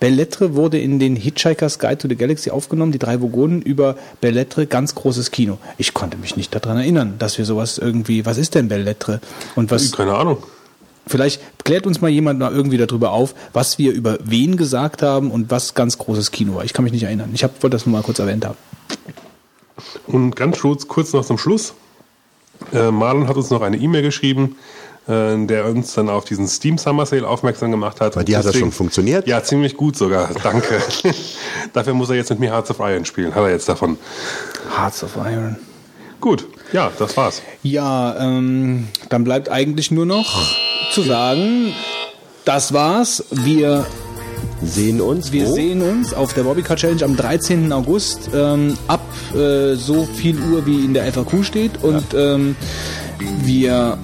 Bellettre 0.00 0.54
wurde 0.54 0.78
in 0.78 1.00
den 1.00 1.16
Hitchhiker's 1.16 1.78
Guide 1.78 1.98
to 1.98 2.08
the 2.08 2.14
Galaxy 2.14 2.50
aufgenommen, 2.50 2.92
die 2.92 2.98
drei 2.98 3.20
Vogonen 3.20 3.62
über 3.62 3.96
Bellettre, 4.20 4.66
ganz 4.66 4.94
großes 4.94 5.32
Kino. 5.32 5.58
Ich 5.76 5.92
konnte 5.92 6.16
mich 6.16 6.36
nicht 6.36 6.54
daran 6.54 6.76
erinnern, 6.76 7.14
dass 7.18 7.38
wir 7.38 7.44
sowas 7.44 7.78
irgendwie, 7.78 8.24
was 8.24 8.38
ist 8.38 8.54
denn 8.54 8.68
Bellettre? 8.68 9.20
Und 9.56 9.70
was, 9.72 9.90
keine 9.90 10.14
Ahnung. 10.14 10.38
vielleicht 11.06 11.40
klärt 11.64 11.86
uns 11.86 12.00
mal 12.00 12.08
jemand 12.08 12.38
mal 12.38 12.52
irgendwie 12.52 12.76
darüber 12.76 13.10
auf, 13.10 13.34
was 13.52 13.78
wir 13.78 13.92
über 13.92 14.18
wen 14.22 14.56
gesagt 14.56 15.02
haben 15.02 15.32
und 15.32 15.50
was 15.50 15.74
ganz 15.74 15.98
großes 15.98 16.30
Kino 16.30 16.54
war. 16.54 16.64
Ich 16.64 16.74
kann 16.74 16.84
mich 16.84 16.92
nicht 16.92 17.04
erinnern. 17.04 17.30
Ich 17.34 17.42
hab, 17.42 17.60
wollte 17.62 17.74
das 17.74 17.84
nur 17.84 17.94
mal 17.94 18.02
kurz 18.02 18.20
erwähnt 18.20 18.44
haben. 18.44 18.56
Und 20.06 20.36
ganz 20.36 20.60
kurz, 20.60 20.86
kurz 20.86 21.12
noch 21.12 21.24
zum 21.24 21.38
Schluss. 21.38 21.74
Äh, 22.72 22.90
Marlon 22.90 23.28
hat 23.28 23.36
uns 23.36 23.50
noch 23.50 23.62
eine 23.62 23.76
E-Mail 23.76 24.02
geschrieben, 24.02 24.56
äh, 25.06 25.36
der 25.46 25.66
uns 25.66 25.94
dann 25.94 26.08
auf 26.08 26.24
diesen 26.24 26.48
Steam 26.48 26.78
Summer 26.78 27.06
Sale 27.06 27.26
aufmerksam 27.26 27.70
gemacht 27.70 28.00
hat. 28.00 28.14
Bei 28.14 28.24
dir 28.24 28.38
hat 28.38 28.46
das 28.46 28.56
schon 28.56 28.72
funktioniert? 28.72 29.26
Ja, 29.26 29.42
ziemlich 29.42 29.76
gut 29.76 29.96
sogar. 29.96 30.30
Danke. 30.42 30.80
Dafür 31.72 31.94
muss 31.94 32.10
er 32.10 32.16
jetzt 32.16 32.30
mit 32.30 32.40
mir 32.40 32.50
Hearts 32.50 32.70
of 32.70 32.78
Iron 32.80 33.04
spielen. 33.04 33.34
Hat 33.34 33.42
er 33.42 33.50
jetzt 33.50 33.68
davon. 33.68 33.98
Hearts 34.76 35.02
of 35.02 35.16
Iron. 35.16 35.56
Gut, 36.20 36.48
ja, 36.72 36.90
das 36.98 37.16
war's. 37.16 37.42
Ja, 37.62 38.16
ähm, 38.18 38.88
dann 39.08 39.22
bleibt 39.22 39.48
eigentlich 39.48 39.92
nur 39.92 40.04
noch 40.04 40.52
zu 40.90 41.02
sagen, 41.02 41.72
das 42.44 42.72
war's. 42.72 43.24
Wir 43.30 43.86
Sehen 44.62 45.00
uns. 45.00 45.32
Wir 45.32 45.46
wo? 45.46 45.54
sehen 45.54 45.82
uns 45.82 46.12
auf 46.12 46.34
der 46.34 46.42
Bobbycar 46.42 46.76
Challenge 46.76 47.04
am 47.04 47.16
13. 47.16 47.72
August 47.72 48.30
ähm, 48.34 48.76
ab 48.88 49.04
äh, 49.34 49.74
so 49.74 50.04
viel 50.04 50.38
Uhr, 50.38 50.66
wie 50.66 50.84
in 50.84 50.94
der 50.94 51.12
FAQ 51.12 51.44
steht. 51.44 51.82
Und 51.82 52.14
ähm, 52.14 52.56
wir 53.44 53.98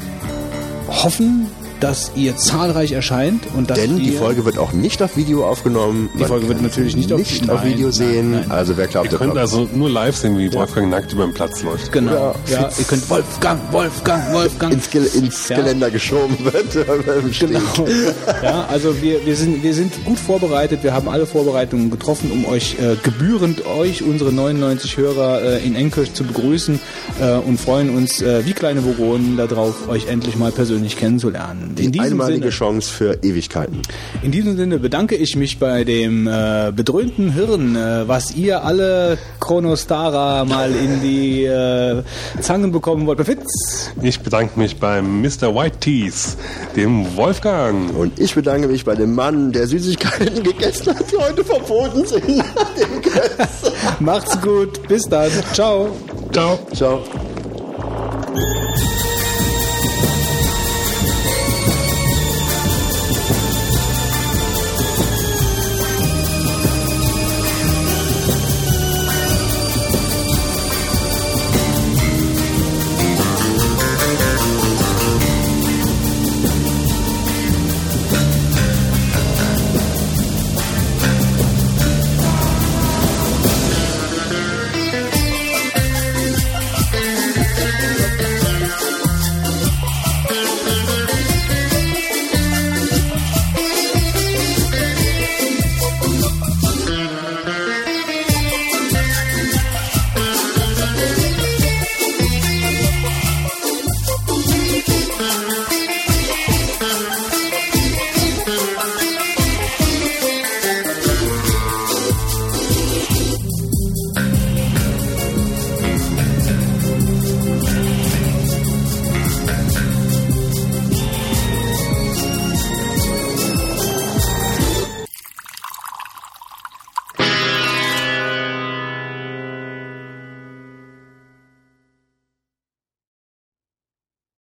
hoffen, 0.89 1.47
dass 1.85 2.13
ihr 2.17 2.35
zahlreich 2.39 2.93
erscheint 2.93 3.43
und 3.55 3.69
dass 3.69 3.79
Denn 3.79 3.99
die 3.99 4.13
Folge 4.13 4.47
wird 4.47 4.57
auch 4.57 4.73
nicht 4.73 5.03
auf 5.03 5.19
Video 5.19 5.47
aufgenommen. 5.47 6.09
Die 6.19 6.25
Folge 6.25 6.49
wird 6.49 6.63
natürlich 6.63 6.97
nicht 6.97 7.13
auf- 7.13 7.19
nicht 7.19 7.51
auf 7.51 7.61
nein, 7.63 7.73
Video 7.75 7.89
nein, 7.89 7.93
sehen. 7.93 8.31
nein. 8.33 8.51
Also 8.51 8.79
wer 8.79 8.87
glaubt, 8.87 9.13
Ihr 9.13 9.19
könnt 9.19 9.37
also 9.37 9.69
nur 9.75 9.91
live 9.91 10.17
sehen, 10.17 10.39
wie 10.39 10.51
Wolfgang 10.55 10.89
nackt 10.89 11.13
über 11.13 11.25
den 11.27 11.35
Platz 11.35 11.63
läuft. 11.63 11.93
Genau. 11.93 12.13
Oder 12.13 12.35
Ja, 12.51 12.71
ihr 12.79 12.85
könnt 12.85 13.09
Wolfgang, 13.11 13.61
Wolfgang, 13.71 14.33
Wolfgang. 14.33 14.73
ins, 14.73 14.89
Gel 14.91 15.05
ins 15.15 15.49
Ja. 15.51 15.57
Geländer 15.57 15.91
geschoben 15.91 16.37
wird. 16.43 16.65
Genau. 17.39 17.61
Ja, 18.43 18.67
also 18.71 19.03
wir, 19.03 19.25
wir, 19.27 19.37
sind, 19.37 19.63
wir 19.63 19.75
sind 19.75 19.93
gut 20.07 20.19
vorbereitet. 20.19 20.83
Wir 20.83 20.95
haben 20.95 21.09
alle 21.09 21.27
Vorbereitungen 21.27 21.91
getroffen, 21.91 22.31
um 22.33 22.47
euch 22.47 22.77
äh, 22.81 22.97
gebührend, 23.03 23.67
euch, 23.67 24.03
unsere 24.03 24.33
99 24.33 24.97
Hörer 24.97 25.43
äh, 25.43 25.67
in 25.67 25.75
Enkirch 25.77 26.15
zu 26.15 26.25
begrüßen 26.25 26.81
äh, 27.21 27.33
und 27.35 27.61
freuen 27.61 27.95
uns 27.95 28.23
äh, 28.23 28.47
wie 28.47 28.53
kleine 28.55 28.85
Vogonen 28.85 29.37
darauf, 29.37 29.89
euch 29.89 30.07
endlich 30.09 30.37
mal 30.37 30.51
persönlich 30.53 30.97
kennenzulernen. 30.97 31.74
Die 31.75 32.01
einmalige 32.01 32.51
Chance 32.51 32.93
für 32.93 33.19
Ewigkeiten. 33.23 33.83
In 34.23 34.31
diesem 34.31 34.57
Sinne 34.57 34.79
bedanke 34.79 35.17
ich 35.17 35.37
mich 35.37 35.59
bei 35.59 35.85
dem 35.85 36.27
äh, 36.27 36.73
bedröhnten 36.75 37.33
Hirn, 37.33 37.77
äh, 37.77 38.07
was 38.09 38.35
ihr 38.35 38.65
alle 38.65 39.19
Chronostara 39.41 40.45
mal 40.45 40.73
in 40.73 41.01
die 41.01 41.45
äh, 41.45 42.03
Zangen 42.41 42.73
bekommen 42.73 43.07
wollt. 43.07 43.19
Befitz! 43.19 43.91
Ich 44.03 44.21
bedanke 44.21 44.59
mich 44.59 44.79
beim 44.79 45.21
Mr. 45.23 45.55
White 45.55 45.79
Teeth, 45.81 46.37
dem 46.77 47.17
Wolfgang. 47.17 47.95
Und 47.97 48.19
ich 48.19 48.35
bedanke 48.35 48.69
mich 48.69 48.85
bei 48.85 48.95
dem 48.95 49.15
Mann, 49.15 49.53
der 49.53 49.67
Süßigkeiten 49.67 50.43
gegessen 50.43 50.95
hat, 50.95 51.11
die 51.11 51.17
heute 51.17 51.45
verboten 51.45 52.05
sind. 52.07 52.25
Macht's 54.01 54.41
gut, 54.41 54.87
bis 54.89 55.03
dann, 55.09 55.31
ciao! 55.53 55.95
Ciao. 56.35 56.59
Ciao. 56.75 57.05